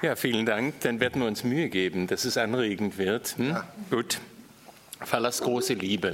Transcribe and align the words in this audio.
Ja, 0.00 0.14
vielen 0.14 0.46
Dank. 0.46 0.80
Dann 0.82 1.00
werden 1.00 1.20
wir 1.20 1.26
uns 1.26 1.42
Mühe 1.42 1.68
geben, 1.68 2.06
dass 2.06 2.24
es 2.24 2.36
anregend 2.36 2.98
wird. 2.98 3.36
Hm? 3.36 3.50
Ja. 3.50 3.68
Gut. 3.90 4.20
Fallers 5.00 5.40
große 5.40 5.74
Liebe 5.74 6.12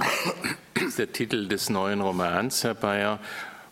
ist 0.87 0.97
der 0.97 1.11
Titel 1.11 1.47
des 1.47 1.69
neuen 1.69 2.01
Romans, 2.01 2.63
Herr 2.63 2.73
Bayer. 2.73 3.19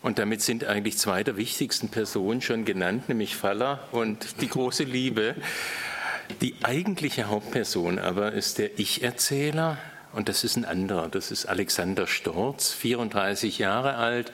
Und 0.02 0.20
damit 0.20 0.40
sind 0.40 0.64
eigentlich 0.64 0.98
zwei 0.98 1.24
der 1.24 1.36
wichtigsten 1.36 1.88
Personen 1.88 2.42
schon 2.42 2.64
genannt, 2.64 3.08
nämlich 3.08 3.34
Faller 3.34 3.88
und 3.90 4.40
die 4.40 4.48
große 4.48 4.84
Liebe. 4.84 5.34
Die 6.40 6.56
eigentliche 6.62 7.24
Hauptperson 7.24 7.98
aber 7.98 8.32
ist 8.32 8.58
der 8.58 8.78
Ich-Erzähler, 8.78 9.78
und 10.12 10.28
das 10.28 10.44
ist 10.44 10.56
ein 10.56 10.64
anderer. 10.64 11.08
Das 11.08 11.32
ist 11.32 11.46
Alexander 11.46 12.06
Storz, 12.06 12.72
34 12.72 13.58
Jahre 13.58 13.96
alt, 13.96 14.30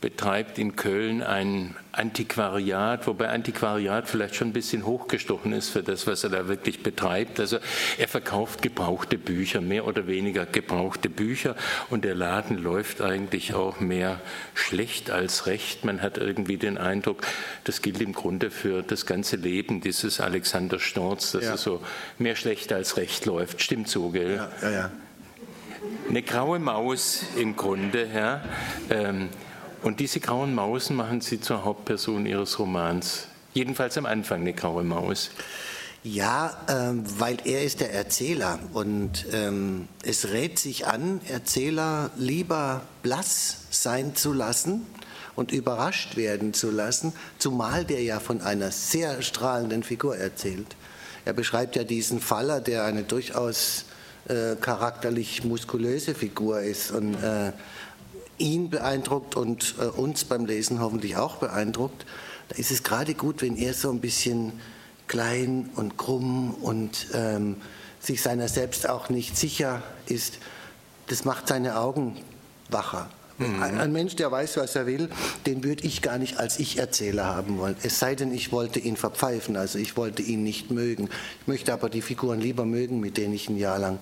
betreibt 0.00 0.58
in 0.58 0.76
Köln 0.76 1.22
ein 1.22 1.74
Antiquariat, 1.92 3.06
wobei 3.06 3.30
Antiquariat 3.30 4.08
vielleicht 4.08 4.34
schon 4.34 4.48
ein 4.48 4.52
bisschen 4.52 4.84
hochgestochen 4.84 5.52
ist 5.52 5.70
für 5.70 5.82
das, 5.82 6.06
was 6.06 6.22
er 6.24 6.30
da 6.30 6.48
wirklich 6.48 6.82
betreibt. 6.82 7.40
Also 7.40 7.58
er 7.96 8.06
verkauft 8.06 8.60
gebrauchte 8.60 9.16
Bücher, 9.16 9.62
mehr 9.62 9.86
oder 9.86 10.06
weniger 10.06 10.44
gebrauchte 10.44 11.08
Bücher 11.08 11.56
und 11.88 12.04
der 12.04 12.14
Laden 12.14 12.58
läuft 12.58 13.00
eigentlich 13.00 13.54
auch 13.54 13.80
mehr 13.80 14.20
schlecht 14.54 15.10
als 15.10 15.46
recht. 15.46 15.84
Man 15.84 16.02
hat 16.02 16.18
irgendwie 16.18 16.58
den 16.58 16.76
Eindruck, 16.76 17.26
das 17.64 17.80
gilt 17.80 18.00
im 18.02 18.12
Grunde 18.12 18.50
für 18.50 18.82
das 18.82 19.06
ganze 19.06 19.36
Leben 19.36 19.80
dieses 19.80 20.20
Alexander 20.20 20.78
Storz, 20.78 21.32
dass 21.32 21.44
ja. 21.44 21.54
es 21.54 21.62
so 21.62 21.80
mehr 22.18 22.36
schlecht 22.36 22.72
als 22.72 22.98
recht 22.98 23.24
läuft. 23.24 23.62
Stimmt 23.62 23.88
so, 23.88 24.10
gell? 24.10 24.36
Ja, 24.36 24.50
ja, 24.62 24.70
ja. 24.70 24.90
Eine 26.08 26.22
graue 26.22 26.58
Maus 26.58 27.24
im 27.36 27.56
Grunde, 27.56 28.08
ja. 28.14 28.42
Ähm, 28.90 29.28
und 29.86 30.00
diese 30.00 30.18
grauen 30.18 30.52
Mausen 30.52 30.96
machen 30.96 31.20
Sie 31.20 31.40
zur 31.40 31.64
Hauptperson 31.64 32.26
Ihres 32.26 32.58
Romans. 32.58 33.28
Jedenfalls 33.54 33.96
am 33.96 34.04
Anfang 34.04 34.40
eine 34.40 34.52
graue 34.52 34.82
Maus. 34.82 35.30
Ja, 36.02 36.56
ähm, 36.68 37.04
weil 37.20 37.36
er 37.44 37.62
ist 37.62 37.78
der 37.78 37.92
Erzähler 37.94 38.58
und 38.72 39.26
ähm, 39.32 39.86
es 40.02 40.30
rät 40.30 40.58
sich 40.58 40.88
an, 40.88 41.20
Erzähler 41.28 42.10
lieber 42.16 42.82
blass 43.04 43.58
sein 43.70 44.16
zu 44.16 44.32
lassen 44.32 44.84
und 45.36 45.52
überrascht 45.52 46.16
werden 46.16 46.52
zu 46.52 46.72
lassen, 46.72 47.12
zumal 47.38 47.84
der 47.84 48.02
ja 48.02 48.18
von 48.18 48.40
einer 48.40 48.72
sehr 48.72 49.22
strahlenden 49.22 49.84
Figur 49.84 50.16
erzählt. 50.16 50.74
Er 51.24 51.32
beschreibt 51.32 51.76
ja 51.76 51.84
diesen 51.84 52.18
Faller, 52.18 52.60
der 52.60 52.84
eine 52.86 53.04
durchaus 53.04 53.84
äh, 54.26 54.56
charakterlich 54.56 55.44
muskulöse 55.44 56.16
Figur 56.16 56.60
ist 56.60 56.90
und 56.90 57.14
äh, 57.22 57.52
ihn 58.38 58.70
beeindruckt 58.70 59.36
und 59.36 59.74
äh, 59.80 59.84
uns 59.84 60.24
beim 60.24 60.46
Lesen 60.46 60.80
hoffentlich 60.80 61.16
auch 61.16 61.36
beeindruckt, 61.36 62.06
da 62.48 62.56
ist 62.56 62.70
es 62.70 62.82
gerade 62.82 63.14
gut, 63.14 63.42
wenn 63.42 63.56
er 63.56 63.74
so 63.74 63.90
ein 63.90 64.00
bisschen 64.00 64.52
klein 65.08 65.70
und 65.76 65.96
krumm 65.96 66.54
und 66.54 67.08
ähm, 67.14 67.56
sich 68.00 68.22
seiner 68.22 68.48
selbst 68.48 68.88
auch 68.88 69.08
nicht 69.08 69.36
sicher 69.36 69.82
ist. 70.06 70.38
Das 71.08 71.24
macht 71.24 71.48
seine 71.48 71.78
Augen 71.78 72.16
wacher. 72.68 73.08
Mhm. 73.38 73.62
Ein, 73.62 73.80
ein, 73.80 73.92
Mensch, 73.92 74.16
der 74.16 74.30
weiß, 74.30 74.56
was 74.56 74.76
er 74.76 74.86
will, 74.86 75.10
den 75.44 75.62
würde 75.62 75.84
ich 75.84 76.00
gar 76.02 76.18
nicht 76.18 76.38
als 76.38 76.58
Ich-Erzähler 76.58 77.26
haben 77.26 77.58
wollen. 77.58 77.76
Es 77.82 77.98
sei 77.98 78.14
denn, 78.14 78.32
ich 78.32 78.50
wollte 78.50 78.80
ihn 78.80 78.96
verpfeifen, 78.96 79.56
also 79.56 79.78
ich 79.78 79.96
wollte 79.96 80.22
ihn 80.22 80.42
nicht 80.42 80.70
mögen. 80.70 81.08
Ich 81.42 81.46
möchte 81.46 81.72
aber 81.72 81.90
die 81.90 82.02
Figuren 82.02 82.40
lieber 82.40 82.64
mögen, 82.64 83.00
mit 83.00 83.16
denen 83.16 83.34
ich 83.34 83.48
ein 83.48 83.58
Jahr 83.58 83.78
lang 83.78 83.98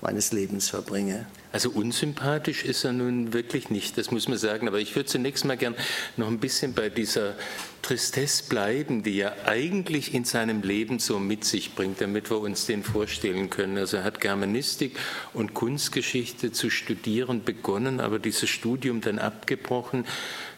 meines 0.00 0.32
Lebens 0.32 0.70
verbringe. 0.70 1.26
Also 1.50 1.70
unsympathisch 1.70 2.64
ist 2.64 2.84
er 2.84 2.92
nun 2.92 3.32
wirklich 3.32 3.70
nicht, 3.70 3.96
das 3.96 4.10
muss 4.10 4.28
man 4.28 4.36
sagen. 4.36 4.68
Aber 4.68 4.78
ich 4.78 4.94
würde 4.94 5.06
zunächst 5.06 5.44
mal 5.44 5.56
gern 5.56 5.74
noch 6.16 6.28
ein 6.28 6.40
bisschen 6.40 6.74
bei 6.74 6.90
dieser 6.90 7.34
Tristesse 7.80 8.44
bleiben, 8.50 9.02
die 9.02 9.20
er 9.20 9.46
eigentlich 9.46 10.12
in 10.12 10.24
seinem 10.24 10.60
Leben 10.62 10.98
so 10.98 11.18
mit 11.18 11.44
sich 11.44 11.74
bringt, 11.74 12.02
damit 12.02 12.30
wir 12.30 12.38
uns 12.38 12.66
den 12.66 12.82
vorstellen 12.82 13.48
können. 13.48 13.78
Also 13.78 13.96
er 13.98 14.04
hat 14.04 14.20
Germanistik 14.20 14.98
und 15.32 15.54
Kunstgeschichte 15.54 16.52
zu 16.52 16.68
studieren 16.68 17.44
begonnen, 17.44 18.00
aber 18.00 18.18
dieses 18.18 18.50
Studium 18.50 19.00
dann 19.00 19.18
abgebrochen. 19.18 20.04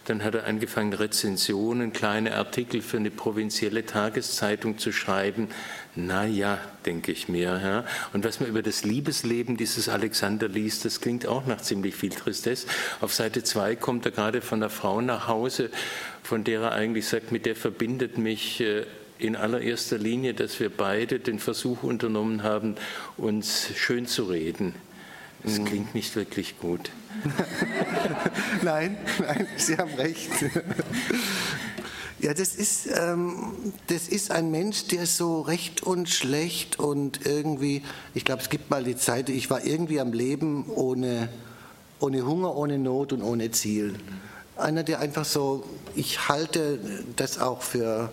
Dann 0.07 0.25
hat 0.25 0.35
er 0.35 0.47
angefangen, 0.47 0.93
Rezensionen, 0.93 1.93
kleine 1.93 2.35
Artikel 2.35 2.83
für 2.83 2.97
eine 2.97 3.13
provinzielle 3.13 3.87
Tageszeitung 3.87 4.79
zu 4.79 4.93
schreiben. 4.93 5.49
Na 5.97 6.25
ja, 6.25 6.59
denke 6.87 7.11
ich 7.11 7.29
mir. 7.29 7.61
Ja. 7.63 7.85
Und 8.13 8.25
was 8.25 8.39
man 8.39 8.49
über 8.49 8.63
das 8.63 8.85
Liebesleben 8.85 9.57
dieses 9.57 9.89
Alexander 9.89 10.49
liest, 10.49 10.85
das 10.85 11.01
klingt 11.01 11.27
auch 11.27 11.47
nach 11.47 11.61
ziemlich 11.61 11.97
viel 11.97 12.11
Tristesse. 12.11 12.69
Auf 13.01 13.13
Seite 13.13 13.43
2 13.43 13.77
kommt 13.77 14.07
er 14.07 14.13
gerade 14.13 14.41
von 14.41 14.61
einer 14.61 14.71
Frau 14.71 15.01
nach 15.01 15.27
Hause, 15.27 15.71
von 16.23 16.45
der 16.45 16.61
er 16.61 16.73
eigentlich 16.73 17.09
sagt, 17.09 17.33
mit 17.33 17.45
der 17.45 17.57
verbindet 17.57 18.19
mich 18.19 18.61
äh, 18.61 18.85
in 19.19 19.35
allererster 19.35 19.99
Linie, 19.99 20.33
dass 20.33 20.61
wir 20.61 20.71
beide 20.71 21.19
den 21.19 21.41
Versuch 21.41 21.83
unternommen 21.83 22.43
haben, 22.43 22.77
uns 23.17 23.71
schön 23.77 24.07
zu 24.07 24.25
reden. 24.25 24.75
Das 25.43 25.57
hm. 25.57 25.65
klingt 25.65 25.95
nicht 25.95 26.15
wirklich 26.17 26.59
gut. 26.59 26.91
nein, 28.63 28.97
nein, 29.19 29.47
Sie 29.57 29.77
haben 29.77 29.95
recht. 29.95 30.31
Ja, 32.21 32.35
das 32.35 32.55
ist, 32.55 32.87
ähm, 32.87 33.73
das 33.87 34.07
ist 34.07 34.31
ein 34.31 34.51
Mensch, 34.51 34.89
der 34.89 35.07
so 35.07 35.41
recht 35.41 35.83
und 35.83 36.11
schlecht 36.11 36.79
und 36.79 37.25
irgendwie, 37.25 37.83
ich 38.13 38.27
glaube, 38.27 38.43
es 38.43 38.51
gibt 38.51 38.69
mal 38.69 38.85
die 38.85 38.97
Zeit, 38.97 39.31
ich 39.31 39.49
war 39.49 39.65
irgendwie 39.65 40.01
am 40.01 40.13
Leben 40.13 40.67
ohne, 40.69 41.31
ohne 41.99 42.27
Hunger, 42.27 42.55
ohne 42.55 42.79
Not 42.79 43.15
und 43.15 43.23
ohne 43.23 43.51
Ziel. 43.53 43.95
Einer, 44.59 44.83
der 44.83 45.01
einfach 45.01 45.25
so, 45.25 45.65
ich 45.97 46.29
halte 46.29 46.79
das 47.17 47.39
auch 47.39 47.63
für, 47.63 48.13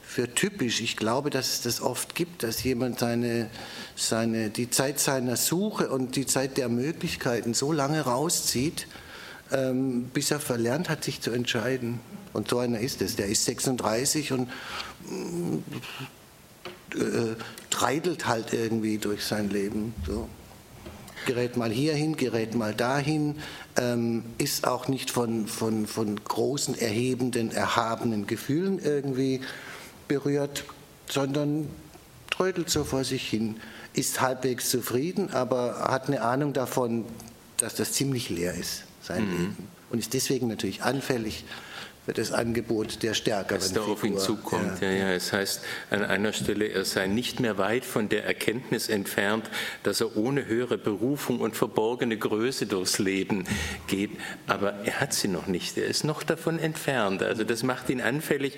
für 0.00 0.32
typisch. 0.32 0.80
Ich 0.80 0.96
glaube, 0.96 1.30
dass 1.30 1.48
es 1.54 1.62
das 1.62 1.80
oft 1.80 2.14
gibt, 2.14 2.44
dass 2.44 2.62
jemand 2.62 3.00
seine, 3.00 3.50
seine, 3.96 4.50
die 4.50 4.70
Zeit 4.70 5.00
seiner 5.00 5.34
Suche 5.34 5.90
und 5.90 6.14
die 6.14 6.26
Zeit 6.26 6.56
der 6.56 6.68
Möglichkeiten 6.68 7.54
so 7.54 7.72
lange 7.72 8.02
rauszieht, 8.02 8.86
ähm, 9.50 10.04
bis 10.14 10.30
er 10.30 10.38
verlernt 10.38 10.88
hat, 10.88 11.02
sich 11.02 11.20
zu 11.20 11.32
entscheiden. 11.32 11.98
Und 12.32 12.48
so 12.48 12.58
einer 12.58 12.80
ist 12.80 13.02
es. 13.02 13.16
Der 13.16 13.26
ist 13.26 13.44
36 13.44 14.32
und 14.32 14.48
äh, 16.94 17.36
treidelt 17.70 18.26
halt 18.26 18.52
irgendwie 18.52 18.98
durch 18.98 19.24
sein 19.24 19.50
Leben. 19.50 19.94
So. 20.06 20.28
Gerät 21.26 21.56
mal 21.56 21.70
hierhin, 21.70 22.16
gerät 22.16 22.54
mal 22.54 22.74
dahin, 22.74 23.36
ähm, 23.76 24.24
ist 24.38 24.66
auch 24.66 24.88
nicht 24.88 25.10
von, 25.10 25.46
von, 25.46 25.86
von 25.86 26.22
großen, 26.24 26.78
erhebenden, 26.78 27.52
erhabenen 27.52 28.26
Gefühlen 28.26 28.78
irgendwie 28.78 29.40
berührt, 30.08 30.64
sondern 31.08 31.68
trödelt 32.30 32.70
so 32.70 32.84
vor 32.84 33.04
sich 33.04 33.28
hin, 33.28 33.56
ist 33.92 34.20
halbwegs 34.20 34.70
zufrieden, 34.70 35.30
aber 35.30 35.88
hat 35.90 36.08
eine 36.08 36.22
Ahnung 36.22 36.52
davon, 36.54 37.04
dass 37.58 37.74
das 37.74 37.92
ziemlich 37.92 38.30
leer 38.30 38.54
ist, 38.54 38.84
sein 39.02 39.26
mhm. 39.26 39.30
Leben. 39.30 39.68
Und 39.90 39.98
ist 39.98 40.14
deswegen 40.14 40.48
natürlich 40.48 40.82
anfällig 40.82 41.44
das 42.06 42.32
Angebot 42.32 43.02
der 43.02 43.14
stärkeren 43.14 43.60
Was 43.60 43.72
da 43.72 43.82
auf 43.82 44.02
ihn 44.04 44.18
zukommt. 44.18 44.80
Ja. 44.80 44.90
ja. 44.90 44.98
Ja, 45.08 45.12
Es 45.12 45.32
heißt 45.32 45.62
an 45.90 46.04
einer 46.04 46.32
Stelle, 46.32 46.66
er 46.66 46.84
sei 46.84 47.06
nicht 47.06 47.40
mehr 47.40 47.58
weit 47.58 47.84
von 47.84 48.08
der 48.08 48.24
Erkenntnis 48.24 48.88
entfernt, 48.88 49.50
dass 49.82 50.00
er 50.00 50.16
ohne 50.16 50.46
höhere 50.46 50.78
Berufung 50.78 51.40
und 51.40 51.56
verborgene 51.56 52.16
Größe 52.16 52.66
durchs 52.66 52.98
Leben 52.98 53.44
geht. 53.86 54.10
Aber 54.46 54.74
er 54.84 55.00
hat 55.00 55.12
sie 55.12 55.28
noch 55.28 55.46
nicht. 55.46 55.76
Er 55.78 55.86
ist 55.86 56.04
noch 56.04 56.22
davon 56.22 56.58
entfernt. 56.58 57.22
Also 57.22 57.44
das 57.44 57.62
macht 57.62 57.90
ihn 57.90 58.00
anfällig 58.00 58.56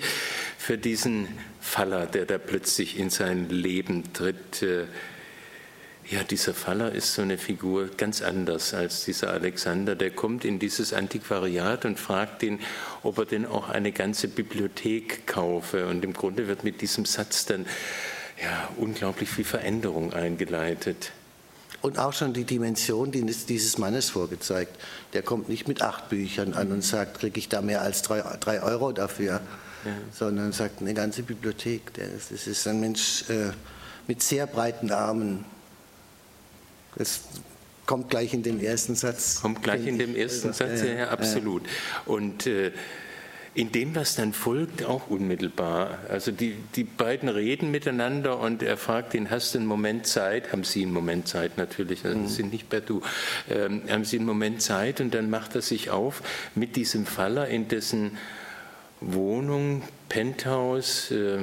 für 0.57 0.77
diesen 0.77 1.27
Faller, 1.59 2.05
der 2.05 2.25
da 2.25 2.37
plötzlich 2.37 2.97
in 2.97 3.09
sein 3.09 3.49
Leben 3.49 4.13
tritt. 4.13 4.65
Ja, 6.09 6.23
dieser 6.23 6.53
Faller 6.53 6.91
ist 6.91 7.13
so 7.13 7.21
eine 7.21 7.37
Figur 7.37 7.87
ganz 7.95 8.21
anders 8.21 8.73
als 8.73 9.05
dieser 9.05 9.31
Alexander. 9.31 9.95
Der 9.95 10.11
kommt 10.11 10.43
in 10.43 10.59
dieses 10.59 10.91
Antiquariat 10.91 11.85
und 11.85 11.97
fragt 11.97 12.43
ihn, 12.43 12.59
ob 13.03 13.17
er 13.19 13.25
denn 13.25 13.45
auch 13.45 13.69
eine 13.69 13.91
ganze 13.93 14.27
Bibliothek 14.27 15.25
kaufe. 15.25 15.87
Und 15.87 16.03
im 16.03 16.13
Grunde 16.13 16.47
wird 16.47 16.63
mit 16.63 16.81
diesem 16.81 17.05
Satz 17.05 17.45
dann 17.45 17.65
ja, 18.41 18.69
unglaublich 18.77 19.29
viel 19.29 19.45
Veränderung 19.45 20.13
eingeleitet. 20.13 21.11
Und 21.81 21.99
auch 21.99 22.13
schon 22.13 22.33
die 22.33 22.45
Dimension 22.45 23.11
dieses 23.11 23.77
Mannes 23.77 24.09
vorgezeigt. 24.09 24.77
Der 25.13 25.21
kommt 25.21 25.47
nicht 25.49 25.67
mit 25.67 25.81
acht 25.81 26.09
Büchern 26.09 26.53
an 26.53 26.71
und 26.71 26.81
sagt, 26.81 27.19
kriege 27.19 27.39
ich 27.39 27.49
da 27.49 27.61
mehr 27.61 27.81
als 27.81 28.01
drei, 28.01 28.21
drei 28.39 28.61
Euro 28.61 28.91
dafür, 28.91 29.41
ja. 29.85 29.91
sondern 30.13 30.51
sagt 30.51 30.81
eine 30.81 30.93
ganze 30.93 31.23
Bibliothek. 31.23 31.93
Das 31.93 32.47
ist 32.47 32.67
ein 32.67 32.79
Mensch 32.79 33.29
äh, 33.29 33.51
mit 34.07 34.21
sehr 34.21 34.47
breiten 34.47 34.91
Armen. 34.91 35.45
Das 36.95 37.21
kommt 37.85 38.09
gleich 38.09 38.33
in 38.33 38.43
dem 38.43 38.59
ersten 38.59 38.95
Satz. 38.95 39.41
Kommt 39.41 39.63
gleich 39.63 39.85
in 39.85 39.97
dem 39.97 40.15
ersten 40.15 40.49
also, 40.49 40.65
Satz, 40.65 40.81
ja, 40.81 40.93
ja 40.93 41.09
absolut. 41.09 41.63
Und 42.05 42.47
äh, 42.47 42.71
in 43.55 43.71
dem, 43.71 43.95
was 43.95 44.15
dann 44.15 44.33
folgt, 44.33 44.83
auch 44.83 45.09
unmittelbar. 45.09 45.99
Also 46.09 46.31
die, 46.31 46.55
die 46.75 46.83
beiden 46.83 47.29
reden 47.29 47.69
miteinander 47.69 48.39
und 48.39 48.63
er 48.63 48.77
fragt 48.77 49.13
ihn, 49.13 49.29
hast 49.29 49.53
du 49.53 49.59
einen 49.59 49.67
Moment 49.67 50.07
Zeit? 50.07 50.51
Haben 50.51 50.63
Sie 50.63 50.81
einen 50.81 50.93
Moment 50.93 51.27
Zeit 51.27 51.57
natürlich, 51.57 52.03
also 52.03 52.17
mhm. 52.17 52.27
sind 52.27 52.51
nicht 52.51 52.69
per 52.69 52.81
Du. 52.81 53.01
Ähm, 53.49 53.83
haben 53.89 54.05
Sie 54.05 54.17
einen 54.17 54.25
Moment 54.25 54.61
Zeit? 54.61 55.01
Und 55.01 55.13
dann 55.13 55.29
macht 55.29 55.53
er 55.53 55.61
sich 55.61 55.91
auf 55.91 56.23
mit 56.55 56.75
diesem 56.75 57.05
Faller 57.05 57.47
in 57.47 57.67
dessen 57.67 58.17
Wohnung, 59.01 59.83
Penthouse, 60.09 61.11
äh, 61.11 61.37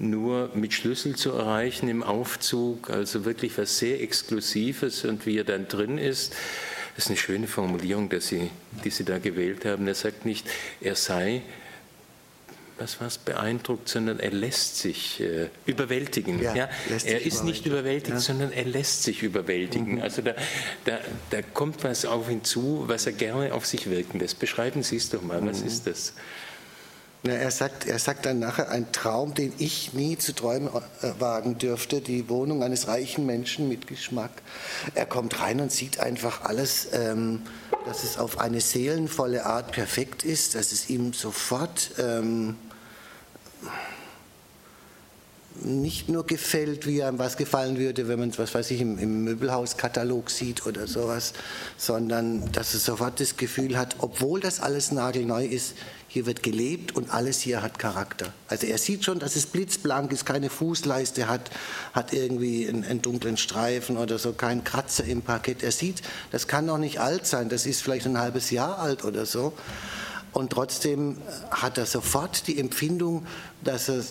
nur 0.00 0.50
mit 0.54 0.72
Schlüssel 0.72 1.14
zu 1.14 1.30
erreichen 1.32 1.88
im 1.88 2.02
Aufzug, 2.02 2.90
also 2.90 3.24
wirklich 3.24 3.56
was 3.58 3.78
sehr 3.78 4.00
Exklusives 4.00 5.04
und 5.04 5.26
wie 5.26 5.38
er 5.38 5.44
dann 5.44 5.68
drin 5.68 5.98
ist. 5.98 6.34
Das 6.96 7.04
ist 7.04 7.10
eine 7.10 7.18
schöne 7.18 7.46
Formulierung, 7.46 8.08
dass 8.08 8.28
Sie, 8.28 8.50
die 8.84 8.90
Sie 8.90 9.04
da 9.04 9.18
gewählt 9.18 9.64
haben. 9.64 9.86
Er 9.86 9.94
sagt 9.94 10.24
nicht, 10.24 10.46
er 10.80 10.96
sei 10.96 11.42
was 12.80 12.98
war 13.00 13.08
es, 13.08 13.18
beeindruckt, 13.18 13.88
sondern 13.88 14.20
er 14.20 14.30
lässt 14.30 14.78
sich 14.78 15.20
äh, 15.20 15.48
überwältigen. 15.66 16.42
Ja, 16.42 16.54
ja? 16.54 16.68
Er 17.04 17.20
ist 17.20 17.44
nicht 17.44 17.66
überwältigt, 17.66 18.14
ja. 18.14 18.20
sondern 18.20 18.52
er 18.52 18.64
lässt 18.64 19.02
sich 19.02 19.22
überwältigen. 19.22 19.96
Mhm. 19.96 20.02
Also 20.02 20.22
da, 20.22 20.34
da, 20.86 20.98
da 21.28 21.42
kommt 21.42 21.84
was 21.84 22.06
auf 22.06 22.30
ihn 22.30 22.42
zu, 22.42 22.84
was 22.86 23.06
er 23.06 23.12
gerne 23.12 23.52
auf 23.52 23.66
sich 23.66 23.90
wirken 23.90 24.18
lässt. 24.18 24.38
Beschreiben 24.38 24.82
Sie 24.82 24.96
es 24.96 25.10
doch 25.10 25.22
mal, 25.22 25.44
was 25.44 25.60
mhm. 25.60 25.66
ist 25.66 25.86
das? 25.86 26.14
Ja, 27.22 27.34
er, 27.34 27.50
sagt, 27.50 27.86
er 27.86 27.98
sagt 27.98 28.24
dann 28.24 28.38
nachher, 28.38 28.70
ein 28.70 28.92
Traum, 28.92 29.34
den 29.34 29.52
ich 29.58 29.92
nie 29.92 30.16
zu 30.16 30.32
träumen 30.32 30.68
äh, 30.68 31.12
wagen 31.18 31.58
dürfte, 31.58 32.00
die 32.00 32.30
Wohnung 32.30 32.62
eines 32.62 32.88
reichen 32.88 33.26
Menschen 33.26 33.68
mit 33.68 33.86
Geschmack. 33.86 34.30
Er 34.94 35.04
kommt 35.04 35.38
rein 35.38 35.60
und 35.60 35.70
sieht 35.70 36.00
einfach 36.00 36.44
alles, 36.44 36.88
ähm, 36.92 37.42
dass 37.84 38.04
es 38.04 38.16
auf 38.16 38.40
eine 38.40 38.62
seelenvolle 38.62 39.44
Art 39.44 39.72
perfekt 39.72 40.24
ist, 40.24 40.54
dass 40.54 40.72
es 40.72 40.88
ihm 40.88 41.12
sofort 41.12 41.90
ähm, 41.98 42.56
nicht 45.62 46.08
nur 46.08 46.24
gefällt, 46.24 46.86
wie 46.86 47.02
einem 47.02 47.18
was 47.18 47.36
gefallen 47.36 47.78
würde, 47.78 48.08
wenn 48.08 48.18
man 48.18 48.30
es, 48.30 48.38
was 48.38 48.54
weiß 48.54 48.70
ich, 48.70 48.80
im, 48.80 48.98
im 48.98 49.24
Möbelhauskatalog 49.24 50.30
sieht 50.30 50.66
oder 50.66 50.86
sowas, 50.86 51.34
sondern 51.76 52.50
dass 52.52 52.72
es 52.72 52.84
sofort 52.84 53.20
das 53.20 53.36
Gefühl 53.36 53.76
hat, 53.76 53.96
obwohl 53.98 54.40
das 54.40 54.60
alles 54.60 54.90
nagelneu 54.90 55.44
ist, 55.44 55.74
hier 56.12 56.26
wird 56.26 56.42
gelebt 56.42 56.96
und 56.96 57.14
alles 57.14 57.40
hier 57.40 57.62
hat 57.62 57.78
Charakter. 57.78 58.32
Also 58.48 58.66
er 58.66 58.78
sieht 58.78 59.04
schon, 59.04 59.20
dass 59.20 59.36
es 59.36 59.46
blitzblank 59.46 60.10
ist, 60.10 60.26
keine 60.26 60.50
Fußleiste 60.50 61.28
hat, 61.28 61.52
hat 61.92 62.12
irgendwie 62.12 62.68
einen, 62.68 62.82
einen 62.82 63.00
dunklen 63.00 63.36
Streifen 63.36 63.96
oder 63.96 64.18
so, 64.18 64.32
keinen 64.32 64.64
Kratzer 64.64 65.04
im 65.04 65.22
Parkett. 65.22 65.62
Er 65.62 65.70
sieht, 65.70 66.02
das 66.32 66.48
kann 66.48 66.66
noch 66.66 66.78
nicht 66.78 66.98
alt 66.98 67.26
sein, 67.26 67.48
das 67.48 67.64
ist 67.64 67.80
vielleicht 67.80 68.06
ein 68.06 68.18
halbes 68.18 68.50
Jahr 68.50 68.80
alt 68.80 69.04
oder 69.04 69.24
so. 69.24 69.52
Und 70.32 70.50
trotzdem 70.50 71.18
hat 71.52 71.78
er 71.78 71.86
sofort 71.86 72.48
die 72.48 72.58
Empfindung, 72.58 73.24
dass 73.62 73.88
er 73.88 74.02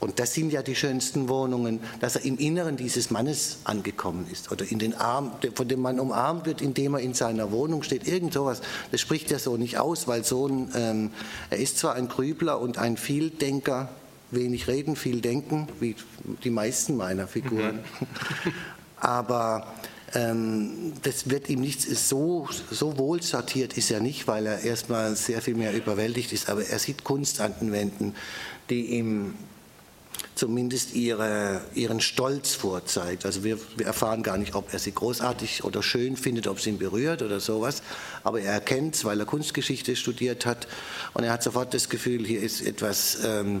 und 0.00 0.18
das 0.18 0.32
sind 0.32 0.50
ja 0.50 0.62
die 0.62 0.74
schönsten 0.74 1.28
Wohnungen, 1.28 1.80
dass 2.00 2.16
er 2.16 2.24
im 2.24 2.38
Inneren 2.38 2.78
dieses 2.78 3.10
Mannes 3.10 3.58
angekommen 3.64 4.26
ist 4.32 4.50
oder 4.50 4.64
in 4.70 4.78
den 4.78 4.94
Arm, 4.94 5.32
von 5.54 5.68
dem 5.68 5.80
man 5.80 6.00
umarmt 6.00 6.46
wird, 6.46 6.62
indem 6.62 6.94
er 6.94 7.00
in 7.00 7.12
seiner 7.12 7.52
Wohnung 7.52 7.82
steht. 7.82 8.08
Irgend 8.08 8.32
sowas. 8.32 8.62
Das 8.90 9.00
spricht 9.02 9.30
er 9.30 9.38
so 9.38 9.58
nicht 9.58 9.78
aus, 9.78 10.08
weil 10.08 10.24
so 10.24 10.48
ein, 10.48 10.70
ähm, 10.74 11.10
er 11.50 11.58
ist 11.58 11.78
zwar 11.78 11.94
ein 11.94 12.08
Grübler 12.08 12.60
und 12.60 12.78
ein 12.78 12.96
Vieldenker, 12.96 13.90
wenig 14.30 14.68
reden, 14.68 14.96
viel 14.96 15.20
denken, 15.20 15.68
wie 15.80 15.96
die 16.44 16.50
meisten 16.50 16.96
meiner 16.96 17.26
Figuren. 17.26 17.76
Mhm. 17.76 18.52
Aber 18.96 19.74
ähm, 20.14 20.92
das 21.02 21.30
wird 21.30 21.48
ihm 21.48 21.60
nicht 21.60 21.82
so, 21.82 22.48
so 22.70 22.96
wohl 22.98 23.22
sortiert 23.22 23.76
ist 23.76 23.90
er 23.90 24.00
nicht, 24.00 24.26
weil 24.26 24.46
er 24.46 24.60
erstmal 24.60 25.14
sehr 25.14 25.40
viel 25.40 25.54
mehr 25.54 25.72
überwältigt 25.72 26.32
ist, 26.32 26.50
aber 26.50 26.64
er 26.66 26.78
sieht 26.78 27.04
Kunst 27.04 27.40
an 27.40 27.54
den 27.60 27.72
Wänden, 27.72 28.14
die 28.68 28.86
ihm 28.96 29.34
zumindest 30.40 30.94
ihre, 30.94 31.60
ihren 31.74 32.00
Stolz 32.00 32.54
vorzeigt. 32.54 33.26
Also 33.26 33.44
wir, 33.44 33.58
wir, 33.76 33.84
erfahren 33.84 34.22
gar 34.22 34.38
nicht, 34.38 34.54
ob 34.54 34.72
er 34.72 34.78
sie 34.78 34.92
großartig 34.92 35.64
oder 35.64 35.82
schön 35.82 36.16
findet, 36.16 36.46
ob 36.46 36.60
sie 36.60 36.70
ihn 36.70 36.78
berührt 36.78 37.20
oder 37.20 37.40
sowas, 37.40 37.82
aber 38.24 38.40
er 38.40 38.54
erkennt 38.54 38.94
es, 38.94 39.04
weil 39.04 39.20
er 39.20 39.26
Kunstgeschichte 39.26 39.96
studiert 39.96 40.46
hat 40.46 40.66
und 41.12 41.24
er 41.24 41.32
hat 41.34 41.42
sofort 41.42 41.74
das 41.74 41.90
Gefühl, 41.90 42.26
hier 42.26 42.40
ist 42.40 42.62
etwas 42.62 43.18
ähm, 43.22 43.60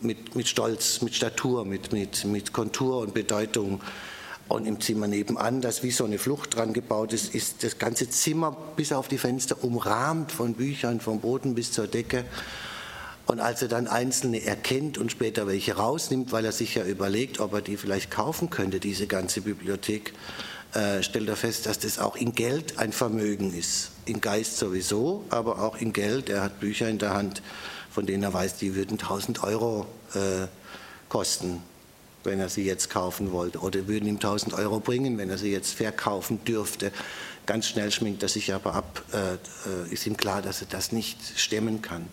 mit, 0.00 0.34
mit 0.34 0.48
Stolz, 0.48 1.02
mit 1.02 1.14
Statur, 1.14 1.66
mit, 1.66 1.92
mit, 1.92 2.24
mit 2.24 2.54
Kontur 2.54 3.00
und 3.00 3.12
Bedeutung. 3.12 3.82
Und 4.48 4.66
im 4.66 4.80
Zimmer 4.80 5.06
nebenan, 5.06 5.60
das 5.60 5.82
wie 5.82 5.90
so 5.90 6.06
eine 6.06 6.18
Flucht 6.18 6.56
dran 6.56 6.72
gebaut 6.72 7.12
ist, 7.12 7.34
ist 7.34 7.62
das 7.62 7.78
ganze 7.78 8.08
Zimmer 8.08 8.56
bis 8.74 8.90
auf 8.90 9.06
die 9.06 9.18
Fenster 9.18 9.62
umrahmt 9.62 10.32
von 10.32 10.54
Büchern, 10.54 10.98
vom 10.98 11.20
Boden 11.20 11.54
bis 11.54 11.70
zur 11.72 11.86
Decke. 11.86 12.24
Und 13.30 13.38
als 13.38 13.62
er 13.62 13.68
dann 13.68 13.86
einzelne 13.86 14.44
erkennt 14.44 14.98
und 14.98 15.12
später 15.12 15.46
welche 15.46 15.76
rausnimmt, 15.76 16.32
weil 16.32 16.44
er 16.44 16.50
sich 16.50 16.74
ja 16.74 16.82
überlegt, 16.82 17.38
ob 17.38 17.52
er 17.52 17.60
die 17.60 17.76
vielleicht 17.76 18.10
kaufen 18.10 18.50
könnte, 18.50 18.80
diese 18.80 19.06
ganze 19.06 19.42
Bibliothek, 19.42 20.14
äh, 20.74 21.04
stellt 21.04 21.28
er 21.28 21.36
fest, 21.36 21.66
dass 21.66 21.78
das 21.78 22.00
auch 22.00 22.16
in 22.16 22.34
Geld 22.34 22.80
ein 22.80 22.92
Vermögen 22.92 23.54
ist. 23.54 23.92
In 24.04 24.20
Geist 24.20 24.56
sowieso, 24.56 25.24
aber 25.28 25.62
auch 25.62 25.76
in 25.76 25.92
Geld. 25.92 26.28
Er 26.28 26.42
hat 26.42 26.58
Bücher 26.58 26.88
in 26.88 26.98
der 26.98 27.14
Hand, 27.14 27.40
von 27.88 28.04
denen 28.04 28.24
er 28.24 28.34
weiß, 28.34 28.56
die 28.56 28.74
würden 28.74 28.98
1000 28.98 29.44
Euro 29.44 29.86
äh, 30.14 30.48
kosten, 31.08 31.62
wenn 32.24 32.40
er 32.40 32.48
sie 32.48 32.64
jetzt 32.64 32.90
kaufen 32.90 33.30
wollte. 33.30 33.60
Oder 33.60 33.86
würden 33.86 34.08
ihm 34.08 34.16
1000 34.16 34.54
Euro 34.54 34.80
bringen, 34.80 35.18
wenn 35.18 35.30
er 35.30 35.38
sie 35.38 35.52
jetzt 35.52 35.74
verkaufen 35.74 36.42
dürfte. 36.44 36.90
Ganz 37.46 37.68
schnell 37.68 37.92
schminkt 37.92 38.24
er 38.24 38.28
sich 38.28 38.52
aber 38.52 38.74
ab, 38.74 39.04
äh, 39.12 39.34
äh 39.34 39.92
ist 39.92 40.04
ihm 40.08 40.16
klar, 40.16 40.42
dass 40.42 40.62
er 40.62 40.66
das 40.68 40.90
nicht 40.90 41.16
stemmen 41.38 41.80
kann. 41.80 42.08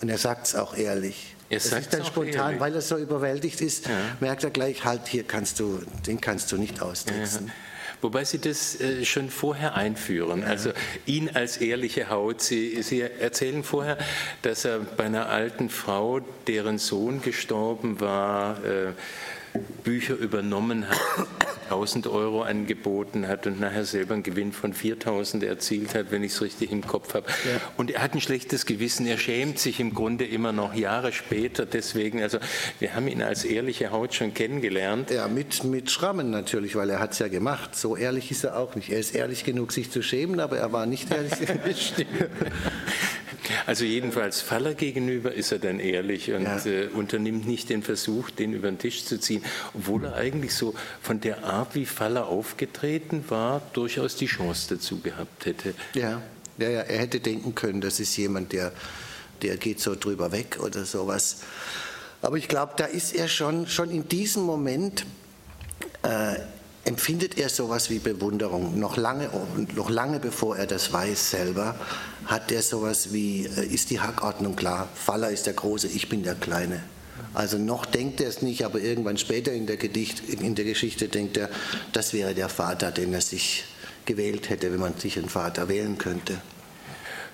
Und 0.00 0.08
er 0.08 0.18
sagt 0.18 0.46
es 0.46 0.54
auch 0.54 0.76
ehrlich. 0.76 1.34
Er 1.50 1.56
es 1.56 1.72
ist 1.72 1.92
dann 1.92 2.04
spontan, 2.04 2.34
ehrlich. 2.34 2.60
weil 2.60 2.74
er 2.74 2.82
so 2.82 2.96
überwältigt 2.96 3.60
ist, 3.60 3.86
ja. 3.86 3.92
merkt 4.20 4.44
er 4.44 4.50
gleich, 4.50 4.84
halt, 4.84 5.08
hier 5.08 5.24
kannst 5.24 5.60
du, 5.60 5.82
den 6.06 6.20
kannst 6.20 6.52
du 6.52 6.56
nicht 6.56 6.82
austricksen. 6.82 7.46
Ja. 7.46 7.52
Wobei 8.00 8.24
Sie 8.24 8.38
das 8.38 8.80
äh, 8.80 9.04
schon 9.04 9.28
vorher 9.28 9.74
einführen, 9.74 10.44
also 10.44 10.70
ihn 11.04 11.30
als 11.34 11.56
ehrliche 11.56 12.10
Haut. 12.10 12.40
Sie, 12.40 12.80
Sie, 12.82 13.00
erzählen 13.00 13.64
vorher, 13.64 13.98
dass 14.42 14.64
er 14.64 14.78
bei 14.78 15.04
einer 15.04 15.28
alten 15.28 15.68
Frau, 15.68 16.20
deren 16.46 16.78
Sohn 16.78 17.22
gestorben 17.22 18.00
war, 18.00 18.64
äh, 18.64 18.92
Bücher 19.84 20.16
übernommen 20.16 20.88
hat, 20.88 20.98
1000 21.64 22.06
Euro 22.06 22.42
angeboten 22.42 23.28
hat 23.28 23.46
und 23.46 23.60
nachher 23.60 23.84
selber 23.84 24.14
einen 24.14 24.22
Gewinn 24.22 24.52
von 24.52 24.72
4000 24.72 25.44
erzielt 25.44 25.94
hat, 25.94 26.10
wenn 26.10 26.22
ich 26.24 26.32
es 26.32 26.40
richtig 26.40 26.72
im 26.72 26.86
Kopf 26.86 27.14
habe. 27.14 27.26
Ja. 27.28 27.60
Und 27.76 27.90
er 27.90 28.02
hat 28.02 28.14
ein 28.14 28.20
schlechtes 28.20 28.64
Gewissen, 28.66 29.06
er 29.06 29.18
schämt 29.18 29.58
sich 29.58 29.80
im 29.80 29.94
Grunde 29.94 30.24
immer 30.24 30.52
noch 30.52 30.74
Jahre 30.74 31.12
später 31.12 31.66
deswegen. 31.66 32.22
Also 32.22 32.38
wir 32.78 32.94
haben 32.94 33.08
ihn 33.08 33.22
als 33.22 33.44
ehrliche 33.44 33.90
Haut 33.90 34.14
schon 34.14 34.34
kennengelernt. 34.34 35.10
Ja, 35.10 35.28
mit, 35.28 35.64
mit 35.64 35.90
Schrammen 35.90 36.30
natürlich, 36.30 36.74
weil 36.74 36.90
er 36.90 37.00
hat 37.00 37.12
es 37.12 37.18
ja 37.18 37.28
gemacht. 37.28 37.76
So 37.76 37.96
ehrlich 37.96 38.30
ist 38.30 38.44
er 38.44 38.58
auch 38.58 38.74
nicht. 38.74 38.90
Er 38.90 38.98
ist 38.98 39.14
ehrlich 39.14 39.44
genug, 39.44 39.72
sich 39.72 39.90
zu 39.90 40.02
schämen, 40.02 40.40
aber 40.40 40.58
er 40.58 40.72
war 40.72 40.86
nicht 40.86 41.08
ehrlich. 41.46 41.94
Also 43.66 43.84
jedenfalls 43.84 44.40
Faller 44.40 44.74
gegenüber 44.74 45.32
ist 45.32 45.52
er 45.52 45.58
dann 45.58 45.80
ehrlich 45.80 46.32
und 46.32 46.44
ja. 46.44 46.64
äh, 46.64 46.88
unternimmt 46.88 47.46
nicht 47.46 47.70
den 47.70 47.82
Versuch, 47.82 48.30
den 48.30 48.52
über 48.52 48.68
den 48.68 48.78
Tisch 48.78 49.04
zu 49.04 49.18
ziehen, 49.18 49.37
obwohl 49.74 50.04
er 50.04 50.14
eigentlich 50.14 50.54
so 50.54 50.74
von 51.02 51.20
der 51.20 51.44
Art, 51.44 51.74
wie 51.74 51.86
Faller 51.86 52.26
aufgetreten 52.26 53.24
war, 53.28 53.62
durchaus 53.72 54.16
die 54.16 54.26
Chance 54.26 54.74
dazu 54.74 55.00
gehabt 55.00 55.46
hätte. 55.46 55.74
Ja, 55.94 56.22
ja, 56.58 56.68
ja 56.68 56.80
er 56.80 56.98
hätte 56.98 57.20
denken 57.20 57.54
können, 57.54 57.80
das 57.80 58.00
ist 58.00 58.16
jemand, 58.16 58.52
der, 58.52 58.72
der 59.42 59.56
geht 59.56 59.80
so 59.80 59.94
drüber 59.94 60.32
weg 60.32 60.58
oder 60.62 60.84
sowas. 60.84 61.38
Aber 62.22 62.36
ich 62.36 62.48
glaube, 62.48 62.72
da 62.76 62.84
ist 62.84 63.14
er 63.14 63.28
schon, 63.28 63.66
schon 63.66 63.90
in 63.90 64.08
diesem 64.08 64.42
Moment 64.42 65.06
äh, 66.02 66.36
empfindet 66.84 67.38
er 67.38 67.48
sowas 67.48 67.90
wie 67.90 67.98
Bewunderung. 67.98 68.78
Noch 68.78 68.96
lange, 68.96 69.30
noch 69.74 69.90
lange 69.90 70.18
bevor 70.18 70.56
er 70.56 70.66
das 70.66 70.92
weiß 70.92 71.30
selber, 71.30 71.76
hat 72.26 72.50
er 72.50 72.62
sowas 72.62 73.12
wie, 73.12 73.46
äh, 73.46 73.66
ist 73.66 73.90
die 73.90 74.00
Hackordnung 74.00 74.56
klar? 74.56 74.88
Faller 74.94 75.30
ist 75.30 75.46
der 75.46 75.52
Große, 75.52 75.86
ich 75.88 76.08
bin 76.08 76.22
der 76.22 76.34
Kleine. 76.34 76.82
Also 77.34 77.58
noch 77.58 77.86
denkt 77.86 78.20
er 78.20 78.28
es 78.28 78.42
nicht, 78.42 78.64
aber 78.64 78.80
irgendwann 78.80 79.18
später 79.18 79.52
in 79.52 79.66
der, 79.66 79.76
Gedicht, 79.76 80.22
in 80.28 80.54
der 80.54 80.64
Geschichte 80.64 81.08
denkt 81.08 81.36
er, 81.36 81.48
das 81.92 82.12
wäre 82.12 82.34
der 82.34 82.48
Vater, 82.48 82.90
den 82.90 83.12
er 83.12 83.20
sich 83.20 83.64
gewählt 84.06 84.48
hätte, 84.50 84.72
wenn 84.72 84.80
man 84.80 84.96
sich 84.98 85.18
einen 85.18 85.28
Vater 85.28 85.68
wählen 85.68 85.98
könnte. 85.98 86.38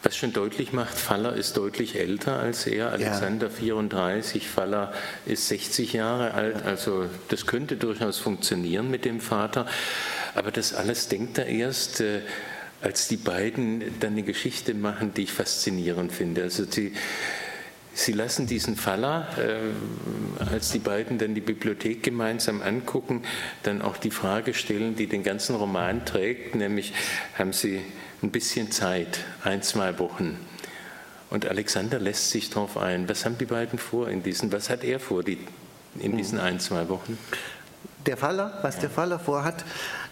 Was 0.02 0.16
schon 0.18 0.34
deutlich 0.34 0.74
macht, 0.74 0.98
Faller 0.98 1.34
ist 1.34 1.56
deutlich 1.56 1.96
älter 1.96 2.38
als 2.38 2.66
er, 2.66 2.90
Alexander 2.90 3.46
ja. 3.46 3.52
34, 3.52 4.46
Faller 4.46 4.92
ist 5.24 5.48
60 5.48 5.94
Jahre 5.94 6.34
alt, 6.34 6.62
also 6.66 7.06
das 7.28 7.46
könnte 7.46 7.76
durchaus 7.76 8.18
funktionieren 8.18 8.90
mit 8.90 9.06
dem 9.06 9.20
Vater. 9.20 9.66
Aber 10.34 10.50
das 10.50 10.74
alles 10.74 11.08
denkt 11.08 11.38
er 11.38 11.46
erst, 11.46 12.02
äh, 12.02 12.20
als 12.82 13.08
die 13.08 13.16
beiden 13.16 13.98
dann 14.00 14.12
eine 14.12 14.24
Geschichte 14.24 14.74
machen, 14.74 15.14
die 15.14 15.22
ich 15.22 15.32
faszinierend 15.32 16.12
finde. 16.12 16.42
Also 16.42 16.64
sie, 16.68 16.92
Sie 17.94 18.12
lassen 18.12 18.48
diesen 18.48 18.76
Faller, 18.76 19.28
äh, 19.38 20.44
als 20.52 20.72
die 20.72 20.80
beiden 20.80 21.16
dann 21.16 21.34
die 21.34 21.40
Bibliothek 21.40 22.02
gemeinsam 22.02 22.60
angucken, 22.60 23.22
dann 23.62 23.82
auch 23.82 23.96
die 23.96 24.10
Frage 24.10 24.52
stellen, 24.52 24.96
die 24.96 25.06
den 25.06 25.22
ganzen 25.22 25.54
Roman 25.54 26.04
trägt, 26.04 26.56
nämlich 26.56 26.92
haben 27.38 27.52
Sie 27.52 27.80
ein 28.22 28.32
bisschen 28.32 28.72
Zeit, 28.72 29.20
ein, 29.44 29.62
zwei 29.62 29.98
Wochen. 30.00 30.38
Und 31.30 31.46
Alexander 31.46 32.00
lässt 32.00 32.30
sich 32.30 32.50
darauf 32.50 32.76
ein. 32.76 33.08
Was 33.08 33.24
haben 33.24 33.38
die 33.38 33.46
beiden 33.46 33.78
vor 33.78 34.08
in 34.08 34.22
diesen, 34.22 34.50
was 34.52 34.70
hat 34.70 34.82
er 34.82 34.98
vor 34.98 35.22
die, 35.22 35.38
in 35.98 36.16
diesen 36.16 36.40
ein, 36.40 36.58
zwei 36.58 36.88
Wochen? 36.88 37.16
Der 38.06 38.16
Faller, 38.16 38.58
was 38.62 38.78
der 38.78 38.90
Faller 38.90 39.18
vorhat, 39.18 39.64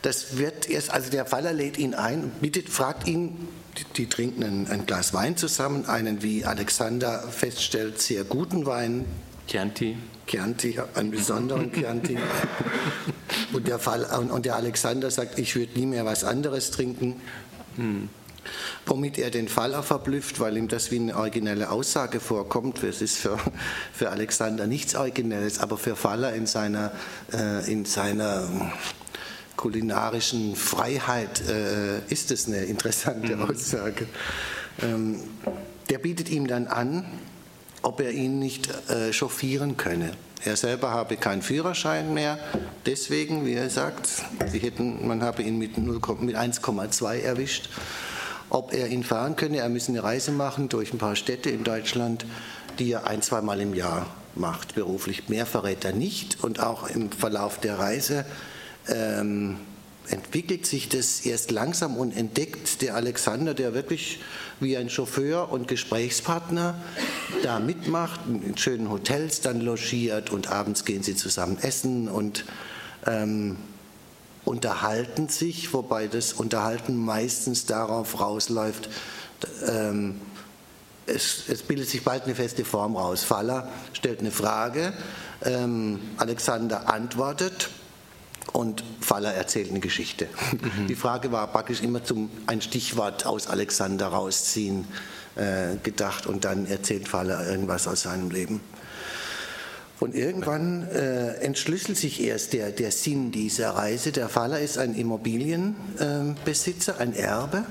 das 0.02 0.38
wird 0.38 0.70
erst, 0.70 0.92
also 0.92 1.10
der 1.10 1.26
Faller 1.26 1.52
lädt 1.52 1.78
ihn 1.78 1.94
ein, 1.94 2.30
bittet, 2.40 2.68
fragt 2.68 3.06
ihn, 3.06 3.48
die, 3.96 4.06
trinken 4.06 4.42
ein, 4.42 4.66
ein, 4.68 4.86
Glas 4.86 5.14
Wein 5.14 5.36
zusammen, 5.36 5.86
einen, 5.86 6.22
wie 6.22 6.44
Alexander 6.44 7.20
feststellt, 7.20 8.00
sehr 8.00 8.24
guten 8.24 8.66
Wein, 8.66 9.04
Chianti. 9.48 9.96
Chianti, 10.26 10.78
einen 10.94 11.10
besonderen 11.10 11.72
Chianti. 11.72 12.16
und, 13.52 13.66
der 13.66 13.78
Fall, 13.78 14.04
und 14.04 14.46
der 14.46 14.56
Alexander 14.56 15.10
sagt, 15.10 15.38
ich 15.38 15.56
würde 15.56 15.78
nie 15.78 15.86
mehr 15.86 16.04
was 16.04 16.24
anderes 16.24 16.70
trinken. 16.70 17.20
Hm. 17.76 18.08
Womit 18.86 19.18
er 19.18 19.30
den 19.30 19.48
Faller 19.48 19.82
verblüfft, 19.82 20.40
weil 20.40 20.56
ihm 20.56 20.68
das 20.68 20.90
wie 20.90 20.98
eine 20.98 21.16
originelle 21.16 21.70
Aussage 21.70 22.18
vorkommt. 22.18 22.82
Es 22.82 23.00
ist 23.00 23.18
für, 23.18 23.38
für 23.92 24.10
Alexander 24.10 24.66
nichts 24.66 24.94
Originelles, 24.94 25.60
aber 25.60 25.76
für 25.76 25.96
Faller 25.96 26.32
in 26.32 26.46
seiner, 26.46 26.92
äh, 27.32 27.70
in 27.70 27.84
seiner 27.84 28.48
kulinarischen 29.56 30.56
Freiheit 30.56 31.42
äh, 31.48 31.98
ist 32.08 32.30
es 32.30 32.46
eine 32.46 32.64
interessante 32.64 33.36
mhm. 33.36 33.50
Aussage. 33.50 34.06
Ähm, 34.82 35.20
der 35.90 35.98
bietet 35.98 36.30
ihm 36.30 36.46
dann 36.46 36.66
an, 36.66 37.04
ob 37.82 38.00
er 38.00 38.12
ihn 38.12 38.38
nicht 38.38 38.68
äh, 38.88 39.12
chauffieren 39.12 39.76
könne. 39.76 40.12
Er 40.44 40.56
selber 40.56 40.90
habe 40.90 41.16
keinen 41.16 41.42
Führerschein 41.42 42.14
mehr, 42.14 42.38
deswegen, 42.84 43.46
wie 43.46 43.54
er 43.54 43.70
sagt, 43.70 44.08
sie 44.50 44.58
hätten, 44.58 45.06
man 45.06 45.22
habe 45.22 45.42
ihn 45.42 45.56
mit, 45.56 45.78
mit 45.78 46.36
1,2 46.36 47.20
erwischt. 47.20 47.68
Ob 48.50 48.74
er 48.74 48.88
ihn 48.88 49.04
fahren 49.04 49.36
könne, 49.36 49.58
er 49.58 49.68
müsse 49.68 49.92
eine 49.92 50.02
Reise 50.02 50.32
machen 50.32 50.68
durch 50.68 50.92
ein 50.92 50.98
paar 50.98 51.16
Städte 51.16 51.48
in 51.48 51.64
Deutschland, 51.64 52.26
die 52.78 52.92
er 52.92 53.06
ein, 53.06 53.22
zweimal 53.22 53.60
im 53.60 53.72
Jahr 53.72 54.06
macht, 54.34 54.74
beruflich. 54.74 55.28
Mehr 55.28 55.46
verrät 55.46 55.84
er 55.84 55.92
nicht 55.92 56.42
und 56.42 56.60
auch 56.60 56.88
im 56.88 57.10
Verlauf 57.12 57.60
der 57.60 57.78
Reise 57.78 58.24
ähm, 58.88 59.56
entwickelt 60.08 60.66
sich 60.66 60.88
das 60.88 61.20
erst 61.24 61.50
langsam 61.50 61.96
und 61.96 62.16
entdeckt 62.16 62.82
der 62.82 62.94
Alexander, 62.96 63.54
der 63.54 63.74
wirklich 63.74 64.20
wie 64.60 64.76
ein 64.76 64.90
Chauffeur 64.90 65.50
und 65.50 65.68
Gesprächspartner 65.68 66.74
da 67.42 67.60
mitmacht, 67.60 68.20
in 68.26 68.56
schönen 68.56 68.90
Hotels 68.90 69.40
dann 69.40 69.60
logiert 69.60 70.30
und 70.30 70.50
abends 70.50 70.84
gehen 70.84 71.02
sie 71.02 71.16
zusammen 71.16 71.58
essen 71.60 72.08
und 72.08 72.44
ähm, 73.06 73.56
unterhalten 74.44 75.28
sich, 75.28 75.72
wobei 75.72 76.08
das 76.08 76.32
Unterhalten 76.32 76.96
meistens 76.96 77.66
darauf 77.66 78.20
rausläuft, 78.20 78.88
ähm, 79.68 80.20
es, 81.06 81.44
es, 81.48 81.62
bildet 81.62 81.88
sich 81.88 82.04
bald 82.04 82.24
eine 82.24 82.34
feste 82.34 82.64
Form 82.64 82.96
raus. 82.96 83.24
Faller 83.24 83.68
stellt 83.92 84.20
eine 84.20 84.30
Frage, 84.30 84.92
ähm, 85.44 86.00
Alexander 86.16 86.92
antwortet 86.92 87.70
und 88.52 88.84
Faller 89.00 89.32
erzählt 89.34 89.70
eine 89.70 89.80
Geschichte. 89.80 90.28
Mhm. 90.52 90.86
Die 90.88 90.94
Frage 90.94 91.32
war 91.32 91.46
praktisch 91.46 91.82
immer 91.82 92.04
zum 92.04 92.30
ein 92.46 92.60
Stichwort 92.60 93.24
aus 93.26 93.46
Alexander 93.46 94.08
rausziehen 94.08 94.84
äh, 95.36 95.76
gedacht 95.82 96.26
und 96.26 96.44
dann 96.44 96.66
erzählt 96.66 97.08
Faller 97.08 97.48
irgendwas 97.48 97.88
aus 97.88 98.02
seinem 98.02 98.30
Leben. 98.30 98.60
Und 100.00 100.14
irgendwann 100.16 100.88
äh, 100.88 101.36
entschlüsselt 101.36 101.96
sich 101.96 102.20
erst 102.20 102.52
der, 102.54 102.72
der 102.72 102.90
Sinn 102.90 103.30
dieser 103.30 103.70
Reise. 103.70 104.10
Der 104.10 104.28
Faller 104.28 104.58
ist 104.58 104.76
ein 104.76 104.96
Immobilienbesitzer, 104.96 106.96
äh, 106.98 107.02
ein 107.02 107.14
Erbe 107.14 107.64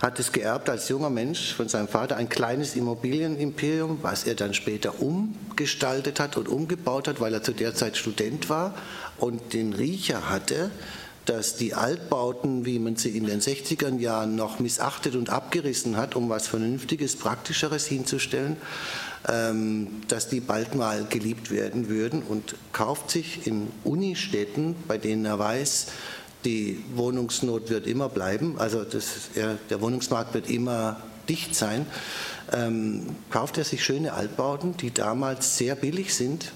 hat 0.00 0.18
es 0.18 0.32
geerbt 0.32 0.68
als 0.68 0.88
junger 0.88 1.10
Mensch 1.10 1.54
von 1.54 1.68
seinem 1.68 1.88
Vater, 1.88 2.16
ein 2.16 2.28
kleines 2.28 2.76
Immobilienimperium, 2.76 3.98
was 4.02 4.24
er 4.24 4.34
dann 4.34 4.54
später 4.54 5.00
umgestaltet 5.00 6.20
hat 6.20 6.36
und 6.36 6.48
umgebaut 6.48 7.08
hat, 7.08 7.20
weil 7.20 7.32
er 7.32 7.42
zu 7.42 7.52
der 7.52 7.74
Zeit 7.74 7.96
Student 7.96 8.48
war. 8.48 8.74
Und 9.18 9.52
den 9.52 9.72
Riecher 9.72 10.28
hatte, 10.28 10.70
dass 11.24 11.56
die 11.56 11.74
Altbauten, 11.74 12.66
wie 12.66 12.78
man 12.78 12.96
sie 12.96 13.16
in 13.16 13.26
den 13.26 13.40
60er 13.40 13.98
Jahren 13.98 14.36
noch 14.36 14.58
missachtet 14.58 15.16
und 15.16 15.30
abgerissen 15.30 15.96
hat, 15.96 16.16
um 16.16 16.28
was 16.28 16.48
Vernünftiges, 16.48 17.16
Praktischeres 17.16 17.86
hinzustellen, 17.86 18.56
ähm, 19.26 20.02
dass 20.08 20.28
die 20.28 20.40
bald 20.40 20.74
mal 20.74 21.06
geliebt 21.08 21.50
werden 21.50 21.88
würden 21.88 22.22
und 22.22 22.56
kauft 22.72 23.10
sich 23.10 23.46
in 23.46 23.68
Unistädten, 23.84 24.76
bei 24.86 24.98
denen 24.98 25.24
er 25.24 25.38
weiß, 25.38 25.86
die 26.44 26.82
Wohnungsnot 26.94 27.70
wird 27.70 27.86
immer 27.86 28.08
bleiben, 28.08 28.58
also 28.58 28.84
das, 28.84 29.30
ja, 29.34 29.56
der 29.70 29.80
Wohnungsmarkt 29.80 30.34
wird 30.34 30.50
immer 30.50 31.00
dicht 31.28 31.54
sein, 31.54 31.86
ähm, 32.52 33.16
kauft 33.30 33.58
er 33.58 33.64
sich 33.64 33.84
schöne 33.84 34.12
Altbauten, 34.12 34.76
die 34.76 34.92
damals 34.92 35.56
sehr 35.56 35.74
billig 35.74 36.14
sind 36.14 36.52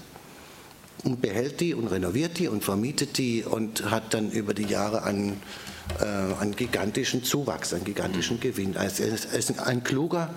und 1.03 1.21
behält 1.21 1.59
die 1.59 1.73
und 1.73 1.87
renoviert 1.87 2.37
die 2.37 2.47
und 2.47 2.63
vermietet 2.63 3.17
die 3.17 3.43
und 3.43 3.89
hat 3.89 4.13
dann 4.13 4.31
über 4.31 4.53
die 4.53 4.65
Jahre 4.65 5.03
einen, 5.03 5.41
äh, 5.99 6.05
einen 6.39 6.55
gigantischen 6.55 7.23
Zuwachs, 7.23 7.73
einen 7.73 7.85
gigantischen 7.85 8.39
Gewinn. 8.39 8.77
Also 8.77 9.03
er 9.03 9.13
ist 9.13 9.59
ein 9.59 9.83
kluger 9.83 10.29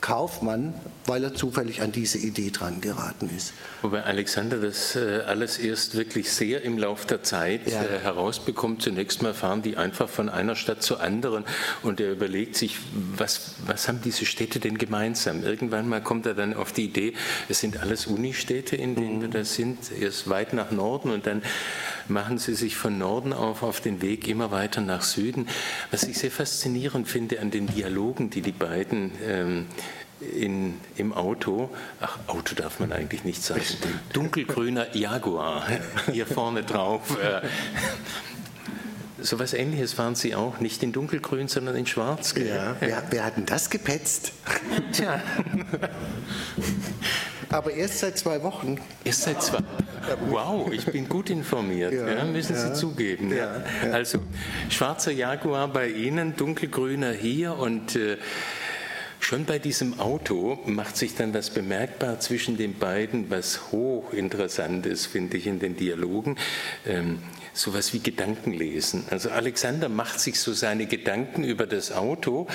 Kaufmann, 0.00 0.74
weil 1.06 1.24
er 1.24 1.34
zufällig 1.34 1.82
an 1.82 1.92
diese 1.92 2.18
Idee 2.18 2.50
dran 2.50 2.80
geraten 2.80 3.30
ist. 3.34 3.52
Wobei 3.82 4.02
Alexander 4.02 4.58
das 4.58 4.96
äh, 4.96 5.22
alles 5.26 5.58
erst 5.58 5.96
wirklich 5.96 6.30
sehr 6.30 6.62
im 6.62 6.78
Laufe 6.78 7.06
der 7.06 7.22
Zeit 7.22 7.70
ja. 7.70 7.82
Äh, 7.82 8.00
herausbekommt. 8.00 8.82
Zunächst 8.82 9.22
mal 9.22 9.34
fahren 9.34 9.62
die 9.62 9.76
einfach 9.76 10.08
von 10.08 10.28
einer 10.28 10.56
Stadt 10.56 10.82
zur 10.82 11.00
anderen 11.00 11.44
und 11.82 12.00
er 12.00 12.12
überlegt 12.12 12.56
sich, 12.56 12.78
was, 13.16 13.54
was 13.66 13.88
haben 13.88 14.00
diese 14.02 14.26
Städte 14.26 14.60
denn 14.60 14.78
gemeinsam? 14.78 15.42
Irgendwann 15.42 15.88
mal 15.88 16.02
kommt 16.02 16.26
er 16.26 16.34
dann 16.34 16.54
auf 16.54 16.72
die 16.72 16.84
Idee, 16.84 17.14
es 17.48 17.60
sind 17.60 17.78
alles 17.78 18.06
Unistädte, 18.06 18.76
in 18.76 18.94
denen 18.94 19.18
mhm. 19.18 19.22
wir 19.22 19.28
da 19.28 19.44
sind, 19.44 19.78
erst 19.98 20.28
weit 20.28 20.52
nach 20.52 20.70
Norden 20.70 21.10
und 21.10 21.26
dann 21.26 21.42
machen 22.10 22.38
sie 22.38 22.54
sich 22.54 22.76
von 22.76 22.98
Norden 22.98 23.32
auf 23.32 23.62
auf 23.62 23.80
den 23.80 24.02
Weg 24.02 24.28
immer 24.28 24.50
weiter 24.50 24.80
nach 24.80 25.02
Süden. 25.02 25.48
Was 25.90 26.02
ich 26.04 26.18
sehr 26.18 26.30
faszinierend 26.30 27.08
finde 27.08 27.40
an 27.40 27.50
den 27.50 27.66
Dialogen, 27.66 28.30
die 28.30 28.42
die 28.42 28.52
beiden 28.52 29.12
ähm, 29.26 29.66
in, 30.20 30.74
im 30.96 31.12
Auto, 31.12 31.70
ach, 32.00 32.18
Auto 32.26 32.54
darf 32.54 32.78
man 32.80 32.92
eigentlich 32.92 33.24
nicht 33.24 33.42
sagen, 33.42 33.62
dunkelgrüner 34.12 34.94
Jaguar 34.94 35.66
hier 36.12 36.26
vorne 36.26 36.62
drauf. 36.62 37.18
Äh, 37.22 37.40
so 39.22 39.38
was 39.38 39.52
Ähnliches 39.52 39.98
waren 39.98 40.14
Sie 40.14 40.34
auch, 40.34 40.60
nicht 40.60 40.82
in 40.82 40.92
dunkelgrün, 40.92 41.48
sondern 41.48 41.76
in 41.76 41.86
schwarz. 41.86 42.34
Ja, 42.36 42.76
wer, 42.80 43.02
wer 43.10 43.24
hat 43.24 43.36
denn 43.36 43.46
das 43.46 43.70
gepetzt? 43.70 44.32
Tja. 44.92 45.22
Aber 47.50 47.72
erst 47.72 47.98
seit 47.98 48.18
zwei 48.18 48.42
Wochen. 48.42 48.78
Erst 49.04 49.22
seit 49.22 49.42
zwei 49.42 49.58
Wow, 50.28 50.72
ich 50.72 50.86
bin 50.86 51.08
gut 51.08 51.30
informiert, 51.30 51.92
ja, 51.92 52.08
ja, 52.08 52.24
müssen 52.24 52.56
Sie 52.56 52.72
zugeben. 52.72 53.32
Also, 53.92 54.20
schwarzer 54.70 55.12
Jaguar 55.12 55.68
bei 55.68 55.88
Ihnen, 55.88 56.36
dunkelgrüner 56.36 57.12
hier 57.12 57.56
und 57.56 57.96
äh, 57.96 58.16
Schon 59.22 59.44
bei 59.44 59.58
diesem 59.58 60.00
Auto 60.00 60.58
macht 60.64 60.96
sich 60.96 61.14
dann 61.14 61.34
was 61.34 61.50
bemerkbar 61.50 62.18
zwischen 62.20 62.56
den 62.56 62.78
beiden, 62.78 63.30
was 63.30 63.70
hochinteressant 63.70 64.86
ist, 64.86 65.06
finde 65.06 65.36
ich, 65.36 65.46
in 65.46 65.60
den 65.60 65.76
Dialogen. 65.76 66.36
Ähm, 66.86 67.18
sowas 67.52 67.92
wie 67.92 68.00
Gedankenlesen. 68.00 69.04
Also 69.10 69.30
Alexander 69.30 69.88
macht 69.90 70.20
sich 70.20 70.40
so 70.40 70.54
seine 70.54 70.86
Gedanken 70.86 71.44
über 71.44 71.66
das 71.66 71.92
Auto 71.92 72.46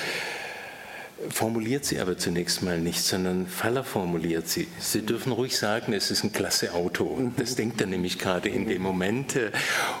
formuliert 1.30 1.84
sie 1.84 1.98
aber 1.98 2.18
zunächst 2.18 2.62
mal 2.62 2.78
nicht, 2.78 3.02
sondern 3.02 3.46
Faller 3.46 3.84
formuliert 3.84 4.48
sie. 4.48 4.68
Sie 4.78 5.00
dürfen 5.00 5.32
ruhig 5.32 5.56
sagen, 5.56 5.92
es 5.92 6.10
ist 6.10 6.24
ein 6.24 6.32
klasse 6.32 6.74
Auto. 6.74 7.32
Das 7.36 7.54
denkt 7.54 7.80
er 7.80 7.86
nämlich 7.86 8.18
gerade 8.18 8.48
in 8.48 8.68
dem 8.68 8.82
Moment. 8.82 9.38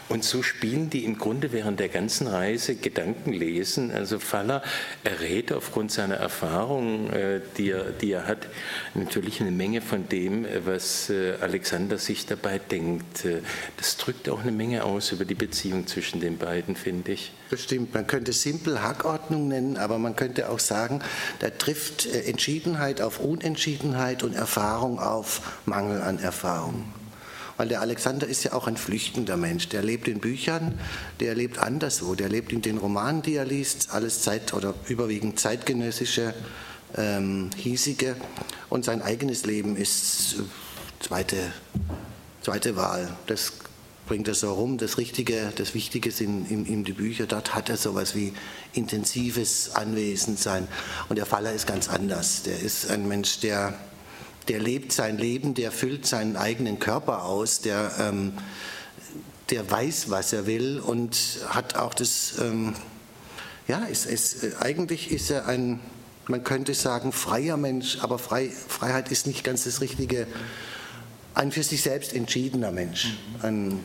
Und 0.08 0.24
so 0.24 0.42
spielen 0.42 0.90
die 0.90 1.04
im 1.04 1.16
Grunde 1.16 1.52
während 1.52 1.80
der 1.80 1.88
ganzen 1.88 2.26
Reise 2.26 2.76
Gedanken 2.76 3.32
lesen. 3.32 3.90
Also 3.90 4.18
Faller 4.18 4.62
errät 5.04 5.52
aufgrund 5.52 5.90
seiner 5.90 6.16
Erfahrung, 6.16 7.10
äh, 7.10 7.40
die 7.56 7.70
er, 7.70 7.92
die 7.92 8.12
er 8.12 8.26
hat, 8.26 8.48
natürlich 8.94 9.40
eine 9.40 9.50
Menge 9.50 9.80
von 9.80 10.08
dem, 10.08 10.46
was 10.64 11.08
äh, 11.08 11.34
Alexander 11.40 11.96
sich 11.98 12.26
dabei 12.26 12.58
denkt. 12.58 13.24
Äh, 13.24 13.40
das 13.78 13.96
drückt 13.96 14.28
auch 14.28 14.40
eine 14.40 14.52
Menge 14.52 14.84
aus 14.84 15.12
über 15.12 15.24
die 15.24 15.34
Beziehung 15.34 15.86
zwischen 15.86 16.20
den 16.20 16.36
beiden, 16.36 16.76
finde 16.76 17.12
ich. 17.12 17.32
Bestimmt. 17.48 17.94
Man 17.94 18.06
könnte 18.06 18.32
simpel 18.32 18.82
Hackordnung 18.82 19.48
nennen, 19.48 19.76
aber 19.76 19.98
man 19.98 20.16
könnte 20.16 20.50
auch 20.50 20.58
sagen, 20.58 21.00
da 21.38 21.50
trifft 21.50 22.06
äh, 22.06 22.22
Entschiedenheit 22.22 23.00
auf 23.00 23.20
Unentschiedenheit 23.20 24.22
und 24.24 24.34
Erfahrung 24.34 24.98
auf 24.98 25.60
Mangel 25.64 26.02
an 26.02 26.18
Erfahrung. 26.18 26.92
Weil 27.56 27.68
der 27.68 27.80
Alexander 27.80 28.26
ist 28.26 28.44
ja 28.44 28.52
auch 28.52 28.66
ein 28.66 28.76
flüchtender 28.76 29.36
Mensch. 29.36 29.68
Der 29.68 29.82
lebt 29.82 30.08
in 30.08 30.20
Büchern, 30.20 30.78
der 31.20 31.34
lebt 31.34 31.58
anderswo. 31.58 32.14
Der 32.14 32.28
lebt 32.28 32.52
in 32.52 32.62
den 32.62 32.78
Romanen, 32.78 33.22
die 33.22 33.36
er 33.36 33.44
liest, 33.44 33.90
alles 33.92 34.22
Zeit- 34.22 34.52
oder 34.52 34.74
überwiegend 34.88 35.40
zeitgenössische, 35.40 36.34
ähm, 36.96 37.50
hiesige. 37.56 38.16
Und 38.68 38.84
sein 38.84 39.02
eigenes 39.02 39.46
Leben 39.46 39.76
ist 39.76 40.34
äh, 40.34 40.42
zweite, 41.00 41.36
zweite 42.42 42.76
Wahl. 42.76 43.08
Das 43.26 43.52
bringt 44.06 44.28
er 44.28 44.34
so 44.34 44.52
rum. 44.54 44.78
Das 44.78 44.98
Richtige, 44.98 45.52
das 45.56 45.74
Wichtige 45.74 46.10
sind 46.10 46.50
ihm, 46.50 46.64
ihm 46.64 46.84
die 46.84 46.92
Bücher. 46.92 47.26
Dort 47.26 47.54
hat 47.54 47.68
er 47.68 47.76
sowas 47.76 48.14
wie 48.14 48.32
intensives 48.72 49.74
Anwesendsein. 49.74 50.68
Und 51.08 51.16
der 51.16 51.26
Faller 51.26 51.52
ist 51.52 51.66
ganz 51.66 51.88
anders. 51.88 52.42
Der 52.44 52.58
ist 52.58 52.90
ein 52.90 53.06
Mensch, 53.08 53.40
der, 53.40 53.74
der 54.48 54.60
lebt 54.60 54.92
sein 54.92 55.18
Leben, 55.18 55.54
der 55.54 55.72
füllt 55.72 56.06
seinen 56.06 56.36
eigenen 56.36 56.78
Körper 56.78 57.24
aus, 57.24 57.60
der, 57.60 57.92
ähm, 57.98 58.32
der 59.50 59.68
weiß, 59.70 60.10
was 60.10 60.32
er 60.32 60.46
will 60.46 60.80
und 60.80 61.16
hat 61.48 61.76
auch 61.76 61.94
das, 61.94 62.34
ähm, 62.40 62.74
ja, 63.68 63.84
ist, 63.84 64.06
ist, 64.06 64.60
eigentlich 64.60 65.10
ist 65.10 65.30
er 65.30 65.46
ein, 65.46 65.80
man 66.28 66.44
könnte 66.44 66.74
sagen, 66.74 67.12
freier 67.12 67.56
Mensch, 67.56 67.98
aber 68.00 68.18
Frei, 68.18 68.50
Freiheit 68.50 69.10
ist 69.10 69.26
nicht 69.26 69.44
ganz 69.44 69.64
das 69.64 69.80
Richtige. 69.80 70.26
Ein 71.36 71.52
für 71.52 71.62
sich 71.62 71.82
selbst 71.82 72.14
entschiedener 72.14 72.72
Mensch. 72.72 73.12
Ein 73.42 73.80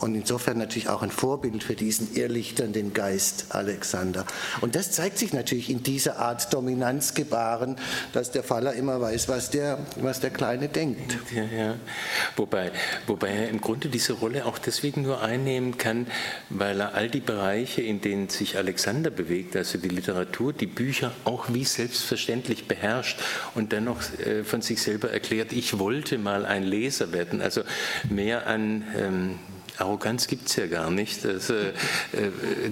und 0.00 0.14
insofern 0.14 0.58
natürlich 0.58 0.88
auch 0.88 1.02
ein 1.02 1.10
Vorbild 1.10 1.62
für 1.62 1.74
diesen 1.74 2.14
irrlichternden 2.14 2.92
Geist 2.92 3.46
Alexander. 3.50 4.26
Und 4.60 4.74
das 4.74 4.90
zeigt 4.90 5.18
sich 5.18 5.32
natürlich 5.32 5.70
in 5.70 5.82
dieser 5.82 6.18
Art 6.18 6.52
Dominanzgebaren, 6.52 7.76
dass 8.12 8.30
der 8.30 8.42
Faller 8.42 8.74
immer 8.74 9.00
weiß, 9.00 9.28
was 9.28 9.50
der, 9.50 9.78
was 10.00 10.20
der 10.20 10.30
Kleine 10.30 10.68
denkt. 10.68 11.16
Ja, 11.34 11.44
ja. 11.44 11.74
Wobei, 12.36 12.72
wobei 13.06 13.28
er 13.28 13.48
im 13.48 13.60
Grunde 13.60 13.88
diese 13.88 14.14
Rolle 14.14 14.46
auch 14.46 14.58
deswegen 14.58 15.02
nur 15.02 15.22
einnehmen 15.22 15.78
kann, 15.78 16.06
weil 16.50 16.80
er 16.80 16.94
all 16.94 17.08
die 17.08 17.20
Bereiche, 17.20 17.82
in 17.82 18.00
denen 18.00 18.28
sich 18.28 18.56
Alexander 18.56 19.10
bewegt, 19.10 19.56
also 19.56 19.78
die 19.78 19.88
Literatur, 19.88 20.52
die 20.52 20.66
Bücher, 20.66 21.12
auch 21.24 21.46
wie 21.52 21.64
selbstverständlich 21.64 22.66
beherrscht 22.66 23.20
und 23.54 23.72
dennoch 23.72 24.00
äh, 24.18 24.44
von 24.44 24.60
sich 24.60 24.82
selber 24.82 25.10
erklärt, 25.10 25.52
ich 25.52 25.78
wollte 25.78 26.18
mal 26.18 26.44
ein 26.44 26.64
Leser 26.64 27.12
werden. 27.12 27.40
Also 27.40 27.62
mehr 28.08 28.46
an 28.46 28.84
ähm, 28.98 29.38
Arroganz 29.76 30.28
gibt 30.28 30.48
es 30.48 30.56
ja 30.56 30.66
gar 30.66 30.90
nicht. 30.90 31.26
Also, 31.26 31.54
äh, 31.54 31.72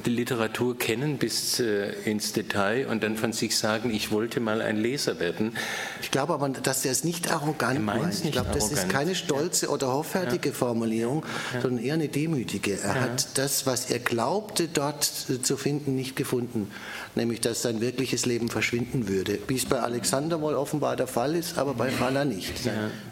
die 0.04 0.10
Literatur 0.10 0.78
kennen 0.78 1.18
bis 1.18 1.58
äh, 1.58 1.92
ins 2.04 2.32
Detail 2.32 2.86
und 2.86 3.02
dann 3.02 3.16
von 3.16 3.32
sich 3.32 3.56
sagen, 3.56 3.92
ich 3.92 4.12
wollte 4.12 4.38
mal 4.38 4.62
ein 4.62 4.76
Leser 4.76 5.18
werden. 5.18 5.56
Ich 6.00 6.12
glaube 6.12 6.34
aber, 6.34 6.48
dass 6.48 6.84
er 6.84 6.92
es 6.92 7.02
nicht 7.02 7.32
arrogant 7.32 7.82
meint. 7.82 8.24
Ich 8.24 8.30
glaube, 8.30 8.50
das 8.52 8.70
ist 8.70 8.88
keine 8.88 9.16
stolze 9.16 9.66
ja. 9.66 9.72
oder 9.72 9.88
hoffärtige 9.88 10.50
ja. 10.50 10.54
Formulierung, 10.54 11.24
ja. 11.54 11.60
sondern 11.60 11.84
eher 11.84 11.94
eine 11.94 12.08
demütige. 12.08 12.78
Er 12.80 13.00
hat 13.00 13.36
das, 13.36 13.66
was 13.66 13.90
er 13.90 13.98
glaubte, 13.98 14.68
dort 14.68 15.02
zu 15.02 15.56
finden, 15.56 15.96
nicht 15.96 16.14
gefunden. 16.14 16.70
Nämlich, 17.16 17.40
dass 17.40 17.62
sein 17.62 17.80
wirkliches 17.80 18.26
Leben 18.26 18.48
verschwinden 18.48 19.08
würde. 19.08 19.40
Wie 19.48 19.56
es 19.56 19.66
bei 19.66 19.80
Alexander 19.80 20.40
wohl 20.40 20.54
offenbar 20.54 20.94
der 20.96 21.08
Fall 21.08 21.34
ist, 21.34 21.58
aber 21.58 21.74
bei 21.74 21.90
Faller 21.90 22.24
nicht. 22.24 22.52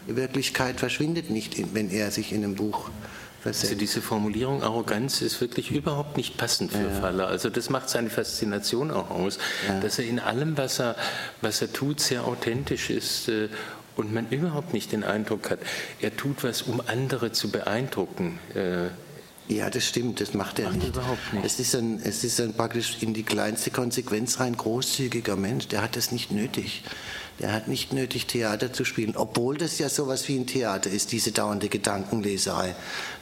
Die 0.07 0.15
Wirklichkeit 0.15 0.79
verschwindet 0.79 1.29
nicht, 1.29 1.55
wenn 1.75 1.91
er 1.91 2.09
sich 2.09 2.31
in 2.31 2.43
einem 2.43 2.55
Buch 2.55 2.89
also 3.43 3.75
diese 3.75 4.01
Formulierung 4.01 4.61
Arroganz 4.61 5.21
ist 5.21 5.41
wirklich 5.41 5.71
überhaupt 5.71 6.17
nicht 6.17 6.37
passend 6.37 6.71
für 6.71 6.83
ja. 6.83 6.89
Faller. 6.89 7.27
Also 7.27 7.49
das 7.49 7.69
macht 7.69 7.89
seine 7.89 8.09
Faszination 8.09 8.91
auch 8.91 9.09
aus, 9.09 9.39
ja. 9.67 9.79
dass 9.79 9.97
er 9.99 10.05
in 10.05 10.19
allem, 10.19 10.57
was 10.57 10.79
er, 10.79 10.95
was 11.41 11.61
er 11.61 11.73
tut, 11.73 11.99
sehr 11.99 12.25
authentisch 12.25 12.89
ist 12.89 13.29
äh, 13.29 13.49
und 13.95 14.13
man 14.13 14.29
überhaupt 14.29 14.73
nicht 14.73 14.91
den 14.91 15.03
Eindruck 15.03 15.49
hat, 15.49 15.59
er 15.99 16.15
tut 16.15 16.43
was, 16.43 16.61
um 16.61 16.81
andere 16.85 17.31
zu 17.31 17.49
beeindrucken. 17.49 18.39
Äh, 18.53 18.89
ja, 19.47 19.69
das 19.69 19.85
stimmt, 19.85 20.21
das 20.21 20.33
macht 20.33 20.59
er 20.59 20.65
macht 20.69 20.77
nicht. 20.77 20.95
überhaupt 20.95 21.33
nicht. 21.33 21.45
Es 21.45 21.59
ist, 21.59 21.75
ein, 21.75 21.99
es 22.03 22.23
ist 22.23 22.39
ein 22.39 22.53
praktisch 22.53 22.97
in 23.01 23.13
die 23.13 23.23
kleinste 23.23 23.71
Konsequenz 23.71 24.39
rein 24.39 24.55
großzügiger 24.55 25.35
Mensch, 25.35 25.67
der 25.67 25.81
hat 25.81 25.95
das 25.95 26.11
nicht 26.11 26.31
nötig. 26.31 26.83
Der 27.39 27.53
hat 27.53 27.67
nicht 27.67 27.91
nötig, 27.91 28.27
Theater 28.27 28.71
zu 28.71 28.85
spielen, 28.85 29.15
obwohl 29.15 29.57
das 29.57 29.79
ja 29.79 29.89
sowas 29.89 30.27
wie 30.27 30.37
ein 30.37 30.45
Theater 30.45 30.91
ist, 30.91 31.11
diese 31.11 31.31
dauernde 31.31 31.69
Gedankenleserei, 31.69 32.75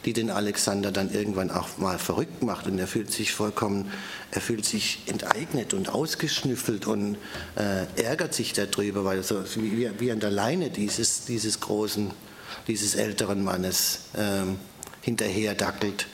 die 0.04 0.12
den 0.12 0.30
Alexander 0.30 0.92
dann 0.92 1.12
irgendwann 1.12 1.50
auch 1.50 1.78
mal 1.78 1.98
verrückt 1.98 2.42
macht 2.42 2.66
und 2.66 2.78
er 2.78 2.86
fühlt 2.86 3.10
sich 3.10 3.32
vollkommen, 3.32 3.90
er 4.30 4.40
fühlt 4.42 4.64
sich 4.66 5.04
enteignet 5.06 5.72
und 5.72 5.88
ausgeschnüffelt 5.88 6.86
und 6.86 7.16
äh, 7.56 8.02
ärgert 8.02 8.34
sich 8.34 8.52
darüber, 8.52 9.04
weil 9.04 9.18
er 9.18 9.22
so 9.22 9.42
wie, 9.56 9.90
wie 9.98 10.12
an 10.12 10.20
der 10.20 10.30
Leine 10.30 10.68
dieses, 10.70 11.24
dieses 11.24 11.60
großen, 11.60 12.10
dieses 12.66 12.96
älteren 12.96 13.42
Mannes 13.42 14.00
ähm, 14.16 14.58
hinterher 15.00 15.54
dackelt. 15.54 16.06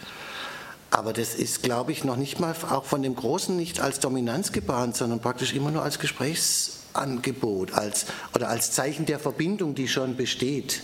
Aber 0.91 1.13
das 1.13 1.35
ist, 1.35 1.63
glaube 1.63 1.93
ich, 1.93 2.05
noch 2.05 2.17
nicht 2.17 2.41
mal 2.41 2.55
auch 2.71 2.85
von 2.85 3.03
dem 3.03 3.17
Großen 3.17 3.57
nicht 3.57 3.81
als 3.81 4.01
Dominanz 4.01 4.53
gebahnt, 4.53 4.97
sondern 4.97 5.21
praktisch 5.21 5.53
immer 5.53 5.71
nur 5.71 5.83
als 5.83 5.99
Gesprächs 5.99 6.76
Angebot 6.99 7.73
als, 7.73 8.07
oder 8.35 8.49
als 8.49 8.73
Zeichen 8.73 9.07
der 9.07 9.19
Verbindung, 9.19 9.75
die 9.75 9.89
schon 9.89 10.17
besteht. 10.17 10.83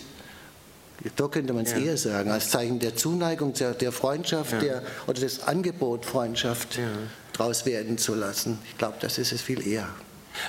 Da 1.16 1.26
könnte 1.26 1.52
man 1.52 1.64
es 1.64 1.72
ja. 1.72 1.78
eher 1.78 1.96
sagen, 1.96 2.30
als 2.30 2.50
Zeichen 2.50 2.78
der 2.78 2.94
Zuneigung, 2.94 3.54
der, 3.54 3.92
Freundschaft 3.92 4.52
ja. 4.52 4.60
der, 4.60 4.82
oder 5.06 5.20
das 5.20 5.46
Angebot, 5.48 6.06
Freundschaft 6.06 6.78
ja. 6.78 6.84
draus 7.32 7.66
werden 7.66 7.98
zu 7.98 8.14
lassen. 8.14 8.58
Ich 8.70 8.78
glaube, 8.78 8.96
das 9.00 9.18
ist 9.18 9.32
es 9.32 9.42
viel 9.42 9.66
eher. 9.66 9.88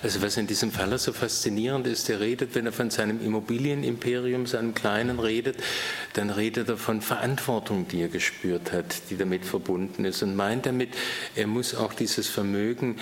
Also 0.02 0.21
was 0.21 0.38
in 0.38 0.47
diesem 0.47 0.71
Fall 0.71 0.97
so 0.97 1.12
faszinierend 1.12 1.88
ist, 1.88 2.10
er 2.10 2.19
redet, 2.19 2.56
wenn 2.56 2.65
er 2.65 2.71
von 2.71 2.89
seinem 2.89 3.21
Immobilienimperium, 3.21 4.47
seinem 4.47 4.73
kleinen 4.73 5.19
redet, 5.19 5.58
dann 6.13 6.30
redet 6.30 6.69
er 6.69 6.78
von 6.78 7.02
Verantwortung, 7.02 7.88
die 7.88 8.02
er 8.02 8.08
gespürt 8.08 8.71
hat, 8.71 9.10
die 9.10 9.17
damit 9.17 9.45
verbunden 9.45 10.06
ist 10.06 10.23
und 10.23 10.36
meint 10.36 10.65
damit, 10.65 10.89
er 11.36 11.47
muss 11.47 11.76
auch 11.76 11.93
dieses 11.93 12.28
Vermögen 12.30 12.97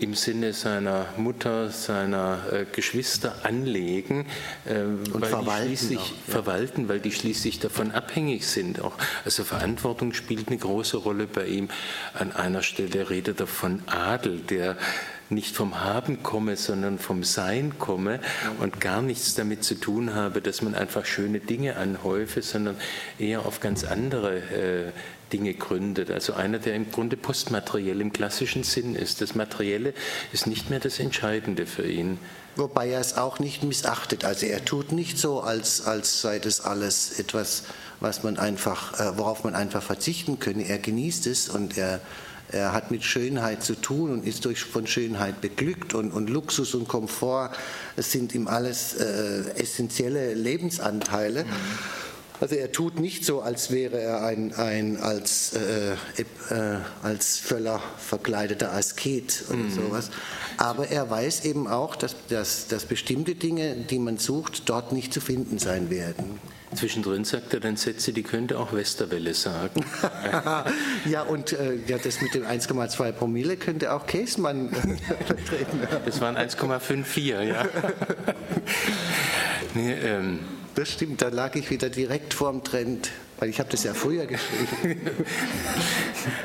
im 0.00 0.14
Sinne 0.14 0.52
seiner 0.54 1.06
Mutter, 1.16 1.70
seiner 1.70 2.40
äh, 2.52 2.64
Geschwister 2.64 3.34
anlegen 3.44 4.26
äh, 4.64 4.82
und 5.12 5.26
verwalten, 5.26 5.98
auch, 5.98 6.08
ja. 6.08 6.14
verwalten, 6.26 6.88
weil 6.88 7.00
die 7.00 7.12
schließlich 7.12 7.60
davon 7.60 7.90
abhängig 7.90 8.46
sind. 8.46 8.80
Auch. 8.80 8.94
Also 9.24 9.44
Verantwortung 9.44 10.14
spielt 10.14 10.48
eine 10.48 10.56
große 10.56 10.96
Rolle 10.96 11.26
bei 11.26 11.46
ihm. 11.46 11.68
An 12.14 12.32
einer 12.32 12.62
Stelle 12.62 13.10
redet 13.10 13.40
er 13.40 13.46
von 13.46 13.82
Adel, 13.86 14.38
der 14.38 14.76
nicht 15.28 15.54
vom 15.54 15.80
Haben 15.80 16.22
komme, 16.22 16.56
sondern 16.56 16.98
vom 16.98 17.22
Sein 17.22 17.78
komme 17.78 18.20
und 18.58 18.80
gar 18.80 19.02
nichts 19.02 19.34
damit 19.34 19.62
zu 19.64 19.74
tun 19.76 20.14
habe, 20.14 20.40
dass 20.40 20.62
man 20.62 20.74
einfach 20.74 21.04
schöne 21.04 21.40
Dinge 21.40 21.76
anhäufe, 21.76 22.42
sondern 22.42 22.76
eher 23.18 23.46
auf 23.46 23.60
ganz 23.60 23.84
andere 23.84 24.38
äh, 24.38 24.92
Dinge 25.32 25.54
gründet. 25.54 26.10
Also 26.10 26.34
einer, 26.34 26.58
der 26.58 26.74
im 26.74 26.90
Grunde 26.90 27.16
postmateriell 27.16 28.00
im 28.00 28.12
klassischen 28.12 28.62
Sinn 28.62 28.94
ist. 28.94 29.20
Das 29.20 29.34
Materielle 29.34 29.94
ist 30.32 30.46
nicht 30.46 30.70
mehr 30.70 30.80
das 30.80 30.98
Entscheidende 30.98 31.66
für 31.66 31.86
ihn. 31.86 32.18
Wobei 32.56 32.90
er 32.90 33.00
es 33.00 33.16
auch 33.16 33.38
nicht 33.38 33.62
missachtet. 33.62 34.24
Also 34.24 34.46
er 34.46 34.64
tut 34.64 34.92
nicht 34.92 35.18
so, 35.18 35.40
als, 35.40 35.82
als 35.86 36.20
sei 36.20 36.38
das 36.38 36.60
alles 36.60 37.18
etwas, 37.18 37.64
was 38.00 38.22
man 38.22 38.38
einfach, 38.38 38.98
äh, 38.98 39.18
worauf 39.18 39.44
man 39.44 39.54
einfach 39.54 39.82
verzichten 39.82 40.38
könne. 40.38 40.68
Er 40.68 40.78
genießt 40.78 41.26
es 41.26 41.48
und 41.48 41.78
er, 41.78 42.00
er 42.50 42.72
hat 42.72 42.90
mit 42.90 43.04
Schönheit 43.04 43.62
zu 43.62 43.74
tun 43.76 44.10
und 44.10 44.26
ist 44.26 44.44
durch, 44.44 44.64
von 44.64 44.86
Schönheit 44.86 45.40
beglückt 45.40 45.94
und, 45.94 46.10
und 46.10 46.28
Luxus 46.28 46.74
und 46.74 46.88
Komfort 46.88 47.52
es 47.96 48.10
sind 48.10 48.34
ihm 48.34 48.48
alles 48.48 48.94
äh, 48.94 49.50
essentielle 49.56 50.34
Lebensanteile. 50.34 51.44
Mhm. 51.44 51.48
Also 52.40 52.54
er 52.54 52.72
tut 52.72 52.98
nicht 52.98 53.24
so, 53.26 53.42
als 53.42 53.70
wäre 53.70 54.00
er 54.00 54.24
ein, 54.24 54.54
ein 54.54 54.96
als, 54.96 55.52
äh, 55.52 55.92
äh, 56.50 56.78
als 57.02 57.38
Völler 57.38 57.82
verkleideter 57.98 58.72
Asket 58.72 59.44
oder 59.48 59.58
mhm. 59.58 59.70
sowas. 59.70 60.10
Aber 60.56 60.88
er 60.88 61.10
weiß 61.10 61.44
eben 61.44 61.68
auch, 61.68 61.96
dass, 61.96 62.16
dass, 62.28 62.66
dass 62.66 62.86
bestimmte 62.86 63.34
Dinge, 63.34 63.76
die 63.76 63.98
man 63.98 64.16
sucht, 64.16 64.68
dort 64.70 64.92
nicht 64.92 65.12
zu 65.12 65.20
finden 65.20 65.58
sein 65.58 65.90
werden. 65.90 66.40
Zwischendrin 66.74 67.24
sagt 67.24 67.52
er 67.52 67.60
dann 67.60 67.76
Sätze, 67.76 68.12
die 68.12 68.22
könnte 68.22 68.58
auch 68.58 68.72
Westerwelle 68.72 69.34
sagen. 69.34 69.84
ja, 71.04 71.22
und 71.22 71.52
äh, 71.52 71.74
ja, 71.86 71.98
das 71.98 72.22
mit 72.22 72.32
dem 72.32 72.44
1,2 72.44 73.12
Promille 73.12 73.56
könnte 73.56 73.92
auch 73.92 74.06
Käsmann 74.06 74.70
vertreten. 75.26 75.80
das 76.06 76.20
waren 76.20 76.36
1,54, 76.36 77.42
ja. 77.42 77.66
nee, 79.74 79.92
ähm, 79.92 80.38
das 80.74 80.92
stimmt, 80.92 81.22
da 81.22 81.28
lag 81.28 81.54
ich 81.54 81.70
wieder 81.70 81.88
direkt 81.88 82.34
vorm 82.34 82.64
Trend, 82.64 83.10
weil 83.38 83.48
ich 83.48 83.58
habe 83.58 83.70
das 83.70 83.84
ja 83.84 83.94
früher 83.94 84.26
geschrieben. 84.26 85.00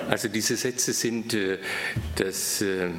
Also 0.09 0.29
diese 0.29 0.55
Sätze 0.55 0.93
sind, 0.93 1.33
äh, 1.33 1.57
dass 2.15 2.61
äh, 2.61 2.91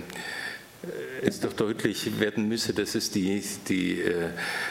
es 1.22 1.40
doch 1.40 1.52
deutlich 1.52 2.20
werden 2.20 2.48
müsse, 2.48 2.72
dass 2.72 2.94
es 2.94 3.10
die, 3.10 3.42
die 3.68 4.00
äh, 4.00 4.28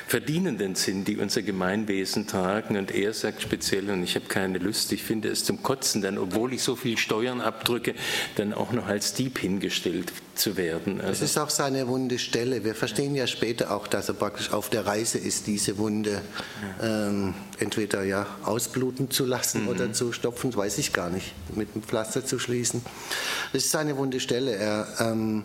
Verdienenden 0.07 0.75
sind, 0.75 1.07
die 1.07 1.17
unser 1.17 1.41
Gemeinwesen 1.41 2.27
tragen. 2.27 2.77
Und 2.77 2.93
er 2.93 3.13
sagt 3.13 3.41
speziell, 3.41 3.89
und 3.89 4.03
ich 4.03 4.15
habe 4.15 4.25
keine 4.25 4.57
Lust, 4.57 4.91
ich 4.91 5.03
finde 5.03 5.29
es 5.29 5.43
zum 5.43 5.63
Kotzen, 5.63 6.01
dann, 6.01 6.17
obwohl 6.17 6.53
ich 6.53 6.63
so 6.63 6.75
viel 6.75 6.97
Steuern 6.97 7.41
abdrücke, 7.41 7.95
dann 8.35 8.53
auch 8.53 8.71
noch 8.71 8.87
als 8.87 9.13
Dieb 9.13 9.39
hingestellt 9.39 10.11
zu 10.35 10.57
werden. 10.57 10.99
Also, 10.99 11.11
das 11.11 11.21
ist 11.21 11.37
auch 11.37 11.49
seine 11.49 11.87
wunde 11.87 12.19
Stelle. 12.19 12.63
Wir 12.63 12.75
verstehen 12.75 13.15
ja 13.15 13.27
später 13.27 13.71
auch, 13.71 13.87
dass 13.87 14.09
er 14.09 14.15
praktisch 14.15 14.51
auf 14.51 14.69
der 14.69 14.85
Reise 14.85 15.17
ist, 15.17 15.47
diese 15.47 15.77
Wunde 15.77 16.21
ähm, 16.81 17.33
entweder 17.59 18.03
ja 18.03 18.27
ausbluten 18.43 19.09
zu 19.09 19.25
lassen 19.25 19.63
mhm. 19.63 19.69
oder 19.69 19.93
zu 19.93 20.11
stopfen, 20.11 20.55
weiß 20.55 20.77
ich 20.77 20.93
gar 20.93 21.09
nicht, 21.09 21.33
mit 21.55 21.69
einem 21.73 21.83
Pflaster 21.83 22.25
zu 22.25 22.39
schließen. 22.39 22.81
Das 23.53 23.63
ist 23.63 23.71
seine 23.71 23.97
wunde 23.97 24.19
Stelle. 24.19 24.55
Er 24.55 24.87
ähm, 24.99 25.43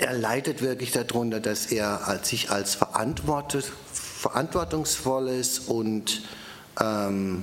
er 0.00 0.14
leidet 0.14 0.62
wirklich 0.62 0.92
darunter, 0.92 1.40
dass 1.40 1.66
er 1.66 2.20
sich 2.22 2.50
als 2.50 2.74
verantwortungsvolles 2.74 5.58
und 5.58 6.22
ähm, 6.80 7.42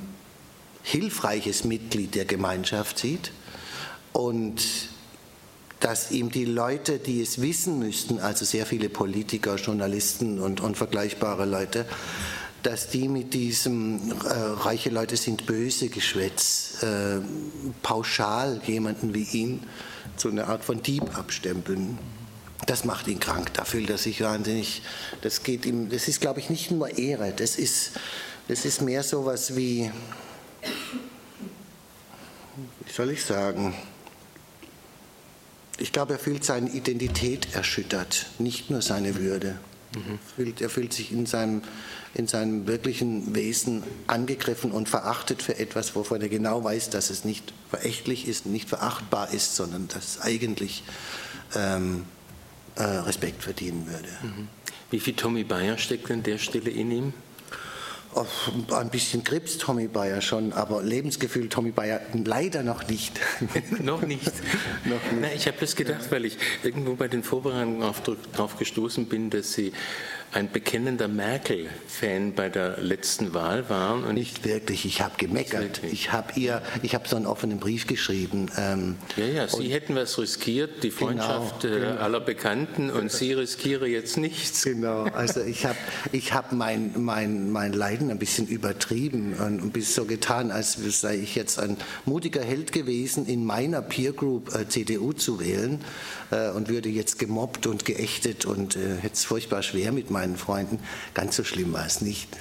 hilfreiches 0.81 1.65
Mitglied 1.65 2.15
der 2.15 2.25
Gemeinschaft 2.25 2.97
sieht. 2.97 3.31
Und 4.11 4.63
dass 5.79 6.09
ihm 6.09 6.31
die 6.31 6.45
Leute, 6.45 6.97
die 6.97 7.21
es 7.21 7.39
wissen 7.39 7.77
müssten, 7.77 8.19
also 8.19 8.43
sehr 8.43 8.65
viele 8.65 8.89
Politiker, 8.89 9.57
Journalisten 9.57 10.39
und, 10.39 10.59
und 10.59 10.77
vergleichbare 10.77 11.45
Leute, 11.45 11.85
dass 12.63 12.89
die 12.89 13.07
mit 13.07 13.35
diesem 13.35 14.13
äh, 14.23 14.33
reiche 14.33 14.89
Leute 14.89 15.15
sind 15.15 15.45
böse 15.45 15.89
Geschwätz 15.89 16.81
äh, 16.81 17.19
pauschal 17.83 18.59
jemanden 18.65 19.13
wie 19.13 19.25
ihn 19.25 19.61
so 20.15 20.29
eine 20.29 20.47
Art 20.47 20.65
von 20.65 20.81
Dieb 20.81 21.15
abstempeln 21.15 21.99
das 22.67 22.85
macht 22.85 23.07
ihn 23.07 23.19
krank, 23.19 23.53
da 23.53 23.65
fühlt 23.65 23.89
er 23.89 23.97
sich 23.97 24.21
wahnsinnig, 24.21 24.83
das 25.21 25.41
geht 25.43 25.65
ihm, 25.65 25.89
das 25.89 26.07
ist 26.07 26.21
glaube 26.21 26.39
ich 26.39 26.49
nicht 26.49 26.69
nur 26.69 26.97
Ehre, 26.97 27.33
das 27.35 27.55
ist, 27.55 27.93
das 28.47 28.65
ist 28.65 28.81
mehr 28.81 29.03
sowas 29.03 29.55
wie, 29.55 29.91
wie 32.85 32.91
soll 32.91 33.11
ich 33.11 33.23
sagen, 33.23 33.73
ich 35.79 35.91
glaube, 35.93 36.13
er 36.13 36.19
fühlt 36.19 36.43
seine 36.43 36.69
Identität 36.69 37.53
erschüttert, 37.53 38.27
nicht 38.39 38.69
nur 38.69 38.81
seine 38.81 39.15
Würde. 39.15 39.59
Mhm. 39.95 40.53
Er 40.59 40.69
fühlt 40.69 40.91
sich 40.91 41.11
in 41.11 41.25
seinem, 41.25 41.61
in 42.13 42.27
seinem 42.27 42.67
wirklichen 42.67 43.35
Wesen 43.35 43.83
angegriffen 44.07 44.71
und 44.71 44.89
verachtet 44.89 45.43
für 45.43 45.57
etwas, 45.59 45.95
wovon 45.95 46.21
er 46.21 46.29
genau 46.29 46.63
weiß, 46.63 46.89
dass 46.89 47.09
es 47.09 47.25
nicht 47.25 47.53
verächtlich 47.69 48.27
ist, 48.27 48.47
nicht 48.47 48.67
verachtbar 48.67 49.31
ist, 49.33 49.55
sondern 49.55 49.87
dass 49.87 50.15
es 50.15 50.21
eigentlich 50.21 50.83
ähm, 51.55 52.05
äh, 52.77 52.83
Respekt 52.83 53.43
verdienen 53.43 53.87
würde. 53.87 54.09
Mhm. 54.21 54.47
Wie 54.89 54.99
viel 54.99 55.13
Tommy 55.13 55.43
Bayer 55.43 55.77
steckt 55.77 56.09
an 56.11 56.23
der 56.23 56.37
Stelle 56.37 56.69
in 56.69 56.91
ihm? 56.91 57.13
ein 58.71 58.89
bisschen 58.89 59.23
Grips 59.23 59.57
Tommy 59.57 59.87
Bayer 59.87 60.21
schon, 60.21 60.53
aber 60.53 60.81
Lebensgefühl 60.81 61.49
Tommy 61.49 61.71
Bayer 61.71 62.01
leider 62.13 62.63
noch 62.63 62.87
nicht. 62.87 63.19
noch 63.79 64.01
nicht. 64.01 64.31
noch 64.85 65.11
nicht. 65.11 65.21
Na, 65.21 65.33
ich 65.33 65.47
habe 65.47 65.57
das 65.59 65.75
gedacht, 65.75 66.09
weil 66.09 66.25
ich 66.25 66.37
irgendwo 66.63 66.95
bei 66.95 67.07
den 67.07 67.23
Vorbereitungen 67.23 67.93
darauf 68.33 68.57
gestoßen 68.57 69.05
bin, 69.05 69.29
dass 69.29 69.53
Sie 69.53 69.73
ein 70.33 70.51
bekennender 70.51 71.07
Merkel-Fan 71.07 72.33
bei 72.33 72.49
der 72.49 72.81
letzten 72.81 73.33
Wahl 73.33 73.69
waren. 73.69 74.03
Und 74.03 74.15
nicht 74.15 74.45
wirklich, 74.45 74.85
ich 74.85 75.01
habe 75.01 75.13
gemeckert. 75.17 75.81
Ich 75.91 76.11
habe 76.11 76.39
ihr, 76.39 76.61
ich 76.83 76.93
habe 76.95 77.07
so 77.07 77.15
einen 77.15 77.25
offenen 77.25 77.59
Brief 77.59 77.87
geschrieben. 77.87 78.51
Ähm, 78.57 78.95
ja, 79.15 79.25
ja, 79.25 79.47
Sie 79.47 79.69
hätten 79.69 79.95
was 79.95 80.17
riskiert, 80.17 80.83
die 80.83 80.89
genau, 80.89 81.05
Freundschaft 81.05 81.61
genau, 81.61 81.75
genau. 81.75 82.01
aller 82.01 82.19
Bekannten, 82.19 82.89
und 82.89 83.11
Sie 83.11 83.33
riskiere 83.33 83.87
jetzt 83.87 84.17
nichts. 84.17 84.63
Genau, 84.63 85.03
also 85.03 85.41
ich 85.41 85.65
habe 85.65 85.77
ich 86.11 86.33
hab 86.33 86.51
mein, 86.51 86.91
mein, 86.97 87.51
mein 87.51 87.73
Leiden 87.73 88.11
ein 88.11 88.19
bisschen 88.19 88.47
übertrieben 88.47 89.33
und 89.33 89.63
ein 89.63 89.71
bisschen 89.71 90.03
so 90.03 90.05
getan, 90.05 90.51
als 90.51 90.73
sei 90.99 91.15
ich 91.15 91.35
jetzt 91.35 91.59
ein 91.59 91.77
mutiger 92.05 92.43
Held 92.43 92.71
gewesen, 92.71 93.25
in 93.25 93.45
meiner 93.45 93.81
Peer 93.81 94.13
Group 94.13 94.53
äh, 94.53 94.67
CDU 94.67 95.13
zu 95.13 95.39
wählen 95.39 95.79
äh, 96.31 96.49
und 96.49 96.69
würde 96.69 96.89
jetzt 96.89 97.19
gemobbt 97.19 97.67
und 97.67 97.85
geächtet 97.85 98.45
und 98.45 98.75
äh, 98.75 98.97
hätte 98.97 99.13
es 99.15 99.25
furchtbar 99.25 99.63
schwer 99.63 99.91
mit 99.91 100.11
meinen 100.17 100.35
Freunden. 100.35 100.79
Ganz 101.13 101.35
so 101.35 101.43
schlimm 101.43 101.73
war 101.73 101.85
es 101.85 102.01
nicht. 102.01 102.35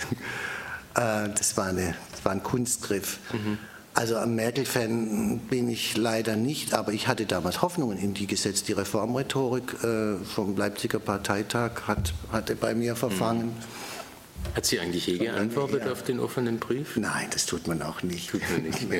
Äh, 0.94 1.28
das, 1.28 1.58
war 1.58 1.66
eine, 1.66 1.94
das 2.10 2.24
war 2.24 2.32
ein 2.32 2.42
Kunstgriff. 2.42 3.18
Mhm. 3.30 3.58
Also 3.92 4.16
am 4.16 4.34
Merkel-Fan 4.34 5.40
bin 5.50 5.68
ich 5.68 5.94
leider 5.94 6.36
nicht, 6.36 6.72
aber 6.72 6.92
ich 6.92 7.06
hatte 7.06 7.26
damals 7.26 7.60
Hoffnungen 7.60 7.98
in 7.98 8.14
die 8.14 8.26
gesetzt. 8.26 8.68
Die 8.68 8.72
Reformrhetorik 8.72 9.84
äh, 9.84 10.16
vom 10.24 10.56
Leipziger 10.56 10.98
Parteitag 10.98 11.82
hat, 11.86 12.14
hatte 12.32 12.56
bei 12.56 12.74
mir 12.74 12.96
verfangen. 12.96 13.48
Mhm. 13.48 14.54
Hat 14.54 14.64
sie 14.64 14.80
eigentlich 14.80 15.06
je 15.06 15.18
geantwortet 15.18 15.82
ja. 15.84 15.92
auf 15.92 16.02
den 16.02 16.18
offenen 16.18 16.58
Brief? 16.58 16.96
Nein, 16.96 17.28
das 17.30 17.44
tut 17.44 17.66
man 17.66 17.82
auch 17.82 18.02
nicht. 18.02 18.30
Tut 18.30 18.40
man 18.50 18.62
nicht. 18.62 18.86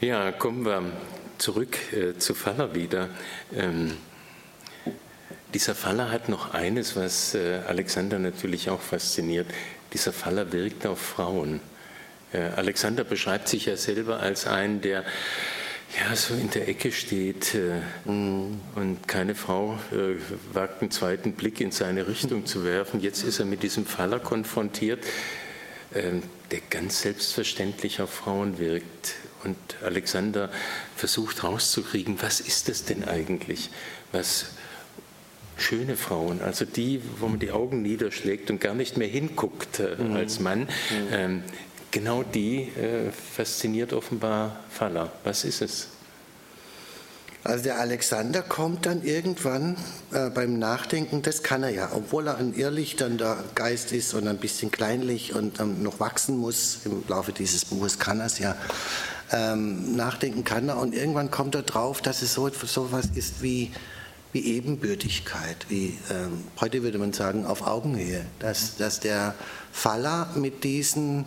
ja, 0.00 0.32
kommen 0.32 0.64
wir 0.64 0.82
zurück 1.36 1.76
äh, 1.92 2.16
zu 2.16 2.34
Faller 2.34 2.74
wieder. 2.74 3.10
Ähm, 3.54 3.92
dieser 5.52 5.74
Faller 5.74 6.10
hat 6.10 6.28
noch 6.28 6.54
eines, 6.54 6.96
was 6.96 7.34
äh, 7.34 7.60
Alexander 7.66 8.18
natürlich 8.18 8.70
auch 8.70 8.80
fasziniert. 8.80 9.46
Dieser 9.92 10.12
Faller 10.12 10.52
wirkt 10.52 10.86
auf 10.86 10.98
Frauen. 11.00 11.60
Äh, 12.32 12.38
Alexander 12.56 13.04
beschreibt 13.04 13.48
sich 13.48 13.66
ja 13.66 13.76
selber 13.76 14.20
als 14.20 14.46
einen, 14.46 14.80
der 14.80 15.04
ja, 15.98 16.16
so 16.16 16.34
in 16.34 16.50
der 16.50 16.68
Ecke 16.68 16.90
steht 16.90 17.54
äh, 17.54 17.80
und 18.04 18.98
keine 19.06 19.34
Frau 19.34 19.78
äh, 19.92 20.16
wagt 20.52 20.82
einen 20.82 20.90
zweiten 20.90 21.34
Blick 21.34 21.60
in 21.60 21.70
seine 21.70 22.08
Richtung 22.08 22.46
zu 22.46 22.64
werfen. 22.64 23.00
Jetzt 23.00 23.22
ist 23.22 23.38
er 23.38 23.44
mit 23.44 23.62
diesem 23.62 23.86
Faller 23.86 24.18
konfrontiert, 24.18 25.04
äh, 25.92 26.20
der 26.50 26.60
ganz 26.70 27.02
selbstverständlich 27.02 28.00
auf 28.00 28.10
Frauen 28.10 28.58
wirkt. 28.58 29.14
Und 29.44 29.56
Alexander 29.82 30.50
versucht 30.96 31.44
rauszukriegen, 31.44 32.20
was 32.22 32.40
ist 32.40 32.68
das 32.68 32.84
denn 32.84 33.04
eigentlich, 33.04 33.70
was 34.10 34.46
schöne 35.56 35.96
Frauen, 35.96 36.40
also 36.42 36.64
die, 36.64 37.00
wo 37.18 37.28
man 37.28 37.38
die 37.38 37.50
Augen 37.50 37.82
niederschlägt 37.82 38.50
und 38.50 38.60
gar 38.60 38.74
nicht 38.74 38.96
mehr 38.96 39.08
hinguckt 39.08 39.80
äh, 39.80 39.96
mhm. 39.96 40.16
als 40.16 40.40
Mann, 40.40 40.60
mhm. 40.60 40.66
ähm, 41.12 41.42
genau 41.90 42.22
die 42.22 42.62
äh, 42.62 43.10
fasziniert 43.12 43.92
offenbar 43.92 44.60
Faller. 44.70 45.12
Was 45.22 45.44
ist 45.44 45.62
es? 45.62 45.88
Also 47.44 47.64
der 47.64 47.78
Alexander 47.78 48.40
kommt 48.40 48.86
dann 48.86 49.04
irgendwann 49.04 49.76
äh, 50.12 50.30
beim 50.30 50.58
Nachdenken, 50.58 51.20
das 51.20 51.42
kann 51.42 51.62
er 51.62 51.68
ja, 51.68 51.90
obwohl 51.92 52.26
er 52.26 52.38
ein 52.38 52.54
irrlichternder 52.54 53.44
Geist 53.54 53.92
ist 53.92 54.14
und 54.14 54.26
ein 54.26 54.38
bisschen 54.38 54.70
kleinlich 54.70 55.34
und 55.34 55.60
ähm, 55.60 55.82
noch 55.82 56.00
wachsen 56.00 56.38
muss, 56.38 56.80
im 56.86 57.04
Laufe 57.06 57.32
dieses 57.32 57.66
Buches 57.66 57.98
kann 57.98 58.20
er 58.20 58.26
es 58.26 58.38
ja, 58.38 58.56
ähm, 59.30 59.94
nachdenken 59.94 60.44
kann 60.44 60.70
er 60.70 60.78
und 60.78 60.94
irgendwann 60.94 61.30
kommt 61.30 61.54
er 61.54 61.62
drauf, 61.62 62.00
dass 62.00 62.22
es 62.22 62.32
so 62.32 62.48
etwas 62.48 62.78
ist 63.14 63.42
wie 63.42 63.72
wie 64.34 64.56
Ebenbürtigkeit, 64.56 65.66
wie 65.68 65.96
ähm, 66.10 66.42
heute 66.60 66.82
würde 66.82 66.98
man 66.98 67.12
sagen 67.12 67.46
auf 67.46 67.64
Augenhöhe, 67.64 68.26
dass, 68.40 68.76
dass 68.76 68.98
der 68.98 69.36
Faller 69.72 70.28
mit 70.34 70.64
diesen 70.64 71.24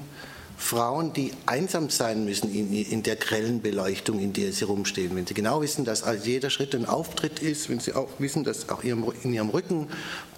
Frauen, 0.57 1.13
die 1.13 1.31
einsam 1.45 1.89
sein 1.89 2.25
müssen 2.25 2.53
in, 2.53 2.73
in, 2.73 3.03
der 3.03 3.15
grellen 3.15 3.61
Beleuchtung, 3.61 4.19
in 4.19 4.33
der 4.33 4.51
sie 4.51 4.65
rumstehen, 4.65 5.15
wenn 5.15 5.25
sie 5.25 5.35
genau 5.35 5.61
wissen, 5.61 5.85
dass 5.85 6.03
jeder 6.23 6.49
Schritt 6.49 6.75
ein 6.75 6.85
Auftritt 6.85 7.39
ist, 7.39 7.69
wenn 7.69 7.79
sie 7.79 7.93
auch 7.93 8.09
wissen, 8.17 8.43
dass 8.43 8.67
auch 8.67 8.83
ihrem, 8.83 9.05
in 9.23 9.33
ihrem 9.33 9.49
Rücken 9.49 9.87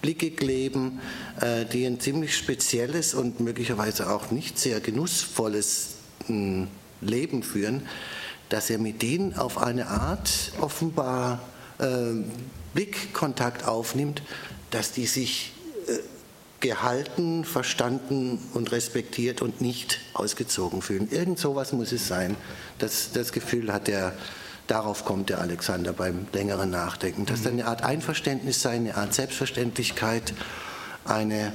Blicke 0.01 0.29
kleben, 0.29 0.99
äh, 1.41 1.65
die 1.65 1.85
ein 1.85 1.99
ziemlich 1.99 2.37
spezielles 2.37 3.15
und 3.15 3.39
möglicherweise 3.39 4.11
auch 4.11 4.29
nicht 4.29 4.59
sehr 4.59 4.79
genussvolles 4.79 5.95
hm, 6.27 6.67
Leben 7.01 7.41
führen, 7.41 7.87
dass 8.49 8.69
er 8.69 8.77
mit 8.77 9.01
denen 9.01 9.35
auf 9.35 9.57
eine 9.57 9.87
Art 9.87 10.51
offenbar 10.59 11.41
äh, 11.79 11.85
Blickkontakt 12.73 13.67
aufnimmt, 13.67 14.21
dass 14.71 14.91
die 14.91 15.05
sich 15.05 15.53
äh, 15.87 15.99
gehalten, 16.59 17.45
verstanden 17.45 18.39
und 18.53 18.71
respektiert 18.71 19.41
und 19.41 19.61
nicht 19.61 19.99
ausgezogen 20.13 20.81
fühlen. 20.81 21.09
Irgend 21.09 21.39
sowas 21.39 21.71
muss 21.71 21.91
es 21.91 22.07
sein. 22.07 22.35
Das, 22.77 23.11
das 23.13 23.31
Gefühl 23.31 23.71
hat 23.71 23.87
er, 23.87 24.13
darauf 24.67 25.05
kommt 25.05 25.29
der 25.29 25.39
Alexander 25.39 25.93
beim 25.93 26.27
längeren 26.33 26.69
Nachdenken, 26.69 27.25
dass 27.25 27.43
da 27.43 27.49
eine 27.49 27.65
Art 27.65 27.83
Einverständnis 27.83 28.61
sei, 28.61 28.75
eine 28.75 28.95
Art 28.95 29.13
Selbstverständlichkeit, 29.13 30.33
eine 31.05 31.53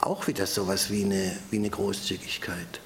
auch 0.00 0.26
wieder 0.26 0.46
sowas 0.46 0.90
wie 0.90 1.04
eine, 1.04 1.36
wie 1.50 1.56
eine 1.56 1.70
Großzügigkeit. 1.70 2.80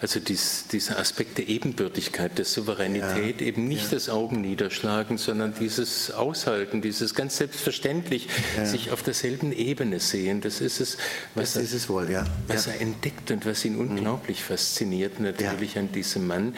Also 0.00 0.18
dies, 0.18 0.64
dieser 0.72 0.98
Aspekt 0.98 1.36
der 1.36 1.48
Ebenbürtigkeit, 1.48 2.38
der 2.38 2.46
Souveränität, 2.46 3.40
ja. 3.40 3.46
eben 3.46 3.68
nicht 3.68 3.84
ja. 3.84 3.96
das 3.96 4.08
Augen 4.08 4.40
niederschlagen, 4.40 5.18
sondern 5.18 5.52
dieses 5.60 6.10
Aushalten, 6.10 6.80
dieses 6.80 7.14
ganz 7.14 7.36
selbstverständlich 7.36 8.28
ja. 8.56 8.64
sich 8.64 8.92
auf 8.92 9.02
derselben 9.02 9.52
Ebene 9.52 10.00
sehen. 10.00 10.40
Das 10.40 10.62
ist 10.62 10.80
es, 10.80 10.96
was, 11.34 11.56
er, 11.56 11.62
es 11.62 11.88
wohl, 11.90 12.08
was 12.48 12.66
er 12.66 12.80
entdeckt 12.80 13.30
und 13.30 13.44
was 13.44 13.64
ihn 13.64 13.74
mhm. 13.74 13.90
unglaublich 13.90 14.42
fasziniert 14.42 15.20
natürlich 15.20 15.76
an 15.76 15.92
diesem 15.92 16.26
Mann 16.26 16.54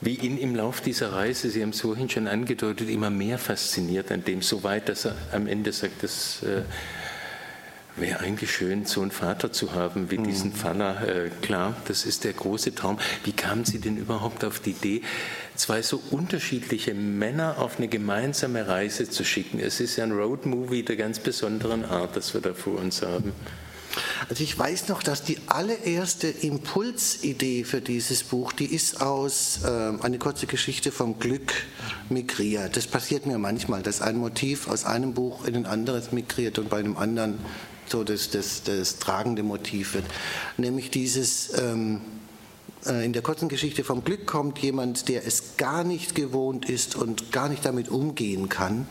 wie 0.00 0.14
ihn 0.14 0.36
im 0.38 0.54
Lauf 0.54 0.80
dieser 0.82 1.12
Reise, 1.12 1.48
Sie 1.50 1.62
haben 1.62 1.70
es 1.70 1.80
vorhin 1.80 2.10
schon 2.10 2.28
angedeutet, 2.28 2.90
immer 2.90 3.10
mehr 3.10 3.38
fasziniert 3.38 4.12
an 4.12 4.24
dem, 4.24 4.42
so 4.42 4.62
weit, 4.62 4.88
dass 4.88 5.06
er 5.06 5.16
am 5.32 5.46
Ende 5.46 5.72
sagt, 5.72 6.02
das 6.02 6.42
äh, 6.42 6.62
Wäre 7.98 8.20
eigentlich 8.20 8.50
schön, 8.50 8.84
so 8.84 9.00
einen 9.00 9.10
Vater 9.10 9.52
zu 9.52 9.72
haben 9.72 10.10
wie 10.10 10.18
diesen 10.18 10.50
mhm. 10.50 10.54
Pfanner. 10.54 11.08
Äh, 11.08 11.30
klar, 11.40 11.74
das 11.88 12.04
ist 12.04 12.24
der 12.24 12.34
große 12.34 12.74
Traum. 12.74 12.98
Wie 13.24 13.32
kamen 13.32 13.64
Sie 13.64 13.78
denn 13.78 13.96
überhaupt 13.96 14.44
auf 14.44 14.60
die 14.60 14.72
Idee, 14.72 15.02
zwei 15.54 15.80
so 15.80 16.02
unterschiedliche 16.10 16.92
Männer 16.92 17.56
auf 17.58 17.78
eine 17.78 17.88
gemeinsame 17.88 18.68
Reise 18.68 19.08
zu 19.08 19.24
schicken? 19.24 19.60
Es 19.60 19.80
ist 19.80 19.96
ja 19.96 20.04
ein 20.04 20.12
Roadmovie 20.12 20.82
der 20.82 20.96
ganz 20.96 21.20
besonderen 21.20 21.86
Art, 21.86 22.16
das 22.16 22.34
wir 22.34 22.42
da 22.42 22.52
vor 22.52 22.78
uns 22.78 23.00
haben. 23.00 23.32
Also 24.28 24.44
ich 24.44 24.58
weiß 24.58 24.88
noch, 24.88 25.02
dass 25.02 25.22
die 25.22 25.38
allererste 25.46 26.28
Impulsidee 26.28 27.64
für 27.64 27.80
dieses 27.80 28.24
Buch, 28.24 28.52
die 28.52 28.66
ist 28.66 29.00
aus 29.00 29.60
äh, 29.64 29.92
eine 30.02 30.18
kurze 30.18 30.46
Geschichte 30.46 30.92
vom 30.92 31.18
Glück 31.18 31.54
migriert. 32.10 32.76
Das 32.76 32.86
passiert 32.86 33.24
mir 33.24 33.38
manchmal, 33.38 33.82
dass 33.82 34.02
ein 34.02 34.18
Motiv 34.18 34.68
aus 34.68 34.84
einem 34.84 35.14
Buch 35.14 35.46
in 35.46 35.56
ein 35.56 35.64
anderes 35.64 36.12
migriert 36.12 36.58
und 36.58 36.68
bei 36.68 36.78
einem 36.78 36.98
anderen 36.98 37.38
so 37.90 38.04
das, 38.04 38.30
das, 38.30 38.62
das 38.62 38.98
tragende 38.98 39.42
Motiv 39.42 39.94
wird. 39.94 40.04
Nämlich 40.56 40.90
dieses, 40.90 41.58
ähm, 41.58 42.00
äh, 42.86 43.04
in 43.04 43.12
der 43.12 43.22
kurzen 43.22 43.48
Geschichte 43.48 43.84
vom 43.84 44.04
Glück 44.04 44.26
kommt 44.26 44.58
jemand, 44.58 45.08
der 45.08 45.26
es 45.26 45.56
gar 45.56 45.84
nicht 45.84 46.14
gewohnt 46.14 46.68
ist 46.68 46.96
und 46.96 47.32
gar 47.32 47.48
nicht 47.48 47.64
damit 47.64 47.88
umgehen 47.88 48.48
kann, 48.48 48.86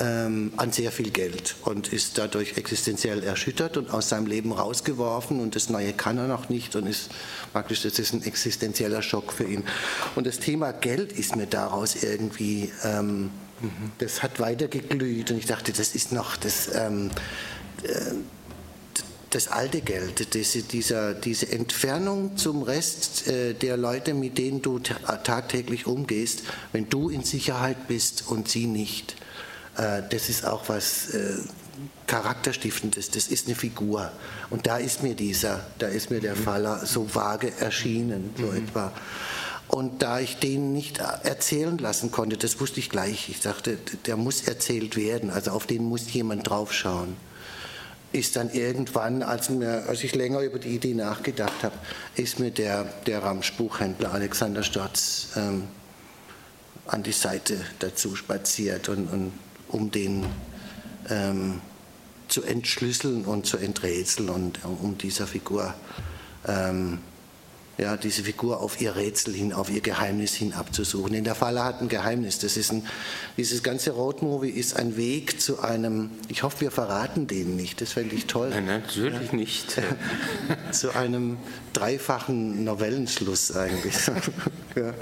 ähm, 0.00 0.52
an 0.56 0.72
sehr 0.72 0.90
viel 0.90 1.10
Geld 1.10 1.56
und 1.62 1.92
ist 1.92 2.18
dadurch 2.18 2.56
existenziell 2.56 3.22
erschüttert 3.22 3.76
und 3.76 3.90
aus 3.90 4.08
seinem 4.08 4.26
Leben 4.26 4.52
rausgeworfen 4.52 5.40
und 5.40 5.54
das 5.54 5.68
Neue 5.68 5.92
kann 5.92 6.18
er 6.18 6.26
noch 6.26 6.48
nicht 6.48 6.74
und 6.76 6.86
ist 6.86 7.10
praktisch, 7.52 7.82
das 7.82 7.98
ist 7.98 8.12
ein 8.12 8.22
existenzieller 8.22 9.02
Schock 9.02 9.32
für 9.32 9.44
ihn. 9.44 9.64
Und 10.14 10.26
das 10.26 10.38
Thema 10.40 10.72
Geld 10.72 11.12
ist 11.12 11.36
mir 11.36 11.46
daraus 11.46 12.02
irgendwie, 12.02 12.72
ähm, 12.82 13.30
mhm. 13.60 13.92
das 13.98 14.22
hat 14.22 14.40
weiter 14.40 14.68
geglüht 14.68 15.30
und 15.30 15.38
ich 15.38 15.46
dachte, 15.46 15.72
das 15.72 15.94
ist 15.94 16.12
noch 16.12 16.36
das. 16.36 16.74
Ähm, 16.74 17.10
äh, 17.10 17.53
das 19.34 19.48
alte 19.48 19.80
Geld, 19.80 20.34
diese, 20.34 20.62
dieser, 20.62 21.12
diese 21.12 21.50
Entfernung 21.50 22.36
zum 22.36 22.62
Rest 22.62 23.26
äh, 23.26 23.54
der 23.54 23.76
Leute, 23.76 24.14
mit 24.14 24.38
denen 24.38 24.62
du 24.62 24.78
tagtäglich 24.78 25.86
umgehst, 25.86 26.44
wenn 26.72 26.88
du 26.88 27.08
in 27.08 27.24
Sicherheit 27.24 27.88
bist 27.88 28.24
und 28.28 28.48
sie 28.48 28.66
nicht. 28.66 29.16
Äh, 29.76 30.02
das 30.08 30.28
ist 30.28 30.46
auch 30.46 30.68
was 30.68 31.10
äh, 31.10 31.38
Charakterstiftendes, 32.06 33.10
das 33.10 33.26
ist 33.26 33.46
eine 33.46 33.56
Figur. 33.56 34.12
Und 34.50 34.68
da 34.68 34.78
ist 34.78 35.02
mir 35.02 35.14
dieser, 35.14 35.66
da 35.78 35.88
ist 35.88 36.10
mir 36.10 36.20
der 36.20 36.36
mhm. 36.36 36.44
Faller 36.44 36.86
so 36.86 37.12
vage 37.12 37.52
erschienen, 37.58 38.30
so 38.38 38.46
mhm. 38.46 38.68
etwa. 38.68 38.92
Und 39.66 40.02
da 40.02 40.20
ich 40.20 40.36
den 40.36 40.72
nicht 40.72 40.98
erzählen 40.98 41.76
lassen 41.78 42.12
konnte, 42.12 42.36
das 42.36 42.60
wusste 42.60 42.78
ich 42.78 42.88
gleich. 42.88 43.28
Ich 43.30 43.40
dachte, 43.40 43.78
der 44.06 44.16
muss 44.16 44.42
erzählt 44.42 44.94
werden, 44.94 45.30
also 45.30 45.50
auf 45.50 45.66
den 45.66 45.82
muss 45.82 46.12
jemand 46.12 46.48
draufschauen 46.48 47.16
ist 48.14 48.36
dann 48.36 48.50
irgendwann, 48.50 49.22
als, 49.24 49.50
mir, 49.50 49.88
als 49.88 50.04
ich 50.04 50.14
länger 50.14 50.40
über 50.40 50.60
die 50.60 50.68
Idee 50.68 50.94
nachgedacht 50.94 51.64
habe, 51.64 51.74
ist 52.14 52.38
mir 52.38 52.52
der, 52.52 52.84
der 53.06 53.22
Ramsch-Buchhändler 53.24 54.12
Alexander 54.12 54.62
Stotz 54.62 55.30
ähm, 55.36 55.64
an 56.86 57.02
die 57.02 57.12
Seite 57.12 57.58
dazu 57.80 58.14
spaziert, 58.14 58.88
und, 58.88 59.08
und 59.08 59.32
um 59.68 59.90
den 59.90 60.26
ähm, 61.10 61.60
zu 62.28 62.44
entschlüsseln 62.44 63.24
und 63.24 63.46
zu 63.46 63.58
enträtseln 63.58 64.28
und 64.28 64.60
um 64.64 64.96
dieser 64.96 65.26
Figur 65.26 65.74
ähm, 66.46 67.00
ja, 67.78 67.96
diese 67.96 68.22
Figur 68.22 68.60
auf 68.60 68.80
ihr 68.80 68.94
Rätsel 68.96 69.34
hin, 69.34 69.52
auf 69.52 69.70
ihr 69.70 69.80
Geheimnis 69.80 70.34
hin 70.34 70.52
abzusuchen. 70.52 71.12
Denn 71.12 71.24
der 71.24 71.34
Faller 71.34 71.64
hat 71.64 71.80
ein 71.80 71.88
Geheimnis. 71.88 72.38
Das 72.38 72.56
ist 72.56 72.72
ein, 72.72 72.86
dieses 73.36 73.62
ganze 73.62 73.90
Roadmovie 73.92 74.50
ist 74.50 74.76
ein 74.76 74.96
Weg 74.96 75.40
zu 75.40 75.60
einem, 75.60 76.10
ich 76.28 76.42
hoffe, 76.42 76.60
wir 76.60 76.70
verraten 76.70 77.26
den 77.26 77.56
nicht, 77.56 77.80
das 77.80 77.92
fände 77.92 78.14
ich 78.14 78.26
toll. 78.26 78.50
Nein, 78.50 78.66
natürlich 78.66 79.30
ja. 79.30 79.36
nicht. 79.36 79.80
zu 80.70 80.94
einem 80.94 81.38
dreifachen 81.72 82.64
Novellenschluss 82.64 83.56
eigentlich. 83.56 83.94
ja, 84.76 84.94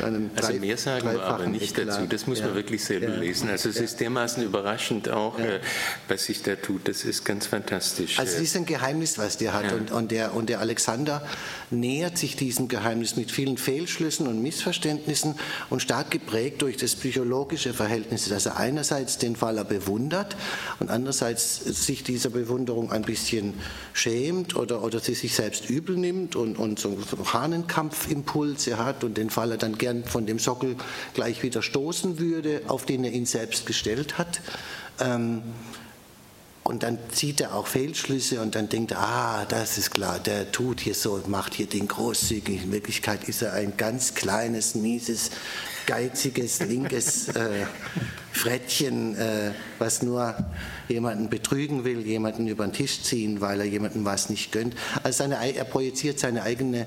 also 0.00 0.58
mehr 0.58 0.76
sagen 0.76 1.12
wir 1.12 1.22
aber 1.22 1.46
nicht 1.46 1.78
Eklat. 1.78 1.88
dazu, 1.88 2.06
das 2.06 2.26
muss 2.26 2.38
ja. 2.38 2.46
man 2.46 2.54
wirklich 2.54 2.84
selber 2.84 3.08
lesen. 3.08 3.48
Also 3.50 3.68
es 3.68 3.76
ist 3.76 4.00
dermaßen 4.00 4.42
überraschend 4.42 5.08
auch, 5.08 5.38
äh, 5.38 5.60
was 6.08 6.24
sich 6.24 6.42
da 6.42 6.54
tut, 6.54 6.86
das 6.88 7.04
ist 7.04 7.24
ganz 7.24 7.46
fantastisch. 7.46 8.18
Also 8.18 8.36
es 8.36 8.42
ist 8.42 8.56
ein 8.56 8.66
Geheimnis, 8.66 9.18
was 9.18 9.38
der 9.38 9.52
hat 9.52 9.72
und, 9.72 9.90
und, 9.90 10.10
der, 10.10 10.34
und 10.34 10.48
der 10.48 10.60
Alexander 10.60 11.26
nähert 11.70 12.11
sich 12.18 12.36
diesem 12.36 12.68
Geheimnis 12.68 13.16
mit 13.16 13.30
vielen 13.30 13.56
Fehlschlüssen 13.56 14.26
und 14.26 14.42
Missverständnissen 14.42 15.34
und 15.70 15.80
stark 15.82 16.10
geprägt 16.10 16.62
durch 16.62 16.76
das 16.76 16.94
psychologische 16.94 17.74
Verhältnis, 17.74 18.28
dass 18.28 18.46
er 18.46 18.56
einerseits 18.56 19.18
den 19.18 19.36
Faller 19.36 19.64
bewundert 19.64 20.36
und 20.80 20.90
andererseits 20.90 21.56
sich 21.64 22.02
dieser 22.02 22.30
Bewunderung 22.30 22.92
ein 22.92 23.02
bisschen 23.02 23.54
schämt 23.92 24.56
oder, 24.56 24.82
oder 24.82 25.00
sie 25.00 25.14
sich 25.14 25.34
selbst 25.34 25.68
übel 25.68 25.96
nimmt 25.96 26.36
und, 26.36 26.58
und 26.58 26.78
so 26.78 26.96
Hahnenkampfimpulse 27.32 28.78
hat 28.78 29.04
und 29.04 29.16
den 29.16 29.30
Faller 29.30 29.56
dann 29.56 29.78
gern 29.78 30.04
von 30.04 30.26
dem 30.26 30.38
Sockel 30.38 30.76
gleich 31.14 31.42
wieder 31.42 31.62
stoßen 31.62 32.18
würde, 32.18 32.62
auf 32.68 32.86
den 32.86 33.04
er 33.04 33.12
ihn 33.12 33.26
selbst 33.26 33.66
gestellt 33.66 34.18
hat. 34.18 34.40
Ähm, 35.00 35.42
und 36.64 36.84
dann 36.84 36.98
zieht 37.10 37.40
er 37.40 37.54
auch 37.54 37.66
Fehlschlüsse 37.66 38.40
und 38.40 38.54
dann 38.54 38.68
denkt 38.68 38.92
er, 38.92 39.00
ah, 39.00 39.44
das 39.48 39.78
ist 39.78 39.90
klar, 39.90 40.20
der 40.20 40.52
tut 40.52 40.80
hier 40.80 40.94
so, 40.94 41.20
macht 41.26 41.54
hier 41.54 41.66
den 41.66 41.88
großzügig. 41.88 42.64
In 42.64 42.72
Wirklichkeit 42.72 43.28
ist 43.28 43.42
er 43.42 43.52
ein 43.54 43.76
ganz 43.76 44.14
kleines, 44.14 44.76
mieses, 44.76 45.30
geiziges, 45.86 46.60
linkes 46.60 47.28
äh, 47.36 47.66
Frettchen, 48.30 49.16
äh, 49.16 49.50
was 49.80 50.02
nur 50.02 50.36
jemanden 50.88 51.28
betrügen 51.28 51.84
will, 51.84 52.06
jemanden 52.06 52.46
über 52.46 52.64
den 52.64 52.72
Tisch 52.72 53.02
ziehen, 53.02 53.40
weil 53.40 53.60
er 53.60 53.66
jemandem 53.66 54.04
was 54.04 54.30
nicht 54.30 54.52
gönnt. 54.52 54.76
Also 55.02 55.18
seine, 55.18 55.54
er 55.54 55.64
projiziert 55.64 56.20
seine 56.20 56.44
eigene 56.44 56.86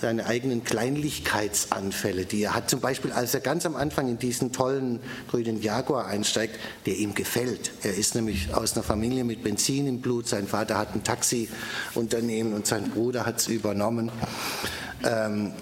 seine 0.00 0.26
eigenen 0.26 0.64
Kleinlichkeitsanfälle, 0.64 2.24
die 2.24 2.42
er 2.42 2.54
hat. 2.54 2.70
Zum 2.70 2.80
Beispiel, 2.80 3.12
als 3.12 3.34
er 3.34 3.40
ganz 3.40 3.66
am 3.66 3.76
Anfang 3.76 4.08
in 4.08 4.18
diesen 4.18 4.52
tollen 4.52 5.00
grünen 5.30 5.60
Jaguar 5.60 6.06
einsteigt, 6.06 6.58
der 6.86 6.96
ihm 6.96 7.14
gefällt. 7.14 7.72
Er 7.82 7.94
ist 7.94 8.14
nämlich 8.14 8.54
aus 8.54 8.74
einer 8.74 8.82
Familie 8.82 9.24
mit 9.24 9.42
Benzin 9.42 9.86
im 9.86 10.00
Blut. 10.00 10.28
Sein 10.28 10.46
Vater 10.46 10.78
hat 10.78 10.94
ein 10.94 11.02
Taxiunternehmen 11.02 12.54
und 12.54 12.66
sein 12.66 12.90
Bruder 12.90 13.26
hat 13.26 13.40
es 13.40 13.48
übernommen. 13.48 14.10
Ähm, 15.04 15.52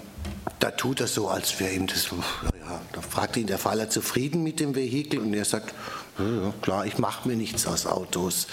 da 0.58 0.70
tut 0.70 1.00
er 1.00 1.06
so, 1.06 1.28
als 1.28 1.58
wäre 1.60 1.72
ihm 1.72 1.86
das. 1.86 2.06
Ja, 2.06 2.80
da 2.92 3.00
fragt 3.00 3.36
ihn 3.36 3.46
der 3.46 3.58
Fahrer 3.58 3.90
zufrieden 3.90 4.42
mit 4.42 4.60
dem 4.60 4.74
Vehikel 4.74 5.20
und 5.20 5.34
er 5.34 5.44
sagt: 5.44 5.74
ja, 6.18 6.52
Klar, 6.62 6.86
ich 6.86 6.98
mache 6.98 7.28
mir 7.28 7.36
nichts 7.36 7.66
aus 7.66 7.86
Autos. 7.86 8.46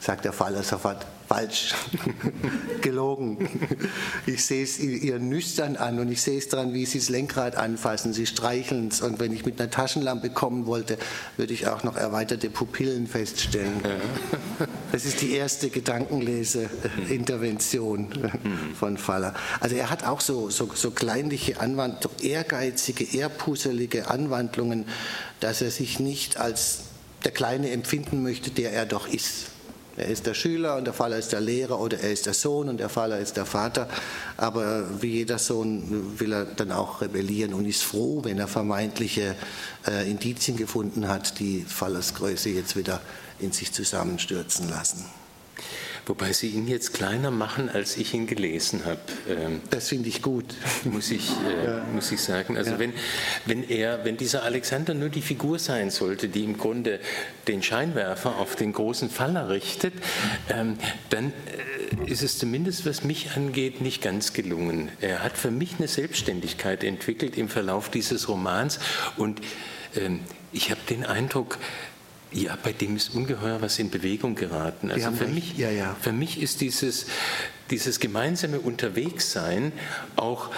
Sagt 0.00 0.24
der 0.24 0.32
Fahrer 0.32 0.62
sofort: 0.62 1.06
falsch, 1.26 1.74
gelogen. 2.82 3.48
Ich 4.26 4.44
sehe 4.44 4.62
es 4.62 4.78
ihr 4.78 5.18
nüstern 5.18 5.76
an 5.76 5.98
und 5.98 6.10
ich 6.10 6.22
sehe 6.22 6.38
es 6.38 6.48
daran, 6.48 6.72
wie 6.72 6.86
sie 6.86 6.98
das 6.98 7.08
Lenkrad 7.08 7.56
anfassen, 7.56 8.12
sie 8.12 8.26
streicheln 8.26 8.88
es. 8.88 9.00
Und 9.00 9.18
wenn 9.18 9.32
ich 9.32 9.44
mit 9.44 9.60
einer 9.60 9.70
Taschenlampe 9.70 10.30
kommen 10.30 10.66
wollte, 10.66 10.98
würde 11.36 11.52
ich 11.52 11.66
auch 11.68 11.84
noch 11.84 11.96
erweiterte 11.96 12.50
Pupillen 12.50 13.06
feststellen. 13.06 13.80
Das 14.92 15.04
ist 15.04 15.20
die 15.20 15.32
erste 15.32 15.70
Gedankenlese-Intervention 15.70 18.30
von 18.78 18.96
Faller. 18.96 19.34
Also 19.60 19.74
er 19.76 19.90
hat 19.90 20.04
auch 20.04 20.20
so, 20.20 20.50
so, 20.50 20.70
so 20.74 20.92
kleinliche 20.92 21.60
Anwandlungen, 21.60 22.18
ehrgeizige, 22.22 23.04
ehrpuselige 23.16 24.08
Anwandlungen, 24.08 24.86
dass 25.40 25.62
er 25.62 25.70
sich 25.70 26.00
nicht 26.00 26.38
als 26.38 26.80
der 27.24 27.32
Kleine 27.32 27.70
empfinden 27.70 28.22
möchte, 28.22 28.50
der 28.50 28.72
er 28.72 28.86
doch 28.86 29.08
ist. 29.08 29.55
Er 29.96 30.08
ist 30.08 30.26
der 30.26 30.34
Schüler 30.34 30.76
und 30.76 30.84
der 30.84 30.92
Vater 30.92 31.16
ist 31.16 31.32
der 31.32 31.40
Lehrer 31.40 31.80
oder 31.80 31.98
er 31.98 32.12
ist 32.12 32.26
der 32.26 32.34
Sohn 32.34 32.68
und 32.68 32.78
der 32.78 32.90
Vater 32.90 33.18
ist 33.18 33.36
der 33.36 33.46
Vater. 33.46 33.88
Aber 34.36 34.84
wie 35.00 35.12
jeder 35.12 35.38
Sohn 35.38 36.18
will 36.18 36.32
er 36.32 36.44
dann 36.44 36.70
auch 36.70 37.00
rebellieren 37.00 37.54
und 37.54 37.64
ist 37.64 37.82
froh, 37.82 38.20
wenn 38.22 38.38
er 38.38 38.46
vermeintliche 38.46 39.34
äh, 39.86 40.10
Indizien 40.10 40.58
gefunden 40.58 41.08
hat, 41.08 41.38
die 41.38 41.64
Fallersgröße 41.66 42.50
jetzt 42.50 42.76
wieder 42.76 43.00
in 43.38 43.52
sich 43.52 43.72
zusammenstürzen 43.72 44.68
lassen. 44.68 45.04
Wobei 46.08 46.32
Sie 46.32 46.50
ihn 46.50 46.68
jetzt 46.68 46.94
kleiner 46.94 47.32
machen, 47.32 47.68
als 47.68 47.96
ich 47.96 48.14
ihn 48.14 48.28
gelesen 48.28 48.84
habe. 48.84 49.00
Ähm, 49.28 49.60
das 49.70 49.88
finde 49.88 50.08
ich 50.08 50.22
gut. 50.22 50.44
Muss 50.84 51.10
ich, 51.10 51.30
äh, 51.44 51.64
ja. 51.64 51.84
muss 51.92 52.12
ich 52.12 52.20
sagen. 52.20 52.56
Also 52.56 52.72
ja. 52.72 52.78
wenn, 52.78 52.92
wenn, 53.44 53.68
er, 53.68 54.04
wenn 54.04 54.16
dieser 54.16 54.44
Alexander 54.44 54.94
nur 54.94 55.08
die 55.08 55.20
Figur 55.20 55.58
sein 55.58 55.90
sollte, 55.90 56.28
die 56.28 56.44
im 56.44 56.58
Grunde 56.58 57.00
den 57.48 57.60
Scheinwerfer 57.60 58.36
auf 58.36 58.54
den 58.54 58.72
großen 58.72 59.10
Faller 59.10 59.48
richtet, 59.48 59.94
ähm, 60.48 60.78
dann 61.10 61.32
äh, 62.06 62.10
ist 62.10 62.22
es 62.22 62.38
zumindest, 62.38 62.86
was 62.86 63.02
mich 63.02 63.32
angeht, 63.32 63.80
nicht 63.80 64.00
ganz 64.00 64.32
gelungen. 64.32 64.90
Er 65.00 65.24
hat 65.24 65.36
für 65.36 65.50
mich 65.50 65.74
eine 65.78 65.88
Selbstständigkeit 65.88 66.84
entwickelt 66.84 67.36
im 67.36 67.48
Verlauf 67.48 67.90
dieses 67.90 68.28
Romans 68.28 68.78
und 69.16 69.40
ähm, 69.96 70.20
ich 70.52 70.70
habe 70.70 70.80
den 70.88 71.04
Eindruck, 71.04 71.58
ja, 72.36 72.56
bei 72.62 72.72
dem 72.72 72.96
ist 72.96 73.14
ungeheuer 73.14 73.62
was 73.62 73.78
in 73.78 73.90
Bewegung 73.90 74.34
geraten. 74.34 74.90
Also 74.90 75.10
für 75.12 75.26
mich, 75.26 75.56
ja, 75.56 75.70
ja. 75.70 75.96
für 76.00 76.12
mich 76.12 76.40
ist 76.42 76.60
dieses, 76.60 77.06
dieses 77.70 77.98
gemeinsame 77.98 78.60
Unterwegssein 78.60 79.72
auch 80.16 80.50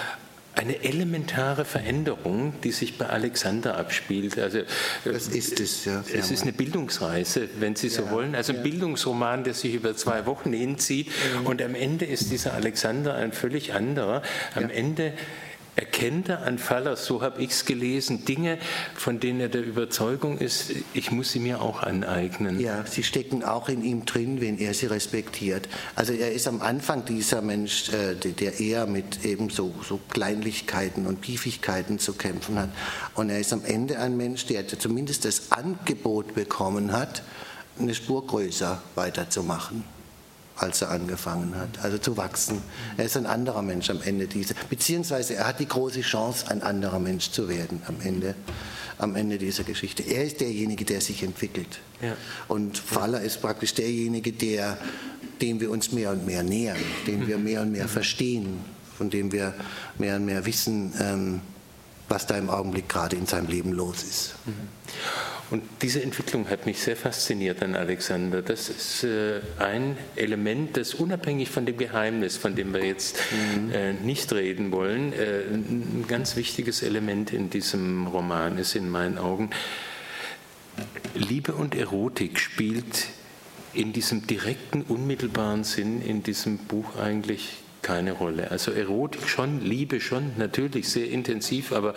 eine 0.55 0.83
elementare 0.83 1.63
Veränderung, 1.63 2.53
die 2.63 2.71
sich 2.71 2.97
bei 2.97 3.05
Alexander 3.05 3.77
abspielt. 3.77 4.37
Also, 4.37 4.63
das 5.05 5.29
ist 5.29 5.59
es, 5.61 5.85
ja. 5.85 6.03
Es 6.13 6.31
ist 6.31 6.41
eine 6.41 6.51
Bildungsreise, 6.51 7.47
wenn 7.59 7.77
Sie 7.77 7.87
so 7.87 8.03
ja, 8.03 8.11
wollen. 8.11 8.35
Also 8.35 8.51
ein 8.51 8.61
Bildungsroman, 8.61 9.45
der 9.45 9.53
sich 9.53 9.73
über 9.73 9.95
zwei 9.95 10.25
Wochen 10.25 10.51
hinzieht. 10.51 11.07
Mhm. 11.07 11.45
Und 11.45 11.61
am 11.61 11.75
Ende 11.75 12.03
ist 12.03 12.29
dieser 12.29 12.55
Alexander 12.55 13.15
ein 13.15 13.31
völlig 13.31 13.73
anderer. 13.73 14.21
Am 14.53 14.69
Ende 14.69 15.13
erkennt 15.79 16.27
er 16.27 16.43
an 16.43 16.57
Fallers, 16.57 17.05
so 17.05 17.21
habe 17.21 17.41
ich 17.41 17.51
es 17.51 17.65
gelesen, 17.65 18.25
Dinge, 18.25 18.57
von 18.95 19.19
denen 19.19 19.39
er 19.39 19.47
der 19.47 19.63
Überzeugung 19.63 20.37
ist, 20.37 20.71
ich 20.93 21.11
muss 21.11 21.31
sie 21.31 21.39
mir 21.39 21.61
auch 21.61 21.81
aneignen. 21.81 22.59
Ja, 22.59 22.85
sie 22.85 23.03
stecken 23.03 23.43
auch 23.43 23.69
in 23.69 23.83
ihm 23.83 24.05
drin, 24.05 24.41
wenn 24.41 24.57
er 24.57 24.73
sie 24.73 24.87
respektiert. 24.87 25.69
Also 25.95 26.11
er 26.13 26.33
ist 26.33 26.47
am 26.47 26.61
Anfang 26.61 27.05
dieser 27.05 27.41
Mensch, 27.41 27.89
äh, 27.89 28.15
der 28.15 28.59
eher 28.59 28.87
mit 28.87 29.23
eben 29.23 29.49
so, 29.49 29.73
so 29.87 29.99
Kleinlichkeiten 30.09 31.07
und 31.07 31.21
Piefigkeiten 31.21 31.97
zu 31.97 32.13
kämpfen 32.13 32.59
hat. 32.59 32.69
Und 33.15 33.29
er 33.29 33.39
ist 33.39 33.53
am 33.53 33.63
Ende 33.63 33.99
ein 33.99 34.17
Mensch, 34.17 34.45
der 34.47 34.67
zumindest 34.67 35.23
das 35.23 35.51
Angebot 35.51 36.35
bekommen 36.35 36.91
hat, 36.91 37.23
eine 37.79 37.95
Spur 37.95 38.27
größer 38.27 38.81
weiterzumachen. 38.95 39.98
Als 40.59 40.81
er 40.81 40.91
angefangen 40.91 41.55
hat, 41.55 41.83
also 41.83 41.97
zu 41.97 42.17
wachsen. 42.17 42.61
Er 42.97 43.05
ist 43.05 43.17
ein 43.17 43.25
anderer 43.25 43.61
Mensch 43.61 43.89
am 43.89 44.01
Ende 44.01 44.27
dieser, 44.27 44.55
beziehungsweise 44.69 45.35
er 45.35 45.47
hat 45.47 45.59
die 45.59 45.67
große 45.67 46.01
Chance, 46.01 46.49
ein 46.49 46.61
anderer 46.61 46.99
Mensch 46.99 47.31
zu 47.31 47.47
werden 47.49 47.81
am 47.87 47.95
Ende, 48.03 48.35
am 48.97 49.15
Ende 49.15 49.37
dieser 49.37 49.63
Geschichte. 49.63 50.03
Er 50.03 50.25
ist 50.25 50.41
derjenige, 50.41 50.83
der 50.85 51.01
sich 51.01 51.23
entwickelt. 51.23 51.79
Ja. 52.01 52.15
Und 52.47 52.77
Faller 52.77 53.21
ist 53.21 53.41
praktisch 53.41 53.73
derjenige, 53.73 54.33
der, 54.33 54.77
dem 55.41 55.61
wir 55.61 55.71
uns 55.71 55.91
mehr 55.91 56.11
und 56.11 56.25
mehr 56.25 56.43
nähern, 56.43 56.77
den 57.07 57.27
wir 57.27 57.37
mehr 57.37 57.61
und 57.61 57.71
mehr 57.71 57.87
verstehen, 57.87 58.59
von 58.97 59.09
dem 59.09 59.31
wir 59.31 59.53
mehr 59.97 60.17
und 60.17 60.25
mehr 60.25 60.45
wissen, 60.45 60.93
ähm, 60.99 61.41
was 62.09 62.27
da 62.27 62.35
im 62.35 62.49
Augenblick 62.49 62.89
gerade 62.89 63.15
in 63.15 63.25
seinem 63.25 63.47
Leben 63.47 63.71
los 63.71 64.03
ist. 64.03 64.35
Mhm. 64.45 64.53
Und 65.51 65.63
diese 65.81 66.01
Entwicklung 66.03 66.47
hat 66.49 66.67
mich 66.67 66.79
sehr 66.79 66.95
fasziniert 66.95 67.63
an 67.63 67.75
Alexander. 67.75 68.43
Das 68.43 68.69
ist 68.69 69.03
äh, 69.03 69.41
ein 69.57 69.97
Element, 70.15 70.77
das 70.77 70.93
unabhängig 70.93 71.49
von 71.49 71.65
dem 71.65 71.77
Geheimnis, 71.77 72.37
von 72.37 72.55
dem 72.55 72.71
wir 72.73 72.85
jetzt 72.85 73.17
mhm. 73.31 73.71
äh, 73.71 73.93
nicht 73.93 74.31
reden 74.31 74.71
wollen, 74.71 75.11
äh, 75.13 75.41
ein 75.51 76.05
ganz 76.07 76.35
wichtiges 76.35 76.83
Element 76.83 77.33
in 77.33 77.49
diesem 77.49 78.05
Roman 78.05 78.59
ist 78.59 78.75
in 78.75 78.89
meinen 78.89 79.17
Augen. 79.17 79.49
Liebe 81.15 81.53
und 81.53 81.73
Erotik 81.73 82.39
spielt 82.39 83.07
in 83.73 83.91
diesem 83.91 84.27
direkten, 84.27 84.83
unmittelbaren 84.83 85.63
Sinn 85.63 86.01
in 86.01 86.21
diesem 86.21 86.59
Buch 86.59 86.95
eigentlich 86.97 87.57
keine 87.81 88.11
Rolle. 88.11 88.51
Also 88.51 88.71
Erotik 88.71 89.27
schon, 89.27 89.61
Liebe 89.61 89.99
schon, 89.99 90.33
natürlich 90.37 90.89
sehr 90.89 91.09
intensiv, 91.09 91.71
aber 91.71 91.95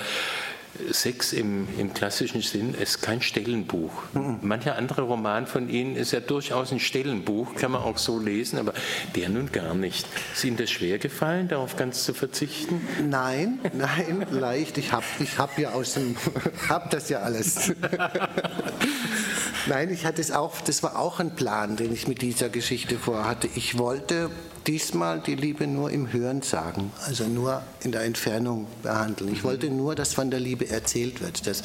Sex 0.91 1.33
im, 1.33 1.69
im, 1.79 1.93
klassischen 1.93 2.41
Sinn 2.41 2.75
ist 2.75 3.03
kein 3.03 3.21
Stellenbuch. 3.21 3.93
Mancher 4.41 4.77
andere 4.77 5.03
Roman 5.03 5.47
von 5.47 5.69
Ihnen 5.69 5.97
ist 5.97 6.13
ja 6.13 6.21
durchaus 6.21 6.73
ein 6.73 6.81
Stellenbuch, 6.81 7.55
kann 7.57 7.73
man 7.73 7.83
auch 7.83 7.99
so 7.99 8.19
lesen, 8.19 8.59
aber 8.59 8.73
der 9.15 9.29
nun 9.29 9.53
gar 9.53 9.75
nicht. 9.75 10.07
Ist 10.33 10.45
Ihnen 10.45 10.57
das 10.57 10.71
schwer 10.71 10.99
gefallen, 10.99 11.49
darauf 11.49 11.77
ganz 11.77 12.05
zu 12.05 12.15
verzichten? 12.15 12.81
Nein, 13.09 13.59
nein, 13.75 14.27
leicht. 14.31 14.79
Ich 14.79 14.93
habe 14.93 15.05
ich 15.21 15.39
hab 15.39 15.59
ja 15.59 15.73
aus 15.73 15.95
dem, 15.95 16.17
hab 16.69 16.91
das 16.91 17.11
ja 17.11 17.21
alles. 17.21 17.73
nein, 19.67 19.91
ich 19.91 20.07
hatte 20.07 20.23
es 20.23 20.31
auch, 20.31 20.61
das 20.63 20.83
war 20.83 20.99
auch 20.99 21.21
ein 21.21 21.37
Plan, 21.37 21.77
den 21.77 21.93
ich 21.93 22.09
mit 22.09 22.23
dieser 22.23 22.49
Geschichte 22.49 22.97
vorhatte. 22.97 23.49
Ich 23.55 23.77
wollte 23.77 24.31
diesmal 24.67 25.21
die 25.21 25.35
Liebe 25.35 25.67
nur 25.67 25.91
im 25.91 26.13
Hören 26.13 26.43
sagen, 26.43 26.93
also 27.07 27.25
nur 27.25 27.63
in 27.83 27.93
der 27.93 28.03
Entfernung 28.03 28.67
behandeln. 28.83 29.33
Ich 29.33 29.45
wollte 29.45 29.71
nur, 29.71 29.95
dass 29.95 30.15
von 30.15 30.31
der 30.31 30.41
Liebe 30.41 30.69
erzählt 30.69 31.21
wird. 31.21 31.47
Dass 31.47 31.63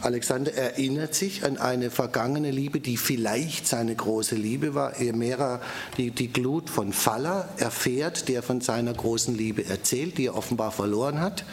Alexander 0.00 0.54
erinnert 0.54 1.14
sich 1.14 1.44
an 1.44 1.58
eine 1.58 1.90
vergangene 1.90 2.50
Liebe, 2.50 2.80
die 2.80 2.96
vielleicht 2.96 3.66
seine 3.66 3.94
große 3.94 4.34
Liebe 4.34 4.74
war. 4.74 4.96
Er 4.96 5.14
mehrer 5.14 5.60
die, 5.96 6.10
die 6.10 6.32
Glut 6.32 6.70
von 6.70 6.92
Faller 6.92 7.48
erfährt, 7.56 8.28
der 8.28 8.42
von 8.42 8.60
seiner 8.60 8.92
großen 8.92 9.36
Liebe 9.36 9.64
erzählt, 9.66 10.18
die 10.18 10.26
er 10.26 10.36
offenbar 10.36 10.72
verloren 10.72 11.20
hat, 11.20 11.44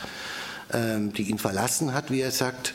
ähm, 0.73 1.13
die 1.13 1.29
ihn 1.29 1.37
verlassen 1.37 1.93
hat, 1.93 2.11
wie 2.11 2.21
er 2.21 2.31
sagt. 2.31 2.73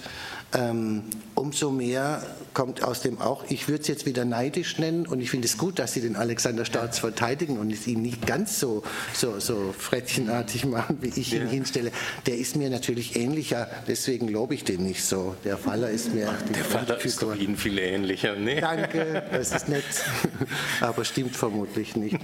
Ähm, 0.57 1.03
umso 1.35 1.71
mehr 1.71 2.23
kommt 2.55 2.83
aus 2.83 3.03
dem 3.03 3.21
auch, 3.21 3.45
ich 3.51 3.69
würde 3.69 3.83
es 3.83 3.89
jetzt 3.89 4.07
wieder 4.07 4.25
neidisch 4.25 4.79
nennen 4.79 5.07
und 5.07 5.21
ich 5.21 5.29
finde 5.29 5.47
es 5.47 5.59
gut, 5.59 5.79
dass 5.79 5.93
Sie 5.93 6.01
den 6.01 6.17
Alexander 6.17 6.65
Staats 6.65 6.99
verteidigen 6.99 7.59
und 7.59 7.71
es 7.71 7.87
ihn 7.87 8.01
nicht 8.01 8.27
ganz 8.27 8.59
so, 8.59 8.83
so, 9.13 9.39
so 9.39 9.75
frettchenartig 9.79 10.65
machen, 10.65 10.97
wie 11.03 11.09
ich 11.09 11.33
ja. 11.33 11.43
ihn 11.43 11.49
hinstelle. 11.49 11.93
Der 12.25 12.39
ist 12.39 12.57
mir 12.57 12.71
natürlich 12.71 13.17
ähnlicher, 13.17 13.69
deswegen 13.87 14.29
lobe 14.29 14.55
ich 14.55 14.65
den 14.65 14.83
nicht 14.83 15.05
so. 15.05 15.37
Der 15.45 15.59
Faller 15.59 15.91
ist 15.91 16.15
mir... 16.15 16.31
Ach, 16.35 16.43
der 16.51 16.65
Faller 16.65 17.05
ist 17.05 17.23
doch 17.23 17.37
Ihnen 17.37 17.59
viel 17.59 17.79
ähnlicher. 17.79 18.35
Nee. 18.37 18.63
Danke, 18.63 19.25
das 19.31 19.53
ist 19.53 19.69
nett, 19.69 19.85
aber 20.81 21.05
stimmt 21.05 21.37
vermutlich 21.37 21.97
nicht. 21.97 22.19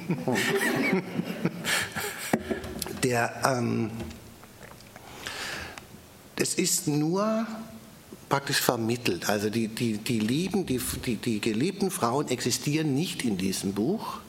Der... 3.03 3.43
Ähm, 3.45 3.91
es 6.37 6.55
ist 6.55 6.89
nur 6.89 7.47
praktisch 8.33 8.63
vermittelt. 8.63 9.29
Also 9.29 9.51
die, 9.51 9.69
die, 9.69 9.99
die, 9.99 10.19
Lieben, 10.19 10.65
die, 10.65 10.81
die, 11.05 11.17
die 11.17 11.39
geliebten 11.39 11.91
Frauen 11.91 12.29
existieren 12.29 12.95
nicht 12.95 13.27
in 13.27 13.37
diesem 13.37 13.75
Buch, 13.75 14.21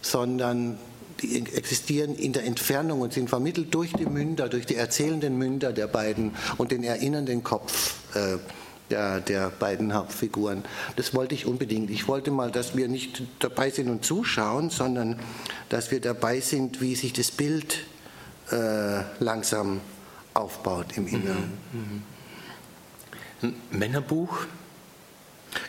sondern 0.00 0.78
die 1.20 1.34
existieren 1.52 2.14
in 2.14 2.32
der 2.32 2.44
Entfernung 2.44 3.00
und 3.00 3.12
sind 3.12 3.28
vermittelt 3.28 3.74
durch 3.74 3.92
die 3.94 4.06
Münder, 4.06 4.48
durch 4.48 4.64
die 4.64 4.76
erzählenden 4.76 5.38
Münder 5.38 5.72
der 5.72 5.88
beiden 5.88 6.36
und 6.56 6.70
den 6.70 6.84
erinnernden 6.84 7.42
Kopf. 7.42 7.96
Äh, 8.14 8.38
der, 8.90 9.20
der, 9.20 9.50
beiden 9.50 9.92
Hauptfiguren. 9.92 10.64
Das 10.94 11.12
wollte 11.12 11.34
ich 11.34 11.46
unbedingt. 11.46 11.90
Ich 11.90 12.06
wollte 12.06 12.30
mal, 12.30 12.52
dass 12.52 12.76
wir 12.76 12.86
nicht 12.86 13.24
dabei 13.40 13.70
sind 13.70 13.88
und 13.88 14.04
zuschauen, 14.04 14.70
sondern 14.70 15.18
dass 15.68 15.90
wir 15.90 16.00
dabei 16.00 16.40
sind, 16.40 16.80
wie 16.80 16.94
sich 16.94 17.12
das 17.12 17.32
Bild 17.32 17.86
äh, 18.52 19.00
langsam 19.18 19.80
aufbaut 20.34 20.96
im 20.96 21.08
Inneren. 21.08 21.58
Mhm. 21.72 21.80
Mhm. 21.80 22.11
Ein 23.42 23.54
Männerbuch? 23.70 24.46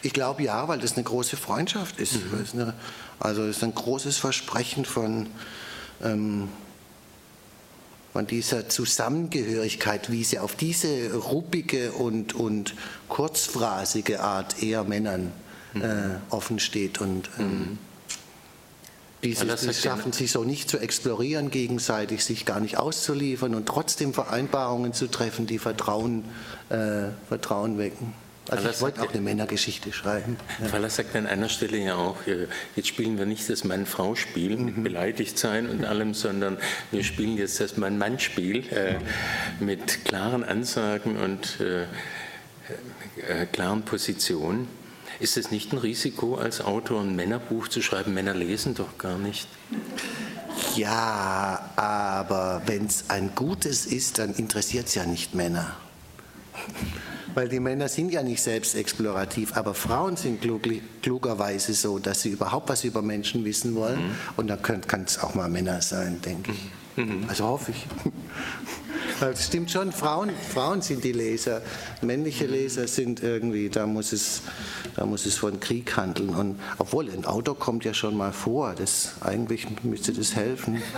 Ich 0.02 0.14
glaube 0.14 0.44
ja, 0.44 0.68
weil 0.68 0.80
das 0.80 0.94
eine 0.94 1.04
große 1.04 1.38
Freundschaft 1.38 2.00
ist. 2.00 2.14
Mhm. 2.14 2.46
Eine, 2.54 2.74
also 3.20 3.44
es 3.44 3.58
ist 3.58 3.64
ein 3.64 3.76
großes 3.76 4.18
Versprechen 4.18 4.86
von, 4.86 5.28
ähm, 6.02 6.50
von 8.14 8.28
dieser 8.28 8.70
Zusammengehörigkeit, 8.70 10.12
wie 10.12 10.24
sie 10.24 10.40
auf 10.40 10.56
diese 10.56 11.14
ruppige 11.14 11.92
und, 11.94 12.34
und 12.34 12.76
kurzphrasige 13.10 14.22
Art 14.22 14.62
eher 14.62 14.84
Männern 14.84 15.32
mhm. 15.74 15.82
äh, 15.82 15.86
offen 16.30 16.60
steht. 16.60 17.02
Und 17.02 17.30
ähm, 17.40 17.46
mhm. 17.46 17.78
Dieses, 19.24 19.66
das 19.66 19.82
schaffen 19.82 20.12
sie 20.12 20.28
so 20.28 20.44
nicht 20.44 20.70
zu 20.70 20.80
explorieren 20.80 21.50
gegenseitig, 21.50 22.24
sich 22.26 22.46
gar 22.46 22.60
nicht 22.60 22.78
auszuliefern 22.78 23.56
und 23.56 23.68
trotzdem 23.68 24.14
Vereinbarungen 24.14 24.94
zu 24.94 25.08
treffen, 25.08 25.48
die 25.48 25.60
Vertrauen, 25.60 26.26
äh, 26.70 27.10
Vertrauen 27.28 27.78
wecken. 27.78 28.14
Also 28.50 28.70
ich 28.70 28.82
wollte 28.82 29.02
auch 29.02 29.10
eine 29.10 29.22
Männergeschichte 29.22 29.94
schreiben. 29.94 30.36
Ja. 30.62 30.68
Faller 30.68 30.90
sagt 30.90 31.16
an 31.16 31.28
einer 31.28 31.48
Stelle 31.48 31.78
ja 31.78 31.96
auch, 31.96 32.18
jetzt 32.76 32.88
spielen 32.88 33.18
wir 33.18 33.26
nicht 33.26 33.50
das 33.50 33.64
Mann-Frau-Spiel 33.64 34.58
mit 34.58 34.78
mhm. 34.78 34.84
beleidigt 34.84 35.38
sein 35.38 35.70
und 35.70 35.86
allem, 35.86 36.14
sondern 36.14 36.58
wir 36.92 37.04
spielen 37.04 37.38
jetzt 37.38 37.62
das 37.62 37.78
Mann-Mann-Spiel 37.78 38.68
äh, 38.74 38.96
mit 39.64 40.04
klaren 40.04 40.44
Ansagen 40.44 41.16
und 41.16 41.62
äh, 41.62 41.84
äh, 41.84 43.46
klaren 43.52 43.84
Positionen. 43.84 44.68
Ist 45.20 45.38
es 45.38 45.52
nicht 45.52 45.72
ein 45.72 45.78
Risiko, 45.78 46.36
als 46.36 46.62
Autor 46.62 47.02
ein 47.02 47.16
Männerbuch 47.16 47.68
zu 47.68 47.82
schreiben? 47.82 48.14
Männer 48.14 48.34
lesen 48.34 48.76
doch 48.76 48.98
gar 48.98 49.18
nicht. 49.18 49.48
Ja, 50.76 51.72
aber 51.76 52.62
wenn 52.66 52.86
es 52.86 53.10
ein 53.10 53.34
gutes 53.36 53.86
ist, 53.86 54.20
dann 54.20 54.34
interessiert 54.34 54.88
es 54.88 54.96
ja 54.96 55.06
nicht 55.06 55.36
Männer. 55.36 55.76
Weil 57.34 57.50
die 57.50 57.60
Männer 57.60 57.90
sind 57.90 58.12
ja 58.12 58.22
nicht 58.22 58.42
selbst 58.42 58.76
explorativ, 58.76 59.58
aber 59.58 59.74
Frauen 59.74 60.18
sind 60.18 60.42
klug, 60.42 60.62
klugerweise 61.02 61.74
so, 61.74 61.98
dass 61.98 62.22
sie 62.22 62.30
überhaupt 62.30 62.70
was 62.70 62.84
über 62.84 63.02
Menschen 63.02 63.44
wissen 63.44 63.76
wollen. 63.76 64.08
Mhm. 64.08 64.16
Und 64.38 64.48
dann 64.48 64.62
kann 64.62 65.04
es 65.06 65.20
auch 65.20 65.34
mal 65.34 65.50
Männer 65.50 65.82
sein, 65.82 66.22
denke 66.22 66.52
ich. 66.52 67.04
Mhm. 67.04 67.26
Also 67.28 67.46
hoffe 67.46 67.72
ich. 67.72 67.86
Das 69.20 69.46
stimmt 69.46 69.72
schon, 69.72 69.92
Frauen, 69.92 70.32
Frauen 70.54 70.82
sind 70.82 71.04
die 71.04 71.12
Leser. 71.12 71.62
Männliche 72.02 72.46
Leser 72.46 72.88
sind 72.88 73.24
irgendwie, 73.24 73.70
da 73.70 73.86
muss 73.86 74.12
es, 74.12 74.42
da 74.96 75.06
muss 75.06 75.26
es 75.26 75.38
von 75.38 75.60
Krieg 75.60 75.96
handeln. 75.96 76.30
Und 76.30 76.60
obwohl 76.78 77.10
ein 77.10 77.26
Auto 77.26 77.54
kommt 77.54 77.86
ja 77.86 77.94
schon 77.94 78.18
mal 78.18 78.34
vor, 78.34 78.74
das, 78.76 79.14
eigentlich 79.22 79.68
müsste 79.84 80.14
das 80.14 80.36
helfen. 80.36 80.82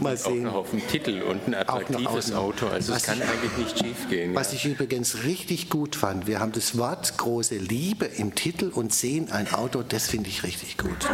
mal 0.00 0.16
sehen. 0.16 0.46
Auch 0.46 0.52
noch 0.52 0.58
auf 0.60 0.70
dem 0.70 0.86
Titel 0.86 1.22
und 1.22 1.46
ein 1.46 1.54
attraktives 1.54 2.32
Auto, 2.32 2.66
also 2.66 2.92
es 2.92 3.02
kann 3.02 3.18
ich, 3.18 3.24
eigentlich 3.24 3.56
nicht 3.56 3.78
schief 3.78 4.08
gehen. 4.08 4.34
Was 4.34 4.52
ja. 4.52 4.56
ich 4.56 4.66
übrigens 4.66 5.24
richtig 5.24 5.68
gut 5.68 5.96
fand, 5.96 6.26
wir 6.26 6.40
haben 6.40 6.52
das 6.52 6.78
Wort 6.78 7.16
große 7.18 7.56
Liebe 7.56 8.06
im 8.06 8.34
Titel 8.34 8.70
und 8.72 8.92
sehen 8.92 9.30
ein 9.30 9.52
Auto, 9.52 9.82
das 9.82 10.08
finde 10.08 10.28
ich 10.28 10.42
richtig 10.42 10.78
gut. 10.78 11.08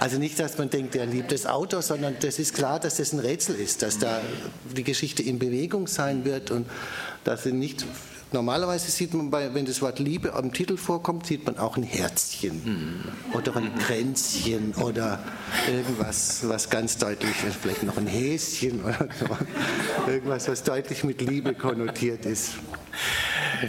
Also 0.00 0.18
nicht, 0.18 0.38
dass 0.38 0.58
man 0.58 0.70
denkt, 0.70 0.94
er 0.96 1.06
liebt 1.06 1.32
das 1.32 1.46
Auto, 1.46 1.80
sondern 1.80 2.16
das 2.20 2.38
ist 2.38 2.54
klar, 2.54 2.80
dass 2.80 2.96
das 2.96 3.12
ein 3.12 3.20
Rätsel 3.20 3.54
ist, 3.56 3.82
dass 3.82 3.98
da 3.98 4.20
die 4.76 4.84
Geschichte 4.84 5.22
in 5.22 5.38
Bewegung 5.38 5.86
sein 5.86 6.24
wird 6.24 6.50
und 6.50 6.66
dass 7.24 7.44
sie 7.44 7.52
nicht 7.52 7.86
Normalerweise 8.34 8.90
sieht 8.90 9.14
man, 9.14 9.30
bei, 9.30 9.54
wenn 9.54 9.64
das 9.64 9.80
Wort 9.80 10.00
Liebe 10.00 10.34
am 10.34 10.52
Titel 10.52 10.76
vorkommt, 10.76 11.24
sieht 11.24 11.46
man 11.46 11.56
auch 11.56 11.76
ein 11.76 11.84
Herzchen 11.84 12.62
mhm. 12.64 13.32
oder 13.32 13.54
ein 13.54 13.72
Kränzchen 13.78 14.74
oder 14.74 15.20
irgendwas, 15.70 16.40
was 16.48 16.68
ganz 16.68 16.98
deutlich 16.98 17.44
ist, 17.46 17.58
vielleicht 17.62 17.84
noch 17.84 17.96
ein 17.96 18.08
Häschen 18.08 18.82
oder 18.82 19.08
so. 19.20 20.10
irgendwas, 20.10 20.48
was 20.48 20.64
deutlich 20.64 21.04
mit 21.04 21.20
Liebe 21.20 21.54
konnotiert 21.54 22.26
ist. 22.26 22.54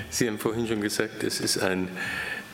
Sie 0.10 0.28
haben 0.28 0.40
vorhin 0.40 0.68
schon 0.68 0.82
gesagt, 0.82 1.24
es 1.24 1.42
ist 1.42 1.60
ein 1.60 1.88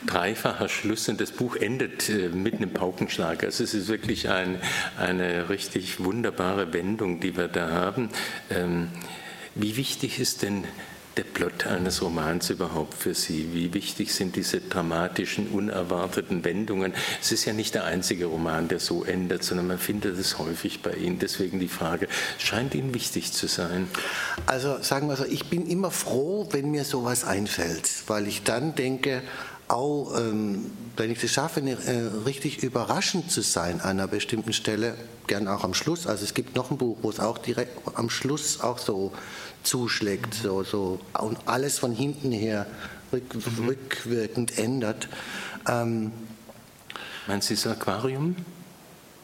dreifacher 0.06 0.68
Schluss 0.68 1.08
und 1.08 1.20
das 1.20 1.30
Buch 1.30 1.56
endet 1.56 2.08
äh, 2.08 2.28
mit 2.28 2.54
einem 2.54 2.72
Paukenschlag. 2.72 3.44
Also 3.44 3.64
es 3.64 3.74
ist 3.74 3.88
wirklich 3.88 4.28
ein, 4.28 4.58
eine 4.98 5.48
richtig 5.48 6.02
wunderbare 6.02 6.72
Wendung, 6.72 7.20
die 7.20 7.36
wir 7.36 7.48
da 7.48 7.70
haben. 7.70 8.08
Ähm, 8.50 8.88
wie 9.54 9.76
wichtig 9.76 10.18
ist 10.18 10.42
denn 10.42 10.64
der 11.16 11.24
Plot 11.24 11.66
eines 11.66 12.00
Romans 12.00 12.48
überhaupt 12.50 12.94
für 12.94 13.14
Sie? 13.14 13.52
Wie 13.52 13.74
wichtig 13.74 14.14
sind 14.14 14.36
diese 14.36 14.60
dramatischen, 14.60 15.48
unerwarteten 15.48 16.44
Wendungen? 16.44 16.94
Es 17.20 17.32
ist 17.32 17.44
ja 17.44 17.52
nicht 17.52 17.74
der 17.74 17.84
einzige 17.84 18.26
Roman, 18.26 18.68
der 18.68 18.80
so 18.80 19.04
endet, 19.04 19.44
sondern 19.44 19.66
man 19.66 19.78
findet 19.78 20.18
es 20.18 20.38
häufig 20.38 20.80
bei 20.80 20.94
Ihnen. 20.94 21.18
Deswegen 21.18 21.60
die 21.60 21.68
Frage, 21.68 22.08
scheint 22.38 22.74
Ihnen 22.74 22.94
wichtig 22.94 23.32
zu 23.32 23.46
sein? 23.46 23.88
Also 24.46 24.78
sagen 24.80 25.08
wir 25.08 25.16
so, 25.16 25.24
ich 25.24 25.46
bin 25.46 25.66
immer 25.66 25.90
froh, 25.90 26.48
wenn 26.50 26.70
mir 26.70 26.84
sowas 26.84 27.24
einfällt, 27.24 27.90
weil 28.06 28.26
ich 28.26 28.42
dann 28.42 28.74
denke, 28.74 29.22
auch, 29.72 30.16
ähm, 30.16 30.70
wenn 30.96 31.10
ich 31.10 31.22
es 31.22 31.32
schaffe, 31.32 31.60
äh, 31.60 32.10
richtig 32.24 32.62
überraschend 32.62 33.30
zu 33.30 33.40
sein 33.40 33.80
an 33.80 33.90
einer 33.90 34.06
bestimmten 34.06 34.52
Stelle, 34.52 34.94
gern 35.26 35.48
auch 35.48 35.64
am 35.64 35.74
Schluss. 35.74 36.06
Also 36.06 36.24
es 36.24 36.34
gibt 36.34 36.54
noch 36.54 36.70
ein 36.70 36.78
Buch, 36.78 36.98
wo 37.02 37.10
es 37.10 37.20
auch 37.20 37.38
direkt 37.38 37.78
am 37.94 38.10
Schluss 38.10 38.60
auch 38.60 38.78
so 38.78 39.12
zuschlägt, 39.62 40.34
so, 40.34 40.62
so 40.62 41.00
und 41.18 41.38
alles 41.46 41.78
von 41.78 41.92
hinten 41.92 42.32
her 42.32 42.66
rück, 43.12 43.34
mhm. 43.34 43.66
rückwirkend 43.66 44.58
ändert. 44.58 45.08
Ähm, 45.68 46.12
Meinen 47.26 47.40
Sie 47.40 47.54
das 47.54 47.66
Aquarium? 47.66 48.36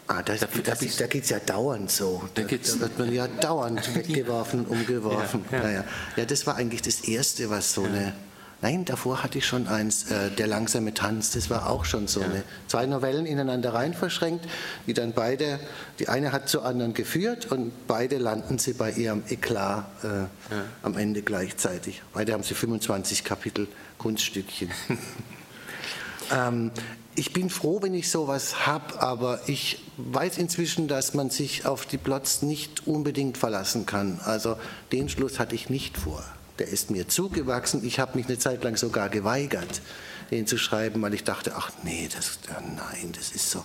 Ah, 0.06 0.22
das, 0.22 0.40
da, 0.40 0.46
da 0.64 1.06
geht 1.06 1.24
es 1.24 1.28
ja 1.28 1.38
dauernd 1.38 1.90
so. 1.90 2.22
Da, 2.34 2.42
da, 2.42 2.50
wird 2.50 2.98
man 2.98 3.12
ja 3.12 3.28
dauernd 3.28 3.94
weggeworfen, 3.94 4.64
umgeworfen. 4.64 5.44
Ja, 5.50 5.58
ja. 5.58 5.62
Naja. 5.64 5.84
ja, 6.16 6.24
das 6.24 6.46
war 6.46 6.56
eigentlich 6.56 6.80
das 6.80 7.00
Erste, 7.00 7.50
was 7.50 7.74
so 7.74 7.82
ja. 7.82 7.88
eine 7.88 8.14
Nein, 8.60 8.84
davor 8.84 9.22
hatte 9.22 9.38
ich 9.38 9.46
schon 9.46 9.68
eins, 9.68 10.10
äh, 10.10 10.30
Der 10.32 10.48
langsame 10.48 10.92
Tanz. 10.92 11.30
Das 11.30 11.48
war 11.48 11.70
auch 11.70 11.84
schon 11.84 12.08
so 12.08 12.20
ja. 12.20 12.26
eine. 12.26 12.42
Zwei 12.66 12.86
Novellen 12.86 13.24
ineinander 13.24 13.72
rein 13.72 13.94
verschränkt, 13.94 14.46
die 14.86 14.94
dann 14.94 15.12
beide, 15.12 15.60
die 16.00 16.08
eine 16.08 16.32
hat 16.32 16.48
zur 16.48 16.64
anderen 16.64 16.92
geführt 16.92 17.52
und 17.52 17.86
beide 17.86 18.18
landen 18.18 18.58
sie 18.58 18.72
bei 18.72 18.90
ihrem 18.90 19.22
Eklat 19.28 19.86
äh, 20.02 20.06
ja. 20.06 20.28
am 20.82 20.98
Ende 20.98 21.22
gleichzeitig. 21.22 22.02
Beide 22.12 22.32
haben 22.32 22.42
sie 22.42 22.54
25 22.54 23.22
Kapitel 23.22 23.68
Kunststückchen. 23.96 24.70
ähm, 26.36 26.72
ich 27.14 27.32
bin 27.32 27.50
froh, 27.50 27.80
wenn 27.82 27.94
ich 27.94 28.10
sowas 28.10 28.66
habe, 28.66 29.00
aber 29.00 29.40
ich 29.46 29.84
weiß 29.98 30.36
inzwischen, 30.38 30.88
dass 30.88 31.14
man 31.14 31.30
sich 31.30 31.64
auf 31.64 31.86
die 31.86 31.98
Plots 31.98 32.42
nicht 32.42 32.88
unbedingt 32.88 33.38
verlassen 33.38 33.86
kann. 33.86 34.20
Also 34.24 34.56
den 34.90 35.08
Schluss 35.08 35.38
hatte 35.38 35.54
ich 35.54 35.70
nicht 35.70 35.96
vor 35.96 36.24
der 36.58 36.68
ist 36.68 36.90
mir 36.90 37.08
zugewachsen. 37.08 37.84
Ich 37.84 37.98
habe 37.98 38.16
mich 38.16 38.26
eine 38.26 38.38
Zeit 38.38 38.64
lang 38.64 38.76
sogar 38.76 39.08
geweigert, 39.08 39.80
den 40.30 40.46
zu 40.46 40.58
schreiben, 40.58 41.00
weil 41.02 41.14
ich 41.14 41.24
dachte, 41.24 41.52
ach 41.56 41.70
nee, 41.82 42.08
das, 42.14 42.38
nein, 42.50 43.12
das 43.12 43.30
ist 43.32 43.50
so. 43.50 43.64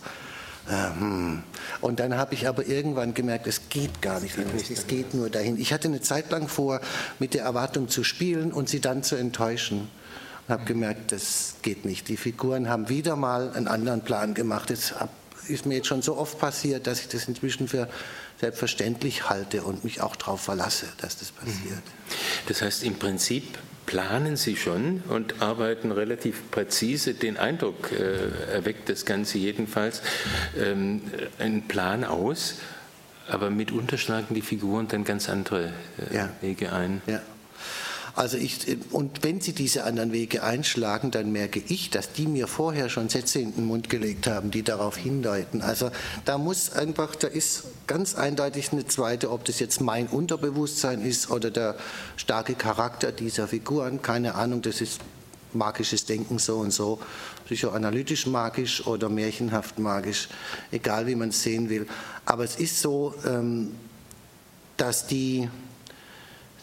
Äh, 0.69 0.99
hm. 0.99 1.43
Und 1.81 1.99
dann 1.99 2.15
habe 2.15 2.33
ich 2.33 2.47
aber 2.47 2.65
irgendwann 2.65 3.13
gemerkt, 3.13 3.47
es 3.47 3.69
geht 3.69 4.01
gar 4.01 4.19
nicht 4.21 4.37
anders, 4.37 4.69
es 4.69 4.87
geht 4.87 5.13
nur 5.13 5.29
dahin. 5.29 5.59
Ich 5.59 5.73
hatte 5.73 5.87
eine 5.87 6.01
Zeit 6.01 6.31
lang 6.31 6.47
vor, 6.47 6.79
mit 7.19 7.33
der 7.33 7.43
Erwartung 7.43 7.89
zu 7.89 8.03
spielen 8.03 8.53
und 8.53 8.69
sie 8.69 8.79
dann 8.79 9.03
zu 9.03 9.15
enttäuschen. 9.15 9.89
Und 10.47 10.53
habe 10.53 10.65
gemerkt, 10.65 11.11
das 11.11 11.55
geht 11.61 11.85
nicht. 11.85 12.07
Die 12.09 12.17
Figuren 12.17 12.69
haben 12.69 12.89
wieder 12.89 13.15
mal 13.15 13.51
einen 13.53 13.67
anderen 13.67 14.01
Plan 14.01 14.33
gemacht. 14.33 14.69
Das 14.69 14.93
ist 15.47 15.65
mir 15.65 15.75
jetzt 15.75 15.87
schon 15.87 16.01
so 16.01 16.17
oft 16.17 16.39
passiert, 16.39 16.87
dass 16.87 17.01
ich 17.01 17.07
das 17.07 17.27
inzwischen 17.27 17.67
für 17.67 17.87
selbstverständlich 18.39 19.29
halte 19.29 19.63
und 19.63 19.83
mich 19.83 20.01
auch 20.01 20.15
darauf 20.15 20.41
verlasse, 20.41 20.87
dass 20.97 21.17
das 21.17 21.31
passiert. 21.31 21.81
Das 22.47 22.61
heißt, 22.61 22.83
im 22.83 22.95
Prinzip 22.95 23.57
planen 23.85 24.37
Sie 24.37 24.55
schon 24.55 25.03
und 25.09 25.41
arbeiten 25.41 25.91
relativ 25.91 26.49
präzise. 26.51 27.13
Den 27.13 27.37
Eindruck 27.37 27.91
äh, 27.91 28.53
erweckt 28.53 28.89
das 28.89 29.05
Ganze 29.05 29.37
jedenfalls 29.37 30.01
ähm, 30.57 31.01
einen 31.39 31.67
Plan 31.67 32.03
aus, 32.03 32.55
aber 33.27 33.49
mitunter 33.49 33.97
schlagen 33.97 34.35
die 34.35 34.41
Figuren 34.41 34.87
dann 34.87 35.03
ganz 35.03 35.29
andere 35.29 35.73
äh, 36.11 36.15
ja. 36.15 36.29
Wege 36.41 36.73
ein. 36.73 37.01
Ja. 37.07 37.21
Also 38.15 38.37
ich, 38.37 38.77
und 38.91 39.23
wenn 39.23 39.41
Sie 39.41 39.53
diese 39.53 39.85
anderen 39.85 40.11
Wege 40.11 40.43
einschlagen, 40.43 41.09
dann 41.09 41.31
merke 41.31 41.63
ich, 41.67 41.89
dass 41.89 42.13
die 42.13 42.27
mir 42.27 42.47
vorher 42.47 42.89
schon 42.89 43.09
Sätze 43.09 43.39
in 43.39 43.55
den 43.55 43.65
Mund 43.65 43.89
gelegt 43.89 44.27
haben, 44.27 44.51
die 44.51 44.61
darauf 44.61 44.97
hindeuten. 44.97 45.61
Also 45.61 45.89
da 46.25 46.37
muss 46.37 46.71
einfach, 46.73 47.15
da 47.15 47.27
ist 47.27 47.63
ganz 47.87 48.13
eindeutig 48.13 48.71
eine 48.71 48.85
zweite, 48.85 49.31
ob 49.31 49.45
das 49.45 49.59
jetzt 49.59 49.81
mein 49.81 50.05
Unterbewusstsein 50.07 51.01
ist 51.01 51.31
oder 51.31 51.49
der 51.49 51.75
starke 52.15 52.53
Charakter 52.53 53.11
dieser 53.11 53.47
Figuren, 53.47 54.03
keine 54.03 54.35
Ahnung, 54.35 54.61
das 54.61 54.81
ist 54.81 54.99
magisches 55.53 56.05
Denken 56.05 56.37
so 56.37 56.57
und 56.57 56.71
so, 56.71 56.99
psychoanalytisch 57.45 58.27
magisch 58.27 58.85
oder 58.85 59.09
märchenhaft 59.09 59.79
magisch, 59.79 60.29
egal 60.71 61.07
wie 61.07 61.15
man 61.15 61.29
es 61.29 61.41
sehen 61.41 61.69
will. 61.69 61.87
Aber 62.25 62.43
es 62.43 62.57
ist 62.57 62.79
so, 62.79 63.15
ähm, 63.25 63.71
dass 64.77 65.07
die 65.07 65.49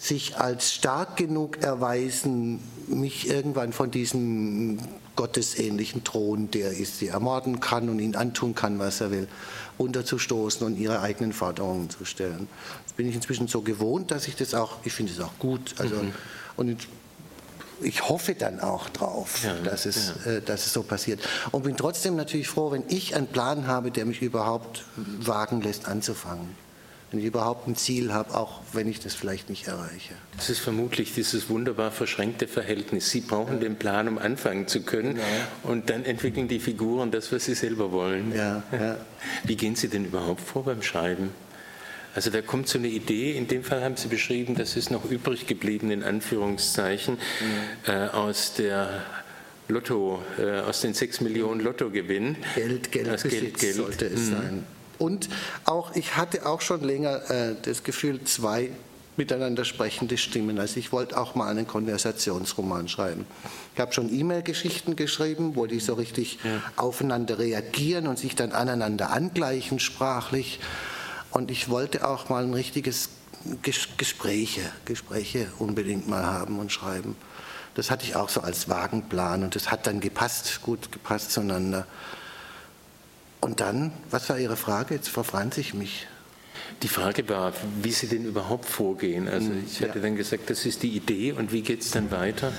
sich 0.01 0.39
als 0.39 0.73
stark 0.73 1.17
genug 1.17 1.63
erweisen, 1.63 2.61
mich 2.89 3.29
irgendwann 3.29 3.73
von 3.73 3.91
diesem 3.91 4.79
gottesähnlichen 5.15 6.05
Thron, 6.05 6.51
der 6.51 6.71
ist, 6.71 6.99
sie 6.99 7.09
ermorden 7.09 7.61
kann 7.61 7.91
und 7.91 7.99
ihn 7.99 8.17
antun 8.17 8.55
kann, 8.55 8.79
was 8.79 9.03
er 9.03 9.11
will, 9.11 9.29
runterzustoßen 9.79 10.67
und 10.67 10.79
ihre 10.79 11.01
eigenen 11.01 11.35
Forderungen 11.35 11.91
zu 11.91 12.07
stellen. 12.07 12.49
Das 12.85 12.95
bin 12.95 13.09
ich 13.09 13.15
inzwischen 13.15 13.47
so 13.47 13.61
gewohnt, 13.61 14.11
dass 14.11 14.27
ich 14.27 14.37
das 14.37 14.55
auch, 14.55 14.79
ich 14.85 14.95
finde 14.95 15.13
es 15.13 15.21
auch 15.21 15.39
gut. 15.39 15.75
Also, 15.79 15.97
mhm. 15.97 16.13
Und 16.57 16.89
ich 17.83 18.09
hoffe 18.09 18.35
dann 18.35 18.61
auch 18.61 18.89
drauf, 18.89 19.45
ja, 19.45 19.55
dass, 19.63 19.85
es, 19.85 20.15
ja. 20.25 20.33
äh, 20.33 20.43
dass 20.43 20.65
es 20.65 20.73
so 20.73 20.83
passiert. 20.83 21.21
Und 21.51 21.65
bin 21.65 21.77
trotzdem 21.77 22.17
natürlich 22.17 22.49
froh, 22.49 22.71
wenn 22.71 22.85
ich 22.89 23.15
einen 23.15 23.27
Plan 23.27 23.67
habe, 23.67 23.91
der 23.91 24.07
mich 24.07 24.23
überhaupt 24.23 24.85
wagen 24.97 25.61
lässt, 25.61 25.87
anzufangen 25.87 26.57
wenn 27.11 27.21
ich 27.21 27.27
überhaupt 27.27 27.67
ein 27.67 27.77
Ziel 27.77 28.13
habe, 28.13 28.35
auch 28.35 28.61
wenn 28.73 28.89
ich 28.89 29.01
das 29.01 29.15
vielleicht 29.15 29.51
nicht 29.51 29.67
erreiche. 29.67 30.15
Das 30.37 30.49
ist 30.49 30.61
vermutlich 30.61 31.13
dieses 31.15 31.49
wunderbar 31.49 31.91
verschränkte 31.91 32.47
Verhältnis. 32.47 33.11
Sie 33.11 33.21
brauchen 33.21 33.55
ja. 33.55 33.61
den 33.61 33.77
Plan, 33.77 34.07
um 34.09 34.19
anfangen 34.19 34.69
zu 34.69 34.83
können 34.83 35.17
ja. 35.17 35.23
und 35.65 35.91
dann 35.91 36.05
entwickeln 36.05 36.47
die 36.47 36.61
Figuren 36.61 37.11
das, 37.11 37.33
was 37.33 37.45
sie 37.45 37.55
selber 37.55 37.91
wollen. 37.93 38.35
Ja, 38.35 38.63
Wie 39.45 39.57
gehen 39.57 39.75
Sie 39.75 39.89
denn 39.89 40.05
überhaupt 40.05 40.41
vor 40.41 40.65
beim 40.65 40.83
Schreiben? 40.83 41.31
Also 42.15 42.31
da 42.31 42.43
kommt 42.43 42.69
so 42.69 42.79
eine 42.79 42.89
Idee, 42.89 43.37
in 43.37 43.47
dem 43.47 43.63
Fall 43.63 43.83
haben 43.85 43.97
Sie 43.97 44.09
beschrieben, 44.09 44.57
das 44.57 44.77
ist 44.77 44.91
noch 44.91 45.09
übrig 45.09 45.47
geblieben, 45.47 45.91
in 45.91 46.03
Anführungszeichen, 46.03 47.19
äh, 47.87 48.09
aus 48.09 48.55
der 48.55 49.05
Lotto, 49.69 50.21
äh, 50.39 50.61
aus 50.61 50.81
den 50.81 50.95
sechs 50.95 51.21
Millionen 51.21 51.61
Lottogewinn. 51.61 52.37
Geld, 52.57 52.91
Geld, 52.91 53.23
Geld, 53.23 53.59
Geld 53.59 53.75
sollte 53.75 54.07
es 54.07 54.23
mhm. 54.23 54.31
sein. 54.31 54.67
Und 55.01 55.31
auch, 55.65 55.97
ich 55.97 56.17
hatte 56.17 56.47
auch 56.47 56.61
schon 56.61 56.83
länger 56.83 57.31
äh, 57.31 57.55
das 57.63 57.83
Gefühl, 57.83 58.23
zwei 58.25 58.71
miteinander 59.17 59.65
sprechende 59.65 60.19
Stimmen. 60.19 60.59
Also 60.59 60.79
ich 60.79 60.93
wollte 60.93 61.19
auch 61.19 61.35
mal 61.35 61.49
einen 61.51 61.67
Konversationsroman 61.67 62.89
schreiben. 62.89 63.27
Ich 63.75 63.81
habe 63.81 63.93
schon 63.93 64.13
E-Mail-Geschichten 64.13 64.97
geschrieben, 64.97 65.57
wo 65.57 65.67
die 65.67 65.81
so 65.81 65.95
richtig 65.95 66.39
ja. 66.45 66.63
aufeinander 66.77 67.39
reagieren 67.39 68.07
und 68.07 68.19
sich 68.19 68.35
dann 68.35 68.53
aneinander 68.53 69.11
angleichen 69.11 69.79
sprachlich. 69.79 70.61
Und 71.31 71.51
ich 71.51 71.69
wollte 71.69 72.07
auch 72.07 72.29
mal 72.29 72.45
ein 72.45 72.55
richtiges 72.55 73.09
Ges 73.63 73.89
Gespräche, 73.97 74.61
Gespräche 74.85 75.49
unbedingt 75.59 76.09
mal 76.09 76.27
haben 76.27 76.59
und 76.59 76.71
schreiben. 76.71 77.17
Das 77.75 77.91
hatte 77.91 78.05
ich 78.05 78.17
auch 78.17 78.29
so 78.29 78.43
als 78.43 78.69
Wagenplan 78.69 79.45
und 79.45 79.55
das 79.55 79.71
hat 79.71 79.87
dann 79.87 80.01
gepasst, 80.01 80.61
gut 80.63 80.93
gepasst 80.93 81.33
zueinander. 81.33 81.87
Und 83.41 83.61
dann, 83.61 83.93
was 84.11 84.29
war 84.29 84.39
Ihre 84.39 84.57
Frage? 84.57 84.95
Jetzt 84.95 85.09
verfranze 85.09 85.61
ich 85.61 85.75
mich. 85.75 86.07
Die 86.83 86.89
Frage 86.89 87.29
war, 87.29 87.53
wie 87.83 87.93
Sie 87.93 88.07
denn 88.07 88.25
überhaupt 88.25 88.67
vorgehen. 88.67 89.29
Also 89.29 89.49
hm, 89.49 89.65
ich 89.67 89.81
hatte 89.81 89.99
ja. 89.99 90.03
dann 90.03 90.17
gesagt, 90.17 90.51
das 90.51 90.67
ist 90.67 90.83
die 90.83 90.91
Idee 90.91 91.33
und 91.33 91.53
wie 91.53 91.63
geht 91.63 91.83
es 91.83 91.91
dann 91.91 92.11
weiter? 92.11 92.53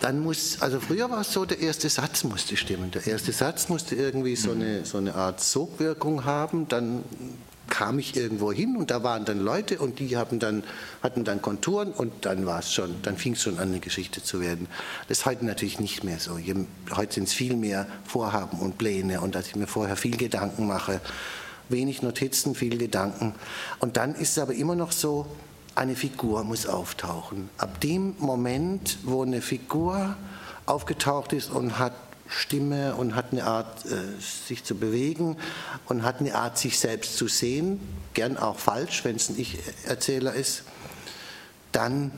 Dann 0.00 0.20
muss, 0.20 0.60
also 0.60 0.80
früher 0.80 1.08
war 1.10 1.22
es 1.22 1.32
so, 1.32 1.44
der 1.44 1.60
erste 1.60 1.88
Satz 1.88 2.24
musste 2.24 2.56
stimmen. 2.56 2.90
Der 2.90 3.06
erste 3.06 3.32
Satz 3.32 3.68
musste 3.68 3.94
irgendwie 3.94 4.36
so 4.36 4.50
hm. 4.50 4.60
eine, 4.60 4.84
so 4.84 4.98
eine 4.98 5.14
Art 5.14 5.40
Sogwirkung 5.40 6.24
haben. 6.24 6.68
Dann 6.68 7.04
kam 7.68 7.98
ich 7.98 8.16
irgendwo 8.16 8.52
hin 8.52 8.76
und 8.76 8.90
da 8.90 9.02
waren 9.02 9.24
dann 9.24 9.40
Leute 9.40 9.78
und 9.78 9.98
die 9.98 10.16
haben 10.16 10.38
dann, 10.38 10.62
hatten 11.02 11.24
dann 11.24 11.42
Konturen 11.42 11.92
und 11.92 12.12
dann 12.26 12.46
war 12.46 12.60
es 12.60 12.72
schon, 12.72 12.94
dann 13.02 13.16
fing 13.16 13.32
es 13.32 13.42
schon 13.42 13.58
an, 13.58 13.68
eine 13.68 13.80
Geschichte 13.80 14.22
zu 14.22 14.40
werden. 14.40 14.68
Das 15.08 15.18
ist 15.18 15.26
heute 15.26 15.44
natürlich 15.44 15.80
nicht 15.80 16.04
mehr 16.04 16.18
so. 16.18 16.38
Heute 16.94 17.14
sind 17.14 17.28
es 17.28 17.32
viel 17.32 17.56
mehr 17.56 17.86
Vorhaben 18.04 18.58
und 18.58 18.78
Pläne 18.78 19.20
und 19.20 19.34
dass 19.34 19.48
ich 19.48 19.56
mir 19.56 19.66
vorher 19.66 19.96
viel 19.96 20.16
Gedanken 20.16 20.66
mache, 20.66 21.00
wenig 21.68 22.02
Notizen, 22.02 22.54
viel 22.54 22.78
Gedanken. 22.78 23.34
Und 23.80 23.96
dann 23.96 24.14
ist 24.14 24.32
es 24.32 24.38
aber 24.38 24.54
immer 24.54 24.74
noch 24.74 24.92
so, 24.92 25.26
eine 25.74 25.96
Figur 25.96 26.44
muss 26.44 26.66
auftauchen. 26.66 27.50
Ab 27.58 27.80
dem 27.80 28.14
Moment, 28.18 28.98
wo 29.02 29.22
eine 29.22 29.42
Figur 29.42 30.16
aufgetaucht 30.66 31.32
ist 31.32 31.50
und 31.50 31.78
hat 31.78 31.92
Stimme 32.28 32.94
und 32.94 33.14
hat 33.14 33.32
eine 33.32 33.44
Art, 33.44 33.84
äh, 33.86 34.20
sich 34.20 34.64
zu 34.64 34.74
bewegen 34.74 35.36
und 35.86 36.02
hat 36.02 36.20
eine 36.20 36.34
Art, 36.34 36.58
sich 36.58 36.78
selbst 36.78 37.16
zu 37.16 37.28
sehen, 37.28 37.80
gern 38.14 38.36
auch 38.36 38.58
falsch, 38.58 39.04
wenn 39.04 39.16
es 39.16 39.28
ein 39.28 39.38
Ich-Erzähler 39.38 40.34
ist, 40.34 40.62
dann 41.72 42.12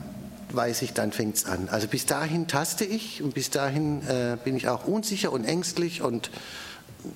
weiß 0.51 0.81
ich, 0.83 0.93
dann 0.93 1.11
fängt 1.11 1.35
es 1.35 1.45
an. 1.45 1.67
Also 1.69 1.87
bis 1.87 2.05
dahin 2.05 2.47
taste 2.47 2.85
ich 2.85 3.21
und 3.21 3.33
bis 3.33 3.49
dahin 3.49 4.07
äh, 4.07 4.37
bin 4.43 4.55
ich 4.55 4.69
auch 4.69 4.85
unsicher 4.85 5.31
und 5.31 5.43
ängstlich 5.43 6.01
und 6.01 6.31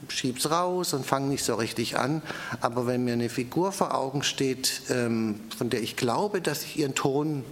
schieb's 0.10 0.50
raus 0.50 0.94
und 0.94 1.06
fange 1.06 1.28
nicht 1.28 1.44
so 1.44 1.56
richtig 1.56 1.98
an. 1.98 2.22
Aber 2.60 2.88
wenn 2.88 3.04
mir 3.04 3.14
eine 3.14 3.30
Figur 3.30 3.72
vor 3.72 3.96
Augen 3.96 4.24
steht, 4.24 4.82
ähm, 4.90 5.40
von 5.58 5.70
der 5.70 5.82
ich 5.82 5.96
glaube, 5.96 6.42
dass 6.42 6.64
ich 6.64 6.78
ihren 6.78 6.96
Ton 6.96 7.44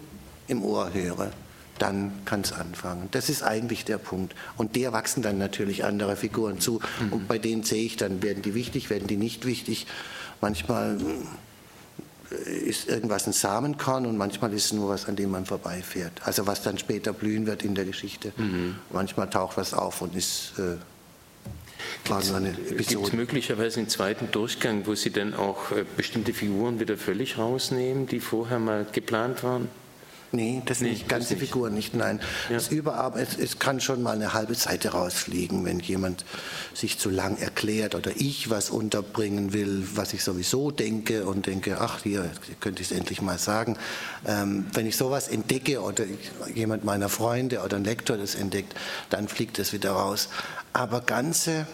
im 0.47 0.63
Ohr 0.63 0.93
höre, 0.93 1.31
dann 1.81 2.11
kann 2.25 2.41
es 2.41 2.51
anfangen. 2.53 3.07
Das 3.11 3.29
ist 3.29 3.43
eigentlich 3.43 3.85
der 3.85 3.97
Punkt. 3.97 4.35
Und 4.57 4.75
der 4.75 4.93
wachsen 4.93 5.21
dann 5.21 5.37
natürlich 5.37 5.83
andere 5.83 6.15
Figuren 6.15 6.59
zu. 6.59 6.79
Mhm. 7.01 7.13
Und 7.13 7.27
bei 7.27 7.37
denen 7.37 7.63
sehe 7.63 7.83
ich 7.83 7.97
dann, 7.97 8.21
werden 8.21 8.41
die 8.41 8.53
wichtig, 8.53 8.89
werden 8.89 9.07
die 9.07 9.17
nicht 9.17 9.45
wichtig. 9.45 9.87
Manchmal 10.41 10.97
äh, 12.31 12.51
ist 12.51 12.87
irgendwas 12.87 13.27
ein 13.27 13.33
Samenkorn 13.33 14.05
und 14.05 14.17
manchmal 14.17 14.53
ist 14.53 14.65
es 14.65 14.73
nur 14.73 14.89
was, 14.89 15.07
an 15.07 15.15
dem 15.15 15.31
man 15.31 15.45
vorbeifährt. 15.45 16.13
Also 16.23 16.47
was 16.47 16.61
dann 16.61 16.77
später 16.77 17.13
blühen 17.13 17.47
wird 17.47 17.63
in 17.63 17.75
der 17.75 17.85
Geschichte. 17.85 18.31
Mhm. 18.37 18.75
Manchmal 18.91 19.29
taucht 19.29 19.57
was 19.57 19.73
auf 19.73 20.01
und 20.01 20.15
ist 20.15 20.53
äh, 20.59 20.77
Gibt 22.03 22.91
es 22.91 23.13
möglicherweise 23.13 23.79
einen 23.79 23.89
zweiten 23.89 24.31
Durchgang, 24.31 24.85
wo 24.85 24.95
Sie 24.95 25.11
dann 25.11 25.33
auch 25.33 25.71
äh, 25.71 25.85
bestimmte 25.95 26.33
Figuren 26.33 26.79
wieder 26.79 26.97
völlig 26.97 27.37
rausnehmen, 27.37 28.07
die 28.07 28.19
vorher 28.19 28.59
mal 28.59 28.85
geplant 28.91 29.43
waren? 29.43 29.69
Nee, 30.31 30.61
das 30.65 30.81
nee, 30.81 30.91
nicht. 30.91 31.09
Ganze 31.09 31.35
Figuren 31.37 31.73
nicht, 31.73 31.95
nein. 31.95 32.19
Ja. 32.49 32.55
Das 32.55 32.69
es, 32.69 33.37
es, 33.37 33.59
kann 33.59 33.79
schon 33.81 34.03
mal 34.03 34.15
eine 34.15 34.33
halbe 34.33 34.55
Seite 34.55 34.89
rausfliegen, 34.89 35.65
wenn 35.65 35.79
jemand 35.79 36.25
sich 36.73 36.99
zu 36.99 37.09
lang 37.09 37.37
erklärt 37.37 37.95
oder 37.95 38.11
ich 38.15 38.49
was 38.49 38.69
unterbringen 38.69 39.53
will, 39.53 39.87
was 39.95 40.13
ich 40.13 40.23
sowieso 40.23 40.71
denke 40.71 41.25
und 41.25 41.47
denke, 41.47 41.77
ach, 41.79 42.03
hier 42.03 42.29
könnte 42.59 42.81
ich 42.81 42.91
es 42.91 42.97
endlich 42.97 43.21
mal 43.21 43.37
sagen. 43.37 43.77
Ähm, 44.27 44.67
wenn 44.73 44.85
ich 44.85 44.97
sowas 44.97 45.27
entdecke 45.27 45.81
oder 45.81 46.05
ich, 46.05 46.55
jemand 46.55 46.83
meiner 46.83 47.09
Freunde 47.09 47.61
oder 47.61 47.77
ein 47.77 47.83
Lektor 47.83 48.17
das 48.17 48.35
entdeckt, 48.35 48.75
dann 49.09 49.27
fliegt 49.27 49.57
das 49.57 49.73
wieder 49.73 49.91
raus. 49.91 50.29
Aber 50.73 51.01
ganze 51.01 51.65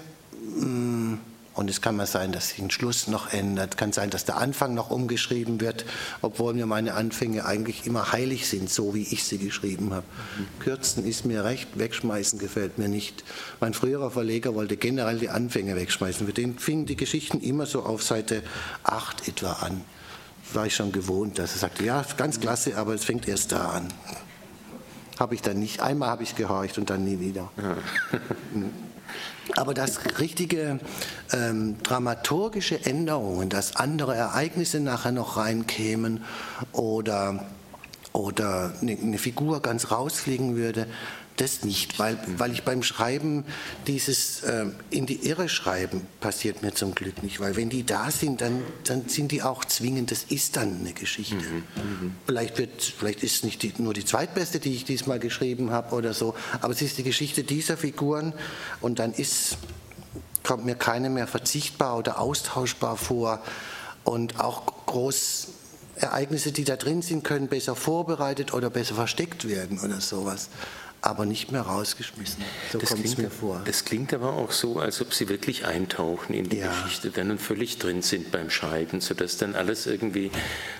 Mm, 0.53 1.15
und 1.55 1.69
es 1.69 1.81
kann 1.81 1.95
mal 1.95 2.05
sein, 2.05 2.33
dass 2.33 2.49
sich 2.49 2.59
ein 2.59 2.69
Schluss 2.69 3.07
noch 3.07 3.31
ändert. 3.31 3.77
Kann 3.77 3.93
sein, 3.93 4.09
dass 4.09 4.25
der 4.25 4.37
Anfang 4.37 4.73
noch 4.73 4.89
umgeschrieben 4.89 5.61
wird, 5.61 5.85
obwohl 6.21 6.53
mir 6.53 6.65
meine 6.65 6.95
Anfänge 6.95 7.45
eigentlich 7.45 7.87
immer 7.87 8.11
heilig 8.11 8.47
sind, 8.47 8.69
so 8.69 8.93
wie 8.93 9.03
ich 9.03 9.23
sie 9.23 9.37
geschrieben 9.37 9.93
habe. 9.93 10.05
Kürzen 10.59 11.05
ist 11.05 11.25
mir 11.25 11.45
recht, 11.45 11.79
wegschmeißen 11.79 12.39
gefällt 12.39 12.77
mir 12.77 12.89
nicht. 12.89 13.23
Mein 13.61 13.73
früherer 13.73 14.11
Verleger 14.11 14.53
wollte 14.53 14.75
generell 14.75 15.17
die 15.17 15.29
Anfänge 15.29 15.77
wegschmeißen. 15.77 16.27
Für 16.27 16.33
den 16.33 16.59
fingen 16.59 16.85
die 16.85 16.97
Geschichten 16.97 17.39
immer 17.39 17.65
so 17.65 17.83
auf 17.83 18.03
Seite 18.03 18.43
8 18.83 19.29
etwa 19.29 19.53
an. 19.53 19.81
War 20.53 20.65
ich 20.65 20.75
schon 20.75 20.91
gewohnt, 20.91 21.39
dass 21.39 21.53
er 21.53 21.59
sagte, 21.59 21.85
ja, 21.85 22.05
ganz 22.17 22.39
klasse, 22.39 22.77
aber 22.77 22.93
es 22.93 23.05
fängt 23.05 23.27
erst 23.27 23.53
da 23.53 23.69
an. 23.69 23.87
Habe 25.19 25.35
ich 25.35 25.41
dann 25.41 25.59
nicht. 25.59 25.79
Einmal 25.79 26.09
habe 26.09 26.23
ich 26.23 26.35
gehorcht 26.35 26.77
und 26.77 26.89
dann 26.89 27.05
nie 27.05 27.19
wieder. 27.21 27.49
Ja. 27.57 27.77
Aber 29.55 29.73
dass 29.73 30.19
richtige 30.19 30.79
ähm, 31.31 31.77
dramaturgische 31.83 32.85
Änderungen, 32.85 33.49
dass 33.49 33.75
andere 33.75 34.15
Ereignisse 34.15 34.79
nachher 34.79 35.11
noch 35.11 35.37
reinkämen 35.37 36.23
oder, 36.71 37.45
oder 38.11 38.73
eine, 38.81 38.97
eine 38.97 39.17
Figur 39.17 39.61
ganz 39.61 39.91
rausfliegen 39.91 40.55
würde, 40.55 40.87
das 41.37 41.63
nicht, 41.63 41.99
weil, 41.99 42.17
weil 42.37 42.51
ich 42.53 42.63
beim 42.63 42.81
Schreiben 42.81 43.43
dieses 43.87 44.43
äh, 44.43 44.67
in 44.89 45.05
die 45.05 45.27
Irre 45.27 45.49
schreiben 45.49 46.01
passiert 46.19 46.61
mir 46.61 46.73
zum 46.73 46.95
Glück 46.95 47.23
nicht, 47.23 47.39
weil 47.39 47.55
wenn 47.55 47.69
die 47.69 47.85
da 47.85 48.09
sind, 48.11 48.41
dann, 48.41 48.61
dann 48.85 49.09
sind 49.09 49.31
die 49.31 49.43
auch 49.43 49.65
zwingend, 49.65 50.11
das 50.11 50.23
ist 50.23 50.55
dann 50.55 50.79
eine 50.79 50.93
Geschichte. 50.93 51.35
Mhm, 51.35 51.63
mhm. 51.75 52.15
vielleicht, 52.25 52.57
wird, 52.57 52.81
vielleicht 52.81 53.23
ist 53.23 53.35
es 53.35 53.43
nicht 53.43 53.63
die, 53.63 53.73
nur 53.77 53.93
die 53.93 54.05
zweitbeste, 54.05 54.59
die 54.59 54.73
ich 54.73 54.85
diesmal 54.85 55.19
geschrieben 55.19 55.71
habe 55.71 55.95
oder 55.95 56.13
so, 56.13 56.35
aber 56.61 56.73
es 56.73 56.81
ist 56.81 56.97
die 56.97 57.03
Geschichte 57.03 57.43
dieser 57.43 57.75
Figuren 57.77 58.33
und 58.79 58.99
dann 58.99 59.13
ist, 59.13 59.57
kommt 60.43 60.65
mir 60.65 60.75
keine 60.75 61.09
mehr 61.09 61.27
verzichtbar 61.27 61.97
oder 61.97 62.19
austauschbar 62.19 62.95
vor 62.95 63.41
und 64.03 64.39
auch 64.39 64.63
groß 64.85 65.47
Ereignisse, 65.97 66.51
die 66.51 66.65
da 66.65 66.75
drin 66.75 67.01
sind, 67.01 67.23
können 67.23 67.47
besser 67.47 67.75
vorbereitet 67.75 68.53
oder 68.53 68.69
besser 68.69 68.95
versteckt 68.95 69.47
werden 69.47 69.79
oder 69.79 70.01
sowas 70.01 70.49
aber 71.05 71.25
nicht 71.27 71.51
mehr 71.51 71.61
rausgeschmissen. 71.61 72.43
So 72.71 72.79
kommt 72.79 73.05
es 73.05 73.17
mir 73.17 73.29
vor. 73.29 73.61
Das 73.65 73.85
klingt 73.85 74.11
aber 74.13 74.33
auch 74.33 74.51
so, 74.51 74.79
als 74.79 75.01
ob 75.01 75.13
Sie 75.13 75.29
wirklich 75.29 75.65
eintauchen 75.65 76.33
in 76.33 76.49
die 76.49 76.57
ja. 76.57 76.69
Geschichte 76.69 77.11
dann 77.11 77.29
und 77.29 77.39
völlig 77.39 77.77
drin 77.77 78.01
sind 78.01 78.31
beim 78.31 78.49
Schreiben, 78.49 79.01
sodass 79.01 79.37
dann 79.37 79.53
alles 79.53 79.85
irgendwie 79.85 80.31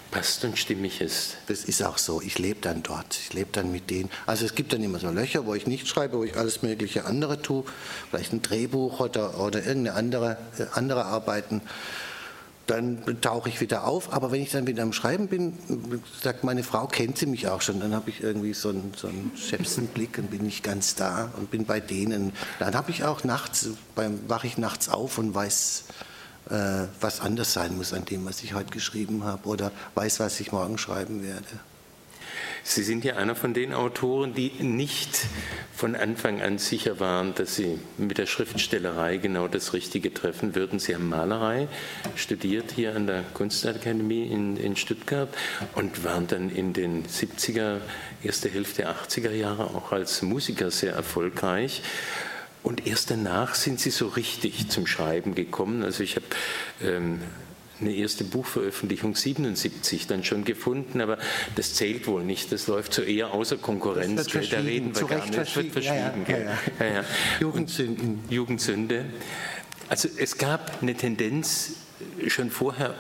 passt 0.10 0.44
und 0.44 0.58
stimmig 0.58 1.00
ist. 1.00 1.38
Das 1.48 1.66
ist 1.66 1.84
auch 1.84 2.00
so. 2.00 2.22
Ich 2.22 2.40
lebe 2.40 2.60
dann 2.62 2.82
dort. 2.82 3.16
Ich 3.16 3.34
lebe 3.34 3.50
dann 3.52 3.72
mit 3.72 3.92
denen. 3.92 4.10
Also 4.26 4.46
es 4.46 4.56
gibt 4.56 4.74
dann 4.74 4.84
immer 4.84 4.98
so 4.98 5.12
Löcher, 5.12 5.46
wo 5.46 5.54
ich 5.54 5.68
nicht 5.68 5.88
schreibe, 5.88 6.18
wo 6.18 6.24
ich 6.24 6.38
alles 6.38 6.64
mögliche 6.64 7.06
andere 7.06 7.42
tue. 7.42 7.64
Vielleicht 8.10 8.34
ein 8.34 8.42
Drehbuch 8.42 9.00
oder, 9.00 9.40
oder 9.40 9.64
irgendeine 9.64 9.96
andere, 9.96 10.38
äh, 10.58 10.66
andere 10.74 11.06
Arbeiten 11.06 11.62
dann 12.68 13.04
tauche 13.22 13.50
ich 13.50 13.62
wieder 13.62 13.86
auf. 13.86 14.12
Aber 14.14 14.32
wenn 14.32 14.42
ich 14.42 14.52
dann 14.52 14.68
wieder 14.68 14.84
am 14.84 14.94
Schreiben 14.94 15.28
bin, 15.28 15.54
sagt 16.22 16.44
meine 16.44 16.64
Frau, 16.64 16.88
kennt 16.88 17.18
sie 17.18 17.26
mich 17.26 17.48
auch 17.48 17.62
schon. 17.62 17.80
Dann 17.80 17.94
habe 17.94 18.10
ich 18.10 18.22
irgendwie 18.22 18.54
so 18.54 18.70
einen, 18.70 18.94
so 18.96 19.08
einen 19.08 19.32
Schäpsenblick 19.36 20.18
und 20.18 20.32
bin 20.32 20.44
nicht 20.44 20.64
ganz 20.64 20.96
da 20.96 21.32
und 21.38 21.52
bin 21.52 21.66
bei 21.66 21.80
denen. 21.80 22.34
Dann 22.60 22.76
habe 22.76 22.92
ich 22.92 23.04
auch 23.04 23.24
nachts, 23.24 23.70
wache 24.28 24.48
ich 24.48 24.58
nachts 24.58 24.90
auf 24.90 25.18
und 25.18 25.34
weiß, 25.34 25.86
äh, 26.50 26.86
was 27.02 27.22
anders 27.22 27.54
sein 27.54 27.76
muss 27.76 27.94
an 27.94 28.06
dem, 28.06 28.26
was 28.26 28.44
ich 28.44 28.54
heute 28.54 28.72
geschrieben 28.72 29.24
habe 29.24 29.48
oder 29.48 29.72
weiß, 29.96 30.20
was 30.20 30.40
ich 30.40 30.52
morgen 30.52 30.78
schreiben 30.78 31.24
werde. 31.24 31.48
Sie 32.68 32.82
sind 32.82 33.06
ja 33.06 33.18
einer 33.18 33.36
von 33.36 33.54
den 33.54 33.76
Autoren, 33.76 34.34
die 34.34 34.50
nicht 34.60 35.28
von 35.72 35.96
Anfang 35.96 36.42
an 36.42 36.58
sicher 36.58 37.00
waren, 37.00 37.36
dass 37.36 37.56
Sie 37.56 37.80
mit 38.00 38.18
der 38.18 38.26
Schriftstellerei 38.26 39.18
genau 39.18 39.48
das 39.48 39.74
Richtige 39.74 40.12
treffen 40.12 40.56
würden. 40.56 40.80
Sie 40.80 40.96
haben 40.96 41.08
Malerei 41.08 41.68
studiert 42.16 42.72
hier 42.72 42.96
an 42.96 43.06
der 43.06 43.22
Kunstakademie 43.36 44.26
in, 44.26 44.58
in 44.58 44.76
Stuttgart 44.76 45.30
und 45.76 46.04
waren 46.04 46.26
dann 46.26 46.50
in 46.50 46.74
den 46.74 47.06
70er, 47.06 47.82
erste 48.24 48.50
Hälfte 48.50 48.90
80er 48.90 49.32
Jahre 49.32 49.66
auch 49.66 49.92
als 49.92 50.24
Musiker 50.24 50.72
sehr 50.72 50.94
erfolgreich. 50.94 51.84
Und 52.64 52.88
erst 52.88 53.12
danach 53.12 53.54
sind 53.54 53.80
Sie 53.80 53.92
so 53.92 54.08
richtig 54.08 54.70
zum 54.70 54.88
Schreiben 54.88 55.36
gekommen. 55.36 55.84
Also 55.84 56.02
ich 56.02 56.16
habe 56.16 56.26
ähm, 56.82 57.20
eine 57.82 57.94
erste 57.94 58.24
Buchveröffentlichung 58.24 59.16
77 59.16 60.08
dann 60.08 60.24
schon 60.24 60.46
gefunden, 60.46 61.02
aber 61.02 61.18
das 61.56 61.74
zählt 61.74 62.08
wohl 62.08 62.24
nicht. 62.24 62.52
Das 62.52 62.68
läuft 62.68 62.94
so 62.94 63.02
eher 63.02 63.34
außer 63.34 63.58
Konkurrenz. 63.58 64.28
Da 64.28 64.60
reden 64.60 64.96
wir 64.96 65.08
gar 65.08 65.26
nicht. 65.26 65.38
Das 65.38 65.56
wird 65.56 65.72
verschwiegen. 65.72 66.26
Ja, 66.28 66.58
ja, 66.80 66.94
ja, 66.94 67.06
Jugendsünden. 67.40 68.20
Jugendsünde. 68.30 69.06
Also 69.90 70.10
es 70.18 70.38
gab 70.38 70.82
eine 70.82 70.96
Tendenz 70.96 71.74
schon 72.28 72.50
vorher 72.50 72.96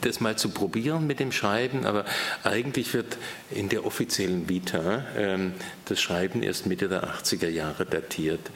das 0.00 0.20
mal 0.20 0.36
zu 0.36 0.50
probieren 0.50 1.06
mit 1.06 1.20
dem 1.20 1.32
Schreiben, 1.32 1.86
aber 1.86 2.04
eigentlich 2.42 2.92
wird 2.94 3.16
in 3.50 3.68
der 3.68 3.86
offiziellen 3.86 4.48
Vita 4.48 5.04
ähm, 5.16 5.54
das 5.86 6.00
Schreiben 6.00 6.42
erst 6.42 6.66
Mitte 6.66 6.88
der 6.88 7.04
80er 7.04 7.48
Jahre 7.48 7.86
datiert. 7.86 8.50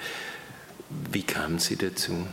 Wie 1.10 1.22
kamen 1.22 1.58
Sie 1.58 1.76
dazu? 1.76 2.26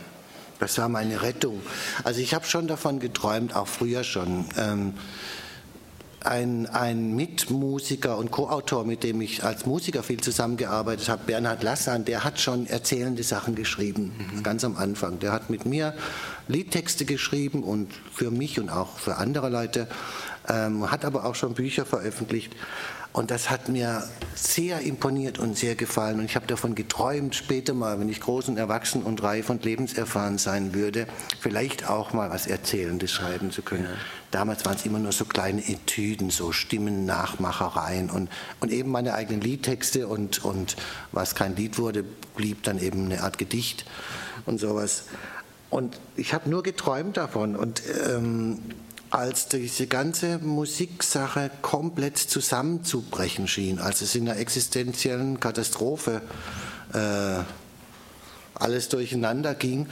Das 0.58 0.78
war 0.78 0.88
meine 0.88 1.22
Rettung. 1.22 1.60
Also 2.04 2.20
ich 2.20 2.34
habe 2.34 2.46
schon 2.46 2.66
davon 2.66 2.98
geträumt, 2.98 3.54
auch 3.54 3.68
früher 3.68 4.04
schon. 4.04 4.46
Ähm, 4.56 4.94
ein, 6.26 6.66
ein, 6.66 7.14
Mitmusiker 7.14 8.18
und 8.18 8.32
Co-Autor, 8.32 8.84
mit 8.84 9.04
dem 9.04 9.20
ich 9.20 9.44
als 9.44 9.64
Musiker 9.64 10.02
viel 10.02 10.20
zusammengearbeitet 10.20 11.08
habe, 11.08 11.22
Bernhard 11.24 11.62
Lassan, 11.62 12.04
der 12.04 12.24
hat 12.24 12.40
schon 12.40 12.66
erzählende 12.66 13.22
Sachen 13.22 13.54
geschrieben, 13.54 14.12
mhm. 14.18 14.42
ganz 14.42 14.64
am 14.64 14.76
Anfang. 14.76 15.20
Der 15.20 15.30
hat 15.30 15.50
mit 15.50 15.66
mir 15.66 15.94
Liedtexte 16.48 17.04
geschrieben 17.04 17.62
und 17.62 17.92
für 18.12 18.32
mich 18.32 18.58
und 18.58 18.70
auch 18.70 18.98
für 18.98 19.16
andere 19.16 19.48
Leute, 19.48 19.86
ähm, 20.48 20.90
hat 20.90 21.04
aber 21.04 21.24
auch 21.24 21.36
schon 21.36 21.54
Bücher 21.54 21.86
veröffentlicht. 21.86 22.52
Und 23.16 23.30
das 23.30 23.48
hat 23.48 23.70
mir 23.70 24.06
sehr 24.34 24.80
imponiert 24.80 25.38
und 25.38 25.56
sehr 25.56 25.74
gefallen. 25.74 26.18
Und 26.18 26.26
ich 26.26 26.36
habe 26.36 26.46
davon 26.46 26.74
geträumt, 26.74 27.34
später 27.34 27.72
mal, 27.72 27.98
wenn 27.98 28.10
ich 28.10 28.20
groß 28.20 28.50
und 28.50 28.58
erwachsen 28.58 29.02
und 29.02 29.22
reif 29.22 29.48
und 29.48 29.64
lebenserfahren 29.64 30.36
sein 30.36 30.74
würde, 30.74 31.06
vielleicht 31.40 31.88
auch 31.88 32.12
mal 32.12 32.28
was 32.28 32.46
Erzählendes 32.46 33.10
schreiben 33.10 33.50
zu 33.50 33.62
können. 33.62 33.84
Ja. 33.84 33.96
Damals 34.32 34.66
waren 34.66 34.76
es 34.76 34.84
immer 34.84 34.98
nur 34.98 35.12
so 35.12 35.24
kleine 35.24 35.66
Etüden, 35.66 36.28
so 36.28 36.52
Stimmennachmachereien 36.52 38.10
und, 38.10 38.28
und 38.60 38.70
eben 38.70 38.90
meine 38.90 39.14
eigenen 39.14 39.40
Liedtexte 39.40 40.08
und, 40.08 40.44
und 40.44 40.76
was 41.10 41.34
kein 41.34 41.56
Lied 41.56 41.78
wurde, 41.78 42.04
blieb 42.36 42.64
dann 42.64 42.78
eben 42.78 43.06
eine 43.06 43.22
Art 43.22 43.38
Gedicht 43.38 43.86
und 44.44 44.60
sowas. 44.60 45.04
Und 45.70 45.98
ich 46.16 46.34
habe 46.34 46.50
nur 46.50 46.62
geträumt 46.62 47.16
davon. 47.16 47.56
Und 47.56 47.82
ähm, 48.06 48.58
als 49.10 49.48
diese 49.48 49.86
ganze 49.86 50.38
Musiksache 50.38 51.50
komplett 51.62 52.18
zusammenzubrechen 52.18 53.48
schien, 53.48 53.78
als 53.78 54.02
es 54.02 54.14
in 54.14 54.28
einer 54.28 54.38
existenziellen 54.38 55.40
Katastrophe 55.40 56.22
äh, 56.92 57.42
alles 58.54 58.88
durcheinander 58.88 59.54
ging, 59.54 59.86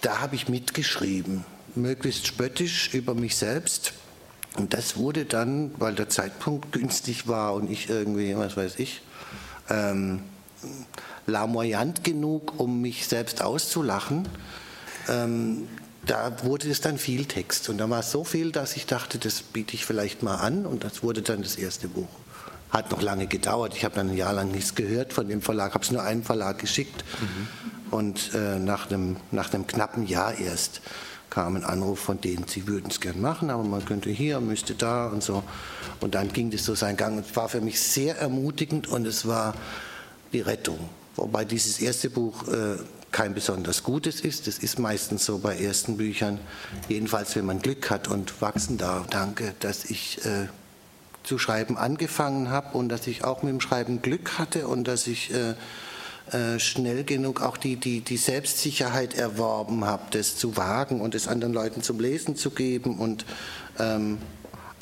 da 0.00 0.20
habe 0.20 0.36
ich 0.36 0.48
mitgeschrieben, 0.48 1.44
möglichst 1.74 2.26
spöttisch 2.26 2.94
über 2.94 3.14
mich 3.14 3.36
selbst. 3.36 3.92
Und 4.56 4.72
das 4.72 4.96
wurde 4.96 5.24
dann, 5.24 5.72
weil 5.78 5.94
der 5.94 6.08
Zeitpunkt 6.08 6.72
günstig 6.72 7.28
war 7.28 7.54
und 7.54 7.70
ich 7.70 7.90
irgendwie, 7.90 8.36
was 8.36 8.56
weiß 8.56 8.78
ich, 8.78 9.02
ähm, 9.68 10.22
lamoyant 11.26 12.04
genug, 12.04 12.58
um 12.58 12.80
mich 12.80 13.06
selbst 13.06 13.42
auszulachen, 13.42 14.28
ähm, 15.08 15.68
da 16.06 16.44
wurde 16.44 16.70
es 16.70 16.80
dann 16.80 16.98
viel 16.98 17.26
Text. 17.26 17.68
Und 17.68 17.78
da 17.78 17.90
war 17.90 18.00
es 18.00 18.10
so 18.10 18.24
viel, 18.24 18.52
dass 18.52 18.76
ich 18.76 18.86
dachte, 18.86 19.18
das 19.18 19.42
biete 19.42 19.74
ich 19.74 19.84
vielleicht 19.84 20.22
mal 20.22 20.36
an. 20.36 20.64
Und 20.64 20.84
das 20.84 21.02
wurde 21.02 21.22
dann 21.22 21.42
das 21.42 21.56
erste 21.56 21.88
Buch. 21.88 22.08
hat 22.70 22.90
noch 22.90 23.02
lange 23.02 23.26
gedauert. 23.26 23.74
Ich 23.76 23.84
habe 23.84 23.94
dann 23.94 24.10
ein 24.10 24.16
Jahr 24.16 24.32
lang 24.32 24.50
nichts 24.50 24.74
gehört 24.74 25.12
von 25.12 25.28
dem 25.28 25.40
Verlag, 25.42 25.74
habe 25.74 25.84
es 25.84 25.90
nur 25.90 26.02
einen 26.02 26.24
Verlag 26.24 26.58
geschickt. 26.58 27.04
Mhm. 27.20 27.92
Und 27.92 28.34
äh, 28.34 28.58
nach, 28.58 28.90
einem, 28.90 29.16
nach 29.30 29.52
einem 29.52 29.66
knappen 29.66 30.06
Jahr 30.06 30.36
erst 30.38 30.80
kam 31.30 31.56
ein 31.56 31.64
Anruf 31.64 31.98
von 31.98 32.20
denen, 32.20 32.46
sie 32.48 32.66
würden 32.66 32.90
es 32.90 33.00
gern 33.00 33.20
machen, 33.20 33.50
aber 33.50 33.62
man 33.62 33.84
könnte 33.84 34.10
hier, 34.10 34.40
müsste 34.40 34.74
da 34.74 35.08
und 35.08 35.22
so. 35.22 35.42
Und 36.00 36.14
dann 36.14 36.32
ging 36.32 36.50
das 36.50 36.64
so 36.64 36.74
seinen 36.74 36.96
Gang. 36.96 37.18
Und 37.18 37.26
es 37.26 37.36
war 37.36 37.48
für 37.48 37.60
mich 37.60 37.80
sehr 37.80 38.18
ermutigend 38.18 38.88
und 38.88 39.06
es 39.06 39.26
war 39.26 39.54
die 40.32 40.40
Rettung. 40.40 40.78
Wobei 41.14 41.44
dieses 41.44 41.80
erste 41.80 42.10
Buch 42.10 42.48
äh, 42.48 42.76
kein 43.16 43.32
besonders 43.32 43.82
gutes 43.82 44.20
ist. 44.20 44.46
Das 44.46 44.58
ist 44.58 44.78
meistens 44.78 45.24
so 45.24 45.38
bei 45.38 45.56
ersten 45.56 45.96
Büchern. 45.96 46.38
Jedenfalls, 46.90 47.34
wenn 47.34 47.46
man 47.46 47.62
Glück 47.62 47.88
hat 47.88 48.08
und 48.08 48.42
wachsen 48.42 48.76
darf. 48.76 49.06
Danke, 49.06 49.54
dass 49.60 49.86
ich 49.86 50.22
äh, 50.26 50.48
zu 51.22 51.38
schreiben 51.38 51.78
angefangen 51.78 52.50
habe 52.50 52.76
und 52.76 52.90
dass 52.90 53.06
ich 53.06 53.24
auch 53.24 53.42
mit 53.42 53.52
dem 53.52 53.62
Schreiben 53.62 54.02
Glück 54.02 54.38
hatte 54.38 54.68
und 54.68 54.86
dass 54.86 55.06
ich 55.06 55.32
äh, 55.32 55.54
äh, 56.36 56.58
schnell 56.58 57.04
genug 57.04 57.40
auch 57.40 57.56
die, 57.56 57.76
die, 57.76 58.02
die 58.02 58.18
Selbstsicherheit 58.18 59.14
erworben 59.14 59.86
habe, 59.86 60.02
das 60.10 60.36
zu 60.36 60.58
wagen 60.58 61.00
und 61.00 61.14
es 61.14 61.26
anderen 61.26 61.54
Leuten 61.54 61.80
zum 61.80 61.98
Lesen 61.98 62.36
zu 62.36 62.50
geben 62.50 62.98
und 62.98 63.24
ähm, 63.78 64.18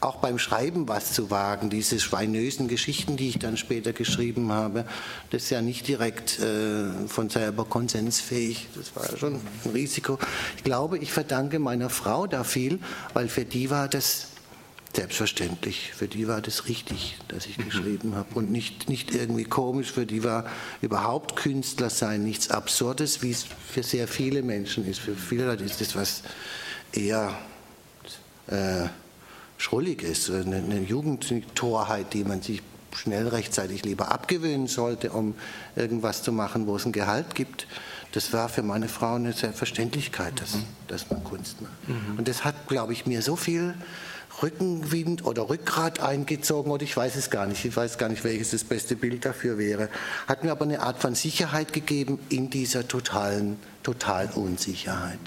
auch 0.04 0.16
beim 0.16 0.38
Schreiben 0.38 0.88
was 0.88 1.12
zu 1.12 1.30
wagen, 1.30 1.70
diese 1.70 1.98
schweinösen 1.98 2.68
Geschichten, 2.68 3.16
die 3.16 3.30
ich 3.30 3.38
dann 3.38 3.56
später 3.56 3.92
geschrieben 3.92 4.52
habe, 4.52 4.84
das 5.30 5.44
ist 5.44 5.50
ja 5.50 5.62
nicht 5.62 5.88
direkt 5.88 6.38
äh, 6.38 7.08
von 7.08 7.30
selber 7.30 7.64
konsensfähig. 7.64 8.68
Das 8.74 8.94
war 8.94 9.10
ja 9.10 9.16
schon 9.16 9.34
ein 9.34 9.70
Risiko. 9.72 10.18
Ich 10.56 10.64
glaube, 10.64 10.98
ich 10.98 11.12
verdanke 11.12 11.58
meiner 11.58 11.90
Frau 11.90 12.26
da 12.26 12.44
viel, 12.44 12.78
weil 13.12 13.28
für 13.28 13.44
die 13.44 13.70
war 13.70 13.88
das 13.88 14.28
selbstverständlich. 14.94 15.92
Für 15.92 16.06
die 16.06 16.28
war 16.28 16.40
das 16.40 16.68
richtig, 16.68 17.18
dass 17.28 17.46
ich 17.46 17.58
mhm. 17.58 17.64
geschrieben 17.64 18.14
habe 18.14 18.28
und 18.34 18.50
nicht, 18.50 18.88
nicht 18.88 19.14
irgendwie 19.14 19.44
komisch. 19.44 19.90
Für 19.90 20.06
die 20.06 20.22
war 20.22 20.46
überhaupt 20.82 21.36
Künstler 21.36 21.90
sein 21.90 22.22
nichts 22.22 22.50
Absurdes, 22.50 23.22
wie 23.22 23.30
es 23.30 23.44
für 23.44 23.82
sehr 23.82 24.06
viele 24.06 24.42
Menschen 24.42 24.86
ist. 24.86 25.00
Für 25.00 25.14
viele 25.14 25.46
Leute 25.46 25.64
ist 25.64 25.80
das 25.80 25.96
was 25.96 26.22
eher 26.92 27.36
äh, 28.46 28.86
Schrulliges, 29.64 30.30
eine, 30.30 30.56
eine 30.56 30.80
Jugendtorheit, 30.80 32.12
die 32.12 32.22
man 32.22 32.42
sich 32.42 32.60
schnell 32.94 33.28
rechtzeitig 33.28 33.82
lieber 33.82 34.12
abgewöhnen 34.12 34.66
sollte, 34.66 35.10
um 35.10 35.34
irgendwas 35.74 36.22
zu 36.22 36.32
machen, 36.32 36.66
wo 36.66 36.76
es 36.76 36.84
ein 36.84 36.92
Gehalt 36.92 37.34
gibt. 37.34 37.66
Das 38.12 38.34
war 38.34 38.50
für 38.50 38.62
meine 38.62 38.88
Frau 38.88 39.14
eine 39.14 39.32
Selbstverständlichkeit, 39.32 40.38
dass, 40.38 40.56
mhm. 40.56 40.64
dass 40.86 41.08
man 41.08 41.24
Kunst 41.24 41.62
macht. 41.62 41.88
Mhm. 41.88 42.18
Und 42.18 42.28
das 42.28 42.44
hat, 42.44 42.68
glaube 42.68 42.92
ich, 42.92 43.06
mir 43.06 43.22
so 43.22 43.36
viel 43.36 43.74
Rückenwind 44.42 45.24
oder 45.24 45.48
Rückgrat 45.48 45.98
eingezogen 45.98 46.70
oder 46.70 46.82
ich 46.82 46.94
weiß 46.94 47.16
es 47.16 47.30
gar 47.30 47.46
nicht. 47.46 47.64
Ich 47.64 47.74
weiß 47.74 47.96
gar 47.96 48.10
nicht, 48.10 48.22
welches 48.22 48.50
das 48.50 48.64
beste 48.64 48.96
Bild 48.96 49.24
dafür 49.24 49.56
wäre. 49.56 49.88
Hat 50.28 50.44
mir 50.44 50.50
aber 50.50 50.66
eine 50.66 50.80
Art 50.80 51.00
von 51.00 51.14
Sicherheit 51.14 51.72
gegeben 51.72 52.18
in 52.28 52.50
dieser 52.50 52.86
totalen, 52.86 53.56
totalen 53.82 54.28
Unsicherheit. 54.32 55.20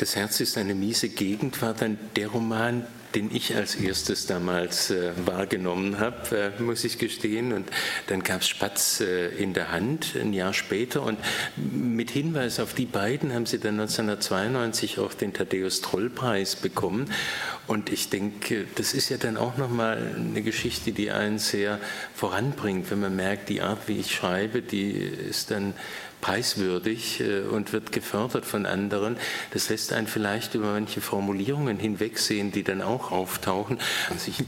Das 0.00 0.16
Herz 0.16 0.40
ist 0.40 0.56
eine 0.56 0.74
miese 0.74 1.10
Gegend 1.10 1.60
war 1.60 1.74
dann 1.74 1.98
der 2.16 2.28
Roman, 2.28 2.86
den 3.14 3.30
ich 3.36 3.54
als 3.54 3.74
erstes 3.74 4.24
damals 4.24 4.90
äh, 4.90 5.12
wahrgenommen 5.26 6.00
habe, 6.00 6.52
äh, 6.58 6.62
muss 6.62 6.84
ich 6.84 6.96
gestehen. 6.96 7.52
Und 7.52 7.68
dann 8.06 8.22
gab 8.22 8.40
es 8.40 8.48
Spatz 8.48 9.02
äh, 9.02 9.28
in 9.28 9.52
der 9.52 9.72
Hand 9.72 10.16
ein 10.18 10.32
Jahr 10.32 10.54
später. 10.54 11.02
Und 11.02 11.18
mit 11.56 12.10
Hinweis 12.10 12.60
auf 12.60 12.72
die 12.72 12.86
beiden 12.86 13.34
haben 13.34 13.44
sie 13.44 13.58
dann 13.58 13.78
1992 13.78 15.00
auch 15.00 15.12
den 15.12 15.34
Thaddeus-Troll-Preis 15.34 16.56
bekommen. 16.56 17.12
Und 17.66 17.92
ich 17.92 18.08
denke, 18.08 18.64
das 18.76 18.94
ist 18.94 19.10
ja 19.10 19.18
dann 19.18 19.36
auch 19.36 19.58
nochmal 19.58 20.14
eine 20.16 20.40
Geschichte, 20.40 20.92
die 20.92 21.10
einen 21.10 21.38
sehr 21.38 21.78
voranbringt, 22.14 22.90
wenn 22.90 23.00
man 23.00 23.16
merkt, 23.16 23.50
die 23.50 23.60
Art, 23.60 23.80
wie 23.86 23.98
ich 23.98 24.14
schreibe, 24.14 24.62
die 24.62 24.92
ist 24.92 25.50
dann 25.50 25.74
preiswürdig 26.20 27.20
äh, 27.20 27.40
und 27.42 27.72
wird 27.72 27.92
gefördert 27.92 28.44
von 28.44 28.66
anderen. 28.66 29.16
Das 29.52 29.68
lässt 29.68 29.92
einen 29.92 30.06
vielleicht 30.06 30.54
über 30.54 30.72
manche 30.72 31.00
Formulierungen 31.00 31.78
hinwegsehen, 31.78 32.52
die 32.52 32.62
dann 32.62 32.82
auch 32.82 33.10
auftauchen. 33.10 33.78
Also 34.10 34.30
ich 34.30 34.44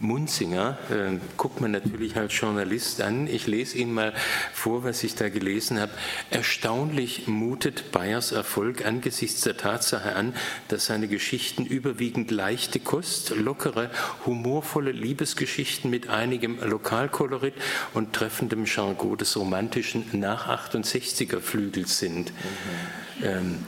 Munzinger 0.00 0.78
äh, 0.90 1.18
guckt 1.36 1.60
man 1.60 1.72
natürlich 1.72 2.16
als 2.16 2.38
Journalist 2.38 3.00
an. 3.00 3.26
Ich 3.26 3.46
lese 3.46 3.78
Ihnen 3.78 3.92
mal 3.92 4.12
vor, 4.52 4.84
was 4.84 5.02
ich 5.02 5.14
da 5.14 5.28
gelesen 5.28 5.80
habe. 5.80 5.92
Erstaunlich 6.30 7.26
mutet 7.26 7.90
Bayers 7.90 8.32
Erfolg 8.32 8.86
angesichts 8.86 9.40
der 9.40 9.56
Tatsache 9.56 10.14
an, 10.14 10.34
dass 10.68 10.86
seine 10.86 11.08
Geschichten 11.08 11.66
überwiegend 11.66 12.30
leichte 12.30 12.78
Kost, 12.78 13.30
lockere, 13.30 13.90
humorvolle 14.24 14.92
Liebesgeschichten 14.92 15.90
mit 15.90 16.08
einigem 16.08 16.58
Lokalkolorit 16.60 17.54
und 17.94 18.12
treffendem 18.12 18.66
Jargon 18.66 19.18
des 19.18 19.36
romantischen 19.36 20.04
Nach-68er 20.12 21.40
Flügels 21.40 21.98
sind. 21.98 22.30
Mhm. 22.30 23.24
Ähm, 23.24 23.58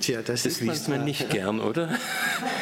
Tja, 0.00 0.22
das, 0.22 0.44
das 0.44 0.60
liest 0.60 0.88
man, 0.88 0.98
man 0.98 1.06
nicht 1.06 1.30
gern, 1.30 1.60
oder? 1.60 1.90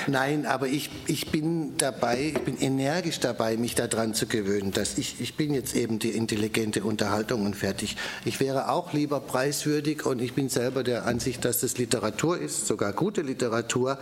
Nein, 0.07 0.47
aber 0.47 0.69
ich, 0.69 0.91
ich 1.07 1.31
bin 1.31 1.77
dabei, 1.77 2.33
ich 2.35 2.41
bin 2.41 2.59
energisch 2.59 3.21
dabei, 3.21 3.57
mich 3.57 3.75
daran 3.75 4.15
zu 4.15 4.27
gewöhnen, 4.27 4.73
dass 4.73 4.99
ich, 4.99 5.21
ich 5.21 5.37
bin 5.37 5.53
jetzt 5.53 5.77
eben 5.77 5.99
die 5.99 6.11
intelligente 6.11 6.85
Unterhaltung 6.85 7.45
und 7.45 7.55
fertig. 7.55 7.97
Ich 8.25 8.41
wäre 8.41 8.71
auch 8.71 8.93
lieber 8.93 9.21
preiswürdig 9.21 10.07
und 10.07 10.21
ich 10.21 10.35
bin 10.35 10.49
selber 10.49 10.83
der 10.83 11.07
Ansicht, 11.07 11.45
dass 11.45 11.61
das 11.61 11.79
Literatur 11.79 12.39
ist, 12.39 12.67
sogar 12.67 12.93
gute 12.93 13.23
Literatur. 13.23 13.99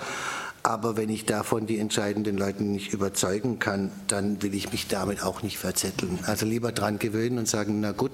Aber 0.63 0.97
wenn 0.97 1.11
ich 1.11 1.27
davon 1.27 1.67
die 1.67 1.79
entscheidenden 1.79 2.39
Leute 2.39 2.63
nicht 2.63 2.95
überzeugen 2.95 3.59
kann, 3.59 3.91
dann 4.07 4.43
will 4.43 4.55
ich 4.55 4.73
mich 4.73 4.89
damit 4.89 5.23
auch 5.23 5.43
nicht 5.43 5.59
verzetteln. 5.59 6.21
Also 6.25 6.47
lieber 6.47 6.73
dran 6.73 6.99
gewöhnen 6.99 7.37
und 7.37 7.47
sagen, 7.47 7.81
na 7.81 7.93
gut, 7.93 8.13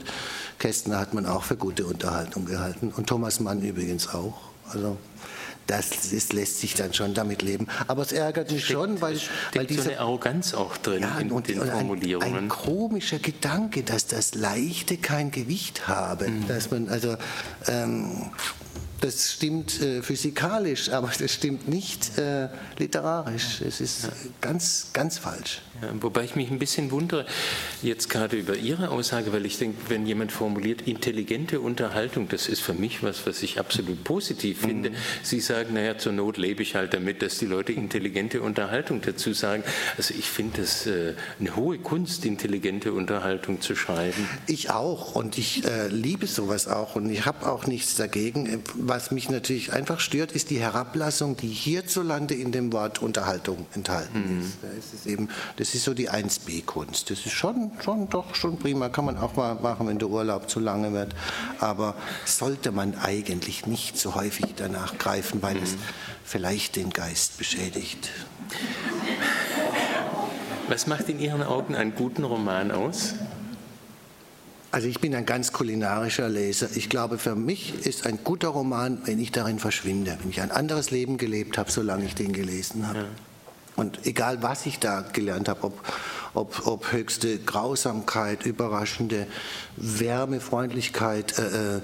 Kästner 0.59 0.99
hat 0.99 1.15
man 1.15 1.27
auch 1.27 1.45
für 1.45 1.57
gute 1.57 1.87
Unterhaltung 1.87 2.47
gehalten 2.47 2.93
und 2.97 3.07
Thomas 3.07 3.39
Mann 3.39 3.63
übrigens 3.63 4.09
auch. 4.13 4.51
Also 4.73 4.97
das 5.71 6.13
ist, 6.13 6.33
lässt 6.33 6.61
sich 6.61 6.75
dann 6.75 6.93
schon 6.93 7.15
damit 7.15 7.43
leben. 7.43 7.69
Aber 7.87 8.03
es 8.03 8.11
ärgert 8.13 8.51
mich 8.51 8.65
steckt, 8.65 8.81
schon, 8.81 9.01
weil, 9.01 9.19
weil 9.55 9.67
diese 9.67 9.83
so 9.83 9.91
eine 9.91 10.01
Arroganz 10.01 10.53
auch 10.55 10.77
drin 10.77 11.03
ja, 11.03 11.19
in 11.19 11.31
und, 11.31 11.49
den 11.49 11.63
Formulierungen. 11.63 12.29
Ein, 12.29 12.45
ein, 12.45 12.49
komischer 12.49 13.21
Gedanke, 13.21 13.85
dass 13.85 14.07
das 14.07 14.35
Leichte 14.35 14.97
kein 14.97 15.31
Gewicht 15.31 15.87
habe, 15.87 16.29
mhm. 16.29 16.49
dass 16.49 16.73
man 16.73 16.89
also 16.89 17.17
ähm, 17.69 18.33
das 19.01 19.33
stimmt 19.33 19.81
äh, 19.81 20.03
physikalisch, 20.03 20.91
aber 20.91 21.11
das 21.19 21.33
stimmt 21.33 21.69
nicht 21.69 22.19
äh, 22.19 22.49
literarisch. 22.79 23.61
Es 23.67 23.81
ist 23.81 24.05
ja. 24.05 24.11
ganz, 24.41 24.89
ganz 24.93 25.19
falsch. 25.19 25.63
Ja, 25.83 25.89
wobei 26.01 26.25
ich 26.25 26.37
mich 26.37 26.51
ein 26.51 26.59
bisschen 26.59 26.91
wundere 26.91 27.25
jetzt 27.83 28.11
gerade 28.11 28.37
über 28.37 28.57
Ihre 28.57 28.91
Aussage, 28.91 29.33
weil 29.33 29.47
ich 29.47 29.59
denke, 29.59 29.79
wenn 29.89 30.07
jemand 30.07 30.31
formuliert, 30.31 30.83
intelligente 30.83 31.61
Unterhaltung, 31.61 32.29
das 32.29 32.49
ist 32.49 32.61
für 32.61 32.75
mich 32.75 33.03
was, 33.03 33.27
was 33.27 33.43
ich 33.43 33.59
absolut 33.59 34.05
positiv 34.05 34.61
finde. 34.61 34.91
Mhm. 34.91 34.95
Sie 35.23 35.41
sagen, 35.41 35.75
naja, 35.75 35.97
zur 35.97 36.13
Not 36.13 36.37
lebe 36.37 36.63
ich 36.63 36.75
halt 36.75 36.93
damit, 36.93 37.23
dass 37.23 37.39
die 37.39 37.47
Leute 37.47 37.73
intelligente 37.73 38.43
Unterhaltung 38.43 39.01
dazu 39.01 39.33
sagen. 39.33 39.65
Also 39.97 40.15
ich 40.19 40.29
finde 40.29 40.61
das 40.61 40.87
äh, 40.87 41.15
eine 41.39 41.57
hohe 41.57 41.79
Kunst, 41.79 42.27
intelligente 42.27 42.93
Unterhaltung 42.93 43.61
zu 43.63 43.75
schreiben. 43.75 44.29
Ich 44.47 44.71
auch 44.71 45.15
und 45.15 45.39
ich 45.39 45.65
äh, 45.65 45.89
liebe 45.89 46.27
sowas 46.27 46.69
auch 46.69 46.97
und 46.97 47.09
ich 47.11 47.25
habe 47.25 47.51
auch 47.51 47.67
nichts 47.67 47.97
dagegen 47.97 48.63
was 48.91 49.13
mich 49.13 49.31
natürlich 49.31 49.73
einfach 49.73 50.01
stört, 50.01 50.33
ist 50.33 50.51
die 50.51 50.59
Herablassung, 50.59 51.37
die 51.37 51.47
hierzulande 51.47 52.35
in 52.35 52.51
dem 52.51 52.73
Wort 52.73 53.01
Unterhaltung 53.01 53.67
enthalten 53.73 54.39
mhm. 54.39 54.41
ist. 54.41 54.59
Da 54.61 54.69
ist 54.69 55.07
eben, 55.07 55.29
das 55.57 55.77
ist 55.77 55.85
so 55.85 55.95
die 55.95 56.11
1b-Kunst. 56.11 57.09
Das 57.09 57.25
ist 57.25 57.31
schon, 57.31 57.71
schon, 57.81 58.09
doch 58.09 58.35
schon 58.35 58.59
prima, 58.59 58.89
kann 58.89 59.05
man 59.05 59.17
auch 59.17 59.37
mal 59.37 59.55
machen, 59.55 59.87
wenn 59.87 60.01
der 60.01 60.09
Urlaub 60.09 60.51
zu 60.51 60.59
lange 60.59 60.93
wird. 60.93 61.15
Aber 61.61 61.95
sollte 62.25 62.73
man 62.73 62.97
eigentlich 62.99 63.65
nicht 63.65 63.97
so 63.97 64.17
häufig 64.17 64.55
danach 64.57 64.99
greifen, 64.99 65.41
weil 65.41 65.55
mhm. 65.55 65.63
es 65.63 65.77
vielleicht 66.25 66.75
den 66.75 66.91
Geist 66.91 67.39
beschädigt. 67.39 68.11
Was 70.67 70.89
macht 70.89 71.09
in 71.09 71.21
Ihren 71.21 71.45
Augen 71.45 71.77
einen 71.77 71.95
guten 71.95 72.25
Roman 72.25 72.73
aus? 72.73 73.15
Also 74.73 74.87
ich 74.87 75.01
bin 75.01 75.15
ein 75.17 75.27
ganz 75.27 75.53
kulinarischer 75.53 76.29
Leser. 76.29 76.69
Ich 76.77 76.89
glaube, 76.89 77.19
für 77.19 77.35
mich 77.35 77.87
ist 77.87 78.07
ein 78.07 78.21
guter 78.23 78.49
Roman, 78.49 78.99
wenn 79.05 79.19
ich 79.19 79.33
darin 79.33 79.59
verschwinde, 79.59 80.17
wenn 80.21 80.31
ich 80.31 80.41
ein 80.41 80.53
anderes 80.53 80.93
Leben 80.93 81.19
gelebt 81.19 81.59
habe, 81.59 81.73
solange 81.73 82.05
ich 82.05 82.15
den 82.15 82.33
gelesen 82.33 82.87
habe. 82.87 82.99
Ja. 83.01 83.05
Und 83.75 84.07
egal, 84.07 84.43
was 84.43 84.67
ich 84.67 84.79
da 84.79 85.01
gelernt 85.01 85.49
habe, 85.49 85.65
ob, 85.65 85.83
ob, 86.35 86.67
ob 86.67 86.93
höchste 86.93 87.39
Grausamkeit, 87.39 88.47
überraschende 88.47 89.27
Wärme, 89.77 90.41
Freundlichkeit, 90.41 91.39
äh, 91.39 91.77
äh 91.77 91.81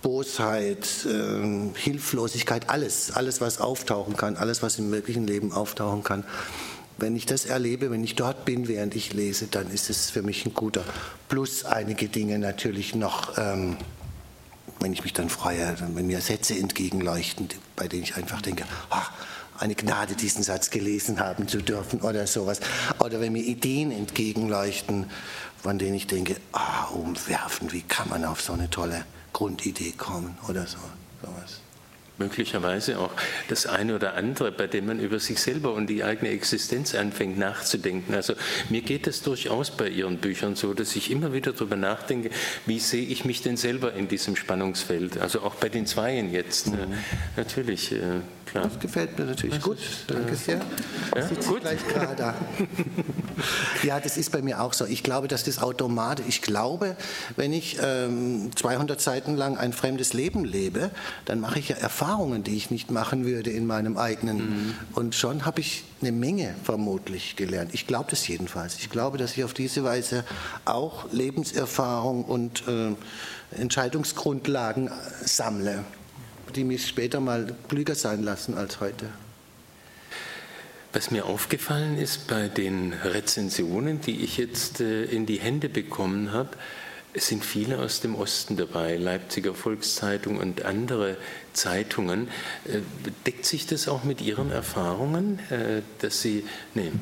Bosheit, 0.00 0.88
äh, 1.04 1.70
Hilflosigkeit, 1.74 2.70
alles, 2.70 3.10
alles, 3.10 3.42
was 3.42 3.60
auftauchen 3.60 4.16
kann, 4.16 4.36
alles, 4.36 4.62
was 4.62 4.78
im 4.78 4.90
wirklichen 4.90 5.26
Leben 5.26 5.52
auftauchen 5.52 6.02
kann 6.02 6.24
wenn 6.98 7.14
ich 7.14 7.26
das 7.26 7.44
erlebe, 7.44 7.90
wenn 7.90 8.02
ich 8.02 8.14
dort 8.14 8.44
bin, 8.44 8.68
während 8.68 8.94
ich 8.94 9.12
lese, 9.12 9.46
dann 9.46 9.70
ist 9.70 9.90
es 9.90 10.10
für 10.10 10.22
mich 10.22 10.46
ein 10.46 10.54
guter. 10.54 10.84
Plus 11.28 11.64
einige 11.64 12.08
Dinge 12.08 12.38
natürlich 12.38 12.94
noch, 12.94 13.36
ähm, 13.36 13.76
wenn 14.80 14.92
ich 14.92 15.02
mich 15.02 15.12
dann 15.12 15.28
freue, 15.28 15.76
wenn 15.94 16.06
mir 16.06 16.20
Sätze 16.20 16.54
entgegenleuchten, 16.54 17.48
bei 17.76 17.88
denen 17.88 18.02
ich 18.02 18.16
einfach 18.16 18.40
denke, 18.40 18.64
ach, 18.90 19.12
eine 19.58 19.74
Gnade, 19.74 20.14
diesen 20.14 20.42
Satz 20.42 20.70
gelesen 20.70 21.18
haben 21.18 21.48
zu 21.48 21.62
dürfen 21.62 22.00
oder 22.00 22.26
sowas. 22.26 22.60
Oder 22.98 23.20
wenn 23.20 23.32
mir 23.32 23.42
Ideen 23.42 23.90
entgegenleuchten, 23.90 25.06
von 25.62 25.78
denen 25.78 25.94
ich 25.94 26.06
denke, 26.06 26.36
ah, 26.52 26.84
umwerfen, 26.86 27.72
wie 27.72 27.82
kann 27.82 28.08
man 28.10 28.24
auf 28.24 28.42
so 28.42 28.52
eine 28.52 28.68
tolle 28.68 29.04
Grundidee 29.32 29.92
kommen 29.92 30.36
oder 30.46 30.66
so, 30.66 30.78
sowas 31.22 31.60
möglicherweise 32.18 32.98
auch 32.98 33.12
das 33.48 33.66
eine 33.66 33.94
oder 33.94 34.14
andere, 34.14 34.52
bei 34.52 34.66
dem 34.66 34.86
man 34.86 35.00
über 35.00 35.18
sich 35.20 35.40
selber 35.40 35.74
und 35.74 35.88
die 35.88 36.04
eigene 36.04 36.30
Existenz 36.30 36.94
anfängt 36.94 37.38
nachzudenken. 37.38 38.14
Also 38.14 38.34
mir 38.68 38.82
geht 38.82 39.06
es 39.06 39.22
durchaus 39.22 39.70
bei 39.70 39.88
Ihren 39.88 40.18
Büchern 40.18 40.56
so, 40.56 40.74
dass 40.74 40.96
ich 40.96 41.10
immer 41.10 41.32
wieder 41.32 41.52
darüber 41.52 41.76
nachdenke, 41.76 42.30
wie 42.66 42.78
sehe 42.78 43.06
ich 43.06 43.24
mich 43.24 43.42
denn 43.42 43.56
selber 43.56 43.92
in 43.92 44.08
diesem 44.08 44.36
Spannungsfeld? 44.36 45.18
Also 45.18 45.40
auch 45.42 45.54
bei 45.56 45.68
den 45.68 45.86
Zweien 45.86 46.32
jetzt. 46.32 46.68
Ne? 46.68 46.86
Mhm. 46.86 46.94
Natürlich, 47.36 47.92
äh, 47.92 48.20
klar. 48.46 48.64
Das 48.64 48.78
gefällt 48.78 49.18
mir 49.18 49.26
natürlich 49.26 49.56
das 49.56 49.64
gut. 49.64 49.78
Ist, 49.78 50.08
Danke 50.10 50.32
äh, 50.32 50.36
sehr. 50.36 50.60
Ja, 51.14 51.28
Sitzt 51.28 51.48
gut. 51.48 51.60
gleich 51.60 51.86
gerade 51.86 52.16
ja, 53.82 54.00
das 54.00 54.16
ist 54.16 54.32
bei 54.32 54.42
mir 54.42 54.60
auch 54.62 54.72
so. 54.72 54.86
Ich 54.86 55.02
glaube, 55.02 55.28
dass 55.28 55.44
das 55.44 55.58
automatisch, 55.58 56.24
ich 56.28 56.42
glaube, 56.42 56.96
wenn 57.36 57.52
ich 57.52 57.78
ähm, 57.82 58.50
200 58.54 59.00
Seiten 59.00 59.36
lang 59.36 59.56
ein 59.58 59.72
fremdes 59.72 60.12
Leben 60.12 60.44
lebe, 60.44 60.90
dann 61.24 61.40
mache 61.40 61.58
ich 61.58 61.68
ja 61.68 61.76
Erfahrungen 61.76 62.06
Erfahrungen, 62.06 62.44
die 62.44 62.56
ich 62.56 62.70
nicht 62.70 62.90
machen 62.90 63.24
würde 63.24 63.50
in 63.50 63.66
meinem 63.66 63.96
eigenen. 63.96 64.36
Mhm. 64.36 64.74
Und 64.94 65.14
schon 65.14 65.44
habe 65.44 65.60
ich 65.60 65.84
eine 66.00 66.12
Menge 66.12 66.54
vermutlich 66.62 67.36
gelernt. 67.36 67.74
Ich 67.74 67.86
glaube 67.86 68.06
das 68.10 68.26
jedenfalls. 68.28 68.78
Ich 68.78 68.90
glaube, 68.90 69.18
dass 69.18 69.36
ich 69.36 69.44
auf 69.44 69.54
diese 69.54 69.82
Weise 69.82 70.24
auch 70.64 71.10
Lebenserfahrung 71.12 72.24
und 72.24 72.64
äh, 72.68 72.94
Entscheidungsgrundlagen 73.60 74.90
sammle, 75.24 75.84
die 76.56 76.64
mich 76.64 76.86
später 76.86 77.20
mal 77.20 77.54
klüger 77.68 77.94
sein 77.94 78.22
lassen 78.22 78.54
als 78.54 78.80
heute. 78.80 79.06
Was 80.92 81.10
mir 81.10 81.26
aufgefallen 81.26 81.98
ist 81.98 82.26
bei 82.26 82.48
den 82.48 82.94
Rezensionen, 82.94 84.00
die 84.00 84.24
ich 84.24 84.38
jetzt 84.38 84.80
äh, 84.80 85.04
in 85.04 85.26
die 85.26 85.38
Hände 85.38 85.68
bekommen 85.68 86.32
habe, 86.32 86.50
es 87.16 87.28
sind 87.28 87.44
viele 87.44 87.78
aus 87.78 88.00
dem 88.00 88.14
Osten 88.14 88.56
dabei, 88.56 88.96
Leipziger 88.96 89.54
Volkszeitung 89.54 90.36
und 90.36 90.66
andere 90.66 91.16
Zeitungen. 91.54 92.28
Äh, 92.66 92.80
deckt 93.24 93.46
sich 93.46 93.66
das 93.66 93.88
auch 93.88 94.04
mit 94.04 94.20
Ihren 94.20 94.50
Erfahrungen, 94.50 95.38
äh, 95.50 95.80
dass 96.00 96.20
Sie, 96.20 96.44
nee, 96.74 96.92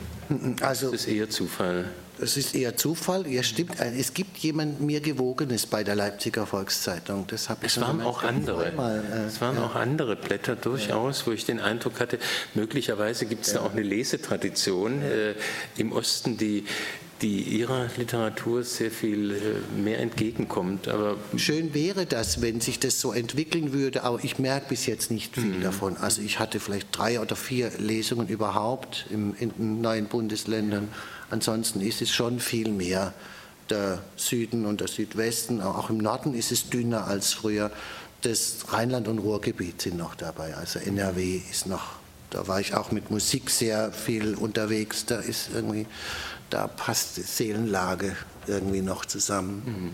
also, 0.61 0.93
das 0.93 1.03
ist 1.03 1.09
eher 1.09 1.29
Zufall. 1.31 1.91
Es 2.21 2.37
ist 2.37 2.55
eher 2.55 2.77
Zufall. 2.77 3.27
Ja, 3.27 3.43
stimmt. 3.43 3.81
Äh, 3.81 3.99
es 3.99 4.15
gibt 4.15 4.39
jemand 4.39 4.81
mir 4.81 5.01
gewogenes 5.01 5.67
bei 5.67 5.83
der 5.83 5.97
Leipziger 5.97 6.47
Volkszeitung. 6.47 7.27
Das 7.27 7.49
habe 7.49 7.67
ich. 7.67 7.77
Es 7.77 7.81
waren 7.81 8.01
auch 8.01 8.23
andere. 8.23 8.71
Mal, 8.71 9.03
äh, 9.12 9.27
es 9.27 9.41
waren 9.41 9.57
ja. 9.57 9.67
auch 9.67 9.75
andere 9.75 10.15
Blätter 10.15 10.55
durchaus, 10.55 11.21
ja. 11.21 11.27
wo 11.27 11.33
ich 11.33 11.45
den 11.45 11.59
Eindruck 11.59 11.99
hatte, 11.99 12.21
möglicherweise 12.55 13.27
gibt 13.27 13.47
es 13.47 13.53
ja. 13.53 13.59
da 13.59 13.67
auch 13.67 13.73
eine 13.73 13.83
Lesetradition 13.83 15.03
äh, 15.03 15.35
im 15.77 15.91
Osten, 15.91 16.37
die 16.37 16.65
die 17.23 17.43
ihrer 17.43 17.89
Literatur 17.97 18.65
sehr 18.65 18.91
viel 18.91 19.31
äh, 19.31 19.81
mehr 19.81 20.01
entgegenkommt. 20.01 20.89
Aber 20.89 21.17
Schön 21.37 21.73
wäre 21.75 22.07
das, 22.07 22.43
wenn 22.43 22.61
sich 22.61 22.81
das 22.81 23.01
so 23.01 23.12
entwickeln 23.12 23.73
würde, 23.73 24.03
aber 24.03 24.23
ich 24.23 24.39
merke 24.39 24.69
bis 24.71 24.87
jetzt 24.87 25.11
nicht 25.11 25.35
viel 25.35 25.57
mhm. 25.57 25.62
davon. 25.62 25.97
Also 25.97 26.23
ich 26.23 26.39
hatte 26.39 26.61
vielleicht 26.61 26.89
drei 26.97 27.21
oder 27.21 27.37
vier 27.37 27.71
Lesungen 27.79 28.29
überhaupt 28.29 29.07
im, 29.11 29.35
in 29.39 29.51
den 29.51 29.81
neuen 29.81 30.07
Bundesländern. 30.07 30.89
Ansonsten 31.31 31.81
ist 31.81 32.03
es 32.03 32.11
schon 32.11 32.41
viel 32.41 32.71
mehr. 32.71 33.12
Der 33.71 34.03
Süden 34.17 34.67
und 34.67 34.81
der 34.81 34.89
Südwesten, 34.89 35.62
auch 35.62 35.89
im 35.89 35.99
Norden 35.99 36.35
ist 36.35 36.53
es 36.53 36.69
dünner 36.69 37.07
als 37.07 37.33
früher. 37.33 37.71
Das 38.21 38.67
Rheinland- 38.69 39.09
und 39.09 39.19
Ruhrgebiet 39.19 39.81
sind 39.81 39.97
noch 39.97 40.15
dabei. 40.15 40.55
Also 40.55 40.79
NRW 40.79 41.41
ist 41.51 41.67
noch, 41.67 41.97
da 42.31 42.47
war 42.47 42.61
ich 42.61 42.75
auch 42.75 42.91
mit 42.91 43.11
Musik 43.11 43.49
sehr 43.49 43.93
viel 43.93 44.35
unterwegs. 44.35 45.07
Da 45.07 45.19
ist 45.21 45.51
irgendwie 45.55 45.87
da 46.55 46.68
passt 46.68 47.16
die 47.16 47.22
Seelenlage 47.22 48.14
irgendwie 48.46 48.80
noch 48.80 49.05
zusammen. 49.07 49.62
Mhm. 49.66 49.90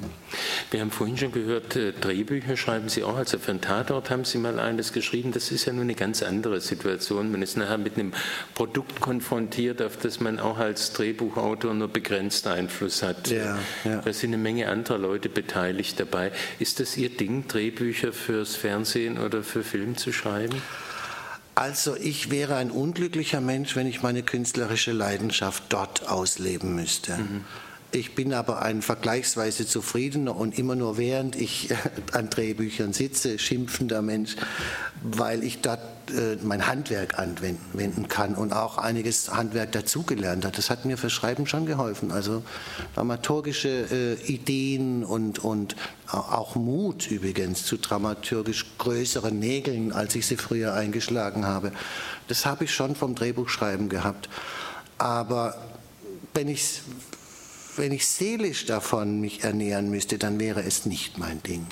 Wir 0.71 0.81
haben 0.83 0.91
vorhin 0.91 1.17
schon 1.17 1.33
gehört, 1.33 1.75
äh, 1.75 1.93
Drehbücher 1.93 2.55
schreiben 2.59 2.91
Sie 2.91 3.03
auch. 3.03 3.17
Also 3.17 3.39
für 3.39 3.53
einen 3.53 3.63
Tatort 3.63 4.11
haben 4.11 4.27
Sie 4.27 4.37
mal 4.37 4.59
eines 4.59 4.93
geschrieben. 4.93 5.33
Das 5.33 5.51
ist 5.53 5.65
ja 5.65 5.73
nun 5.73 5.85
eine 5.85 5.95
ganz 5.95 6.23
andere 6.23 6.61
Situation. 6.61 7.33
Man 7.33 7.41
ist 7.41 7.57
nachher 7.57 7.79
mit 7.79 7.97
einem 7.97 8.13
Produkt 8.55 9.01
konfrontiert, 9.01 9.81
auf 9.81 9.97
das 9.97 10.21
man 10.21 10.39
auch 10.39 10.59
als 10.59 10.93
Drehbuchautor 10.93 11.73
nur 11.73 11.89
begrenzt 11.89 12.47
Einfluss 12.47 13.03
hat. 13.03 13.31
Ja, 13.31 13.59
ja. 13.85 14.03
Da 14.05 14.13
sind 14.13 14.35
eine 14.35 14.43
Menge 14.43 14.69
anderer 14.69 14.99
Leute 14.99 15.31
beteiligt 15.31 15.99
dabei. 15.99 16.31
Ist 16.59 16.79
das 16.79 16.95
Ihr 16.99 17.09
Ding, 17.09 17.49
Drehbücher 17.49 18.13
fürs 18.13 18.55
Fernsehen 18.55 19.19
oder 19.19 19.43
für 19.43 19.63
Film 19.63 19.97
zu 19.97 20.13
schreiben? 20.13 20.61
Also 21.61 21.95
ich 21.95 22.31
wäre 22.31 22.57
ein 22.57 22.71
unglücklicher 22.71 23.43
Mensch, 23.43 23.77
wenn 23.77 23.87
ich 23.87 24.01
meine 24.01 24.23
künstlerische 24.23 24.93
Leidenschaft 24.93 25.65
dort 25.69 26.09
ausleben 26.09 26.75
müsste. 26.75 27.19
Mhm. 27.19 27.45
Ich 27.93 28.15
bin 28.15 28.33
aber 28.33 28.63
ein 28.63 28.83
vergleichsweise 28.83 29.67
zufriedener 29.67 30.37
und 30.37 30.57
immer 30.57 30.77
nur 30.77 30.97
während 30.97 31.35
ich 31.35 31.71
an 32.13 32.31
Drehbüchern 32.31 32.93
sitze, 32.93 33.39
schimpfender 33.39 34.01
Mensch, 34.01 34.37
weil 35.03 35.43
ich 35.43 35.61
dort 35.61 35.81
äh, 36.11 36.37
mein 36.43 36.69
Handwerk 36.69 37.19
anwenden 37.19 38.07
kann 38.09 38.37
und 38.37 38.53
auch 38.53 38.79
einiges 38.79 39.33
Handwerk 39.33 39.73
dazugelernt 39.73 40.45
hat. 40.45 40.57
Das 40.57 40.71
hat 40.71 40.85
mir 40.85 40.99
für 40.99 41.11
Schreiben 41.11 41.49
schon 41.49 41.67
geholfen. 41.67 42.13
Also 42.13 42.45
dramaturgische 42.95 43.69
äh, 43.91 44.15
Ideen 44.25 45.05
und, 45.05 45.41
und 45.41 45.75
auch 46.07 46.55
Mut 46.55 47.11
übrigens 47.11 47.65
zu 47.65 47.77
dramaturgisch 47.77 48.67
größeren 48.79 49.37
Nägeln, 49.37 49.93
als 49.93 50.15
ich 50.15 50.27
sie 50.27 50.37
früher 50.37 50.75
eingeschlagen 50.75 51.45
habe. 51.45 51.73
Das 52.29 52.47
habe 52.47 52.65
ich 52.65 52.75
schon 52.75 52.95
vom 52.95 53.17
Drehbuchschreiben 53.17 53.89
gehabt. 53.89 54.29
Aber 54.99 55.57
wenn 56.35 56.49
ich 56.49 56.83
wenn 57.77 57.93
ich 57.93 58.07
seelisch 58.07 58.67
davon 58.67 59.21
mich 59.21 59.45
ernähren 59.45 59.91
müsste, 59.91 60.19
dann 60.19 60.39
wäre 60.41 60.63
es 60.63 60.87
nicht 60.87 61.19
mein 61.19 61.43
Ding. 61.43 61.67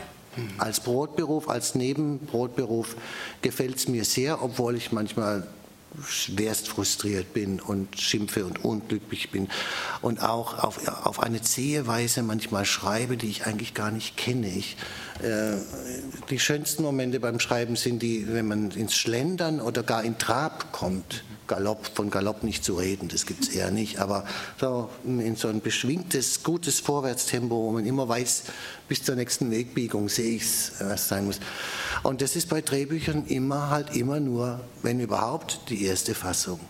Als 0.58 0.80
Brotberuf, 0.80 1.48
als 1.48 1.74
Nebenbrotberuf 1.74 2.96
gefällt 3.42 3.76
es 3.76 3.88
mir 3.88 4.04
sehr, 4.04 4.42
obwohl 4.42 4.76
ich 4.76 4.92
manchmal 4.92 5.46
schwerst 6.06 6.68
frustriert 6.68 7.32
bin 7.32 7.60
und 7.60 7.98
schimpfe 7.98 8.44
und 8.44 8.64
unglücklich 8.64 9.30
bin 9.30 9.48
und 10.02 10.22
auch 10.22 10.62
auf, 10.62 10.86
auf 10.86 11.20
eine 11.20 11.40
zähe 11.40 11.86
Weise 11.86 12.22
manchmal 12.22 12.66
schreibe, 12.66 13.16
die 13.16 13.28
ich 13.28 13.46
eigentlich 13.46 13.74
gar 13.74 13.90
nicht 13.90 14.16
kenne. 14.16 14.48
Ich, 14.48 14.76
äh, 15.22 15.56
die 16.30 16.38
schönsten 16.38 16.82
Momente 16.82 17.20
beim 17.20 17.40
Schreiben 17.40 17.74
sind 17.74 18.02
die, 18.02 18.26
wenn 18.28 18.46
man 18.46 18.70
ins 18.72 18.94
Schlendern 18.94 19.60
oder 19.60 19.82
gar 19.82 20.04
in 20.04 20.18
Trab 20.18 20.72
kommt. 20.72 21.24
Galopp, 21.48 21.90
von 21.94 22.10
Galopp 22.10 22.44
nicht 22.44 22.64
zu 22.64 22.74
reden, 22.76 23.08
das 23.08 23.26
gibt 23.26 23.42
es 23.44 23.48
eher 23.48 23.72
nicht, 23.72 23.98
aber 23.98 24.24
so 24.60 24.88
in 25.04 25.34
so 25.34 25.48
ein 25.48 25.60
beschwingtes, 25.60 26.44
gutes 26.44 26.78
Vorwärtstempo, 26.78 27.56
wo 27.56 27.72
man 27.72 27.84
immer 27.84 28.08
weiß, 28.08 28.44
bis 28.86 29.02
zur 29.02 29.16
nächsten 29.16 29.50
Wegbiegung 29.50 30.08
sehe 30.08 30.36
ich 30.36 30.42
es, 30.42 30.72
was 30.78 31.08
sein 31.08 31.24
muss. 31.24 31.40
Und 32.04 32.22
das 32.22 32.36
ist 32.36 32.48
bei 32.48 32.60
Drehbüchern 32.60 33.26
immer 33.26 33.70
halt 33.70 33.96
immer 33.96 34.20
nur, 34.20 34.60
wenn 34.82 35.00
überhaupt, 35.00 35.62
die 35.68 35.84
erste 35.84 36.14
Fassung. 36.14 36.60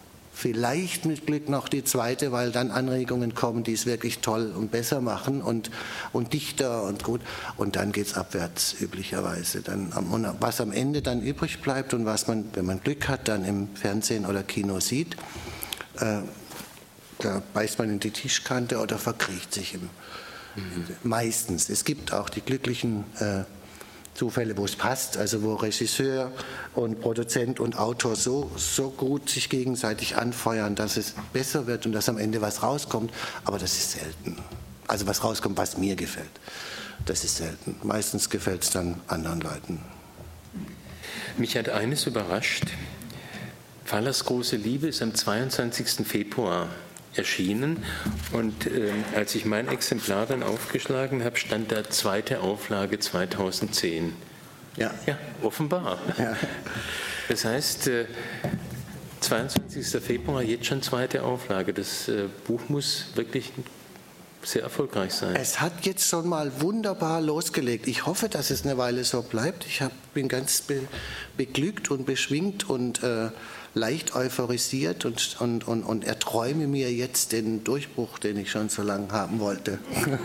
Vielleicht 0.41 1.05
mit 1.05 1.27
Glück 1.27 1.49
noch 1.49 1.69
die 1.69 1.83
zweite, 1.83 2.31
weil 2.31 2.53
dann 2.53 2.71
Anregungen 2.71 3.35
kommen, 3.35 3.65
die 3.65 3.73
es 3.73 3.87
wirklich 3.87 4.21
toll 4.21 4.53
und 4.57 4.71
besser 4.71 5.01
machen 5.01 5.43
und, 5.43 5.73
und 6.13 6.33
dichter 6.33 6.85
und 6.85 7.03
gut. 7.03 7.23
Und 7.57 7.75
dann 7.75 7.91
geht 7.91 8.07
es 8.07 8.15
abwärts 8.15 8.77
üblicherweise. 8.81 9.63
Dann, 9.63 9.93
was 10.39 10.61
am 10.61 10.71
Ende 10.71 11.03
dann 11.03 11.23
übrig 11.23 11.61
bleibt 11.61 11.93
und 11.93 12.07
was 12.07 12.29
man, 12.29 12.45
wenn 12.53 12.67
man 12.67 12.81
Glück 12.81 13.09
hat, 13.09 13.27
dann 13.27 13.45
im 13.45 13.75
Fernsehen 13.75 14.27
oder 14.27 14.45
Kino 14.45 14.79
sieht, 14.79 15.17
äh, 15.99 16.19
da 17.19 17.43
beißt 17.53 17.81
man 17.81 17.91
in 17.91 17.99
die 17.99 18.13
Tischkante 18.13 18.79
oder 18.79 18.97
verkriecht 18.97 19.53
sich 19.53 19.75
im, 19.75 19.91
mhm. 20.55 20.87
meistens. 21.03 21.69
Es 21.69 21.85
gibt 21.85 22.13
auch 22.13 22.29
die 22.29 22.43
glücklichen 22.43 23.03
äh, 23.19 23.43
Zufälle, 24.19 24.57
wo 24.57 24.65
es 24.65 24.75
passt, 24.75 25.17
also 25.17 25.43
wo 25.45 25.55
Regisseur 25.55 26.33
und 26.75 27.01
Produzent 27.01 27.61
und 27.61 27.79
Autor 27.79 28.17
so, 28.17 28.51
so 28.57 28.91
gut 28.91 29.31
sich 29.31 29.49
gegenseitig 29.49 30.17
anfeuern, 30.17 30.75
dass 30.75 30.97
es 30.97 31.15
besser 31.33 31.69
wird 31.69 31.87
und 31.87 31.93
dass 31.93 32.09
am 32.09 32.19
Ende 32.19 32.41
was 32.41 32.65
rauskommt, 32.65 33.13
aber 33.45 33.59
das 33.59 33.75
ist 33.75 33.93
selten. 33.93 34.37
Also 34.89 35.07
was 35.07 35.23
rauskommt, 35.23 35.57
was 35.57 35.79
mir 35.79 35.95
gefällt, 35.95 36.27
das 37.07 37.23
ist 37.23 37.37
selten. 37.37 37.77
Meistens 37.85 38.29
gefällt 38.29 38.65
es 38.65 38.71
dann 38.71 39.01
anderen 39.07 39.41
Leuten. 39.41 39.81
Mich 41.37 41.57
hat 41.57 41.69
eines 41.69 42.05
überrascht. 42.07 42.65
Fallers 43.85 44.25
große 44.25 44.57
Liebe 44.57 44.89
ist 44.89 45.01
am 45.01 45.15
22. 45.15 46.05
Februar 46.05 46.69
erschienen. 47.19 47.85
Und 48.33 48.67
äh, 48.67 48.93
als 49.15 49.35
ich 49.35 49.45
mein 49.45 49.69
Exemplar 49.69 50.27
dann 50.27 50.43
aufgeschlagen 50.43 51.25
habe, 51.25 51.37
stand 51.37 51.73
da 51.73 51.89
zweite 51.91 52.41
Auflage 52.41 52.99
2010. 52.99 54.15
Ja, 54.77 54.95
ja 55.07 55.19
offenbar. 55.43 55.99
Ja. 56.19 56.37
Das 57.29 57.45
heißt, 57.45 57.89
äh, 57.89 58.07
22. 59.21 60.03
Februar, 60.03 60.43
jetzt 60.43 60.67
schon 60.67 60.81
zweite 60.83 61.25
Auflage. 61.25 61.75
Das 61.75 62.09
äh, 62.09 62.25
Buch 62.47 62.69
muss 62.69 63.07
wirklich 63.15 63.53
sehr 64.43 64.63
erfolgreich 64.63 65.13
sein. 65.13 65.37
Es 65.37 65.61
hat 65.61 65.85
jetzt 65.85 66.07
schon 66.09 66.29
mal 66.29 66.61
wunderbar 66.61 67.21
losgelegt. 67.21 67.87
Ich 67.89 68.07
hoffe, 68.07 68.29
dass 68.29 68.51
es 68.51 68.65
eine 68.65 68.79
Weile 68.79 69.05
so 69.05 69.23
bleibt. 69.23 69.67
Ich 69.67 69.83
hab, 69.83 69.93
bin 70.15 70.29
ganz 70.29 70.63
be, 70.63 70.83
beglückt 71.37 71.91
und 71.91 72.07
beschwingt 72.07 72.71
und 72.71 73.03
äh, 73.03 73.31
leicht 73.75 74.15
euphorisiert 74.15 75.05
und, 75.05 75.37
und, 75.41 75.67
und, 75.67 75.83
und 75.83 76.05
erträume 76.05 76.67
mir 76.67 76.93
jetzt 76.93 77.33
den 77.33 77.65
Durchbruch, 77.65 78.19
den 78.19 78.39
ich 78.39 78.51
schon 78.51 78.69
so 78.69 78.83
lange 78.83 79.11
haben 79.13 79.41
wollte. 79.41 79.79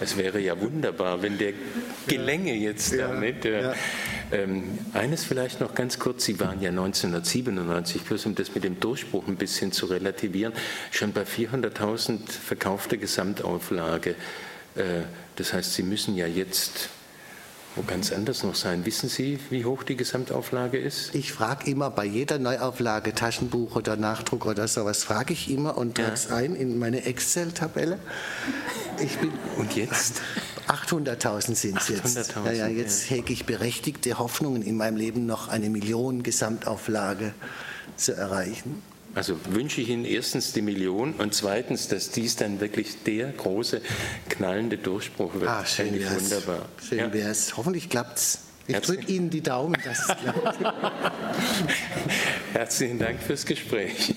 Es 0.00 0.16
wäre 0.16 0.38
ja 0.38 0.60
wunderbar, 0.60 1.22
wenn 1.22 1.38
der 1.38 1.52
gelänge 2.06 2.54
jetzt 2.54 2.92
ja, 2.92 3.08
damit. 3.08 3.44
Ja. 3.44 3.74
Ähm, 4.30 4.78
eines 4.92 5.24
vielleicht 5.24 5.60
noch 5.60 5.74
ganz 5.74 5.98
kurz, 5.98 6.24
Sie 6.24 6.38
waren 6.38 6.60
ja 6.60 6.70
1997, 6.70 8.02
bloß 8.02 8.26
um 8.26 8.34
das 8.34 8.54
mit 8.54 8.64
dem 8.64 8.78
Durchbruch 8.78 9.26
ein 9.26 9.36
bisschen 9.36 9.72
zu 9.72 9.86
relativieren, 9.86 10.52
schon 10.90 11.12
bei 11.12 11.22
400.000 11.22 12.30
verkaufte 12.30 12.98
Gesamtauflage. 12.98 14.10
Äh, 14.76 15.02
das 15.36 15.52
heißt, 15.52 15.74
Sie 15.74 15.82
müssen 15.82 16.14
ja 16.14 16.26
jetzt 16.26 16.90
wo 17.78 17.82
ganz 17.82 18.12
anders 18.12 18.42
noch 18.42 18.56
sein. 18.56 18.84
Wissen 18.84 19.08
Sie, 19.08 19.38
wie 19.50 19.64
hoch 19.64 19.84
die 19.84 19.96
Gesamtauflage 19.96 20.78
ist? 20.78 21.14
Ich 21.14 21.32
frage 21.32 21.70
immer 21.70 21.90
bei 21.90 22.04
jeder 22.04 22.38
Neuauflage, 22.38 23.14
Taschenbuch 23.14 23.76
oder 23.76 23.96
Nachdruck 23.96 24.46
oder 24.46 24.66
sowas, 24.66 25.04
frage 25.04 25.32
ich 25.32 25.50
immer 25.50 25.78
und 25.78 25.96
trage 25.96 26.12
es 26.12 26.28
ja. 26.28 26.36
ein 26.36 26.56
in 26.56 26.78
meine 26.78 27.04
Excel-Tabelle. 27.04 27.98
und 29.58 29.76
jetzt? 29.76 30.20
800.000 30.66 31.54
sind 31.54 31.78
es 31.78 31.88
jetzt. 31.88 32.34
Ja, 32.44 32.52
ja, 32.52 32.66
jetzt 32.66 33.08
ja. 33.08 33.16
hege 33.16 33.32
ich 33.32 33.46
berechtigte 33.46 34.18
Hoffnungen 34.18 34.62
in 34.62 34.76
meinem 34.76 34.96
Leben 34.96 35.24
noch 35.24 35.48
eine 35.48 35.70
Million 35.70 36.22
Gesamtauflage 36.22 37.32
zu 37.96 38.14
erreichen. 38.14 38.82
Also 39.14 39.36
wünsche 39.46 39.80
ich 39.80 39.88
Ihnen 39.88 40.04
erstens 40.04 40.52
die 40.52 40.62
Million 40.62 41.14
und 41.14 41.34
zweitens, 41.34 41.88
dass 41.88 42.10
dies 42.10 42.36
dann 42.36 42.60
wirklich 42.60 43.02
der 43.04 43.32
große 43.32 43.80
knallende 44.28 44.78
Durchbruch 44.78 45.34
wird. 45.34 45.48
Ah, 45.48 45.64
schön 45.66 45.98
wär's. 45.98 46.22
wunderbar. 46.22 46.68
Schön 46.86 46.98
ja. 46.98 47.12
wäre 47.12 47.30
es. 47.30 47.56
Hoffentlich 47.56 47.88
klappt 47.88 48.18
es. 48.18 48.38
Ich 48.66 48.76
drücke 48.80 49.10
Ihnen 49.10 49.30
die 49.30 49.40
Daumen, 49.40 49.80
dass 49.82 50.00
es 50.00 50.16
klappt. 50.16 50.58
Herzlichen 52.52 52.98
Dank 52.98 53.22
fürs 53.22 53.46
Gespräch. 53.46 54.14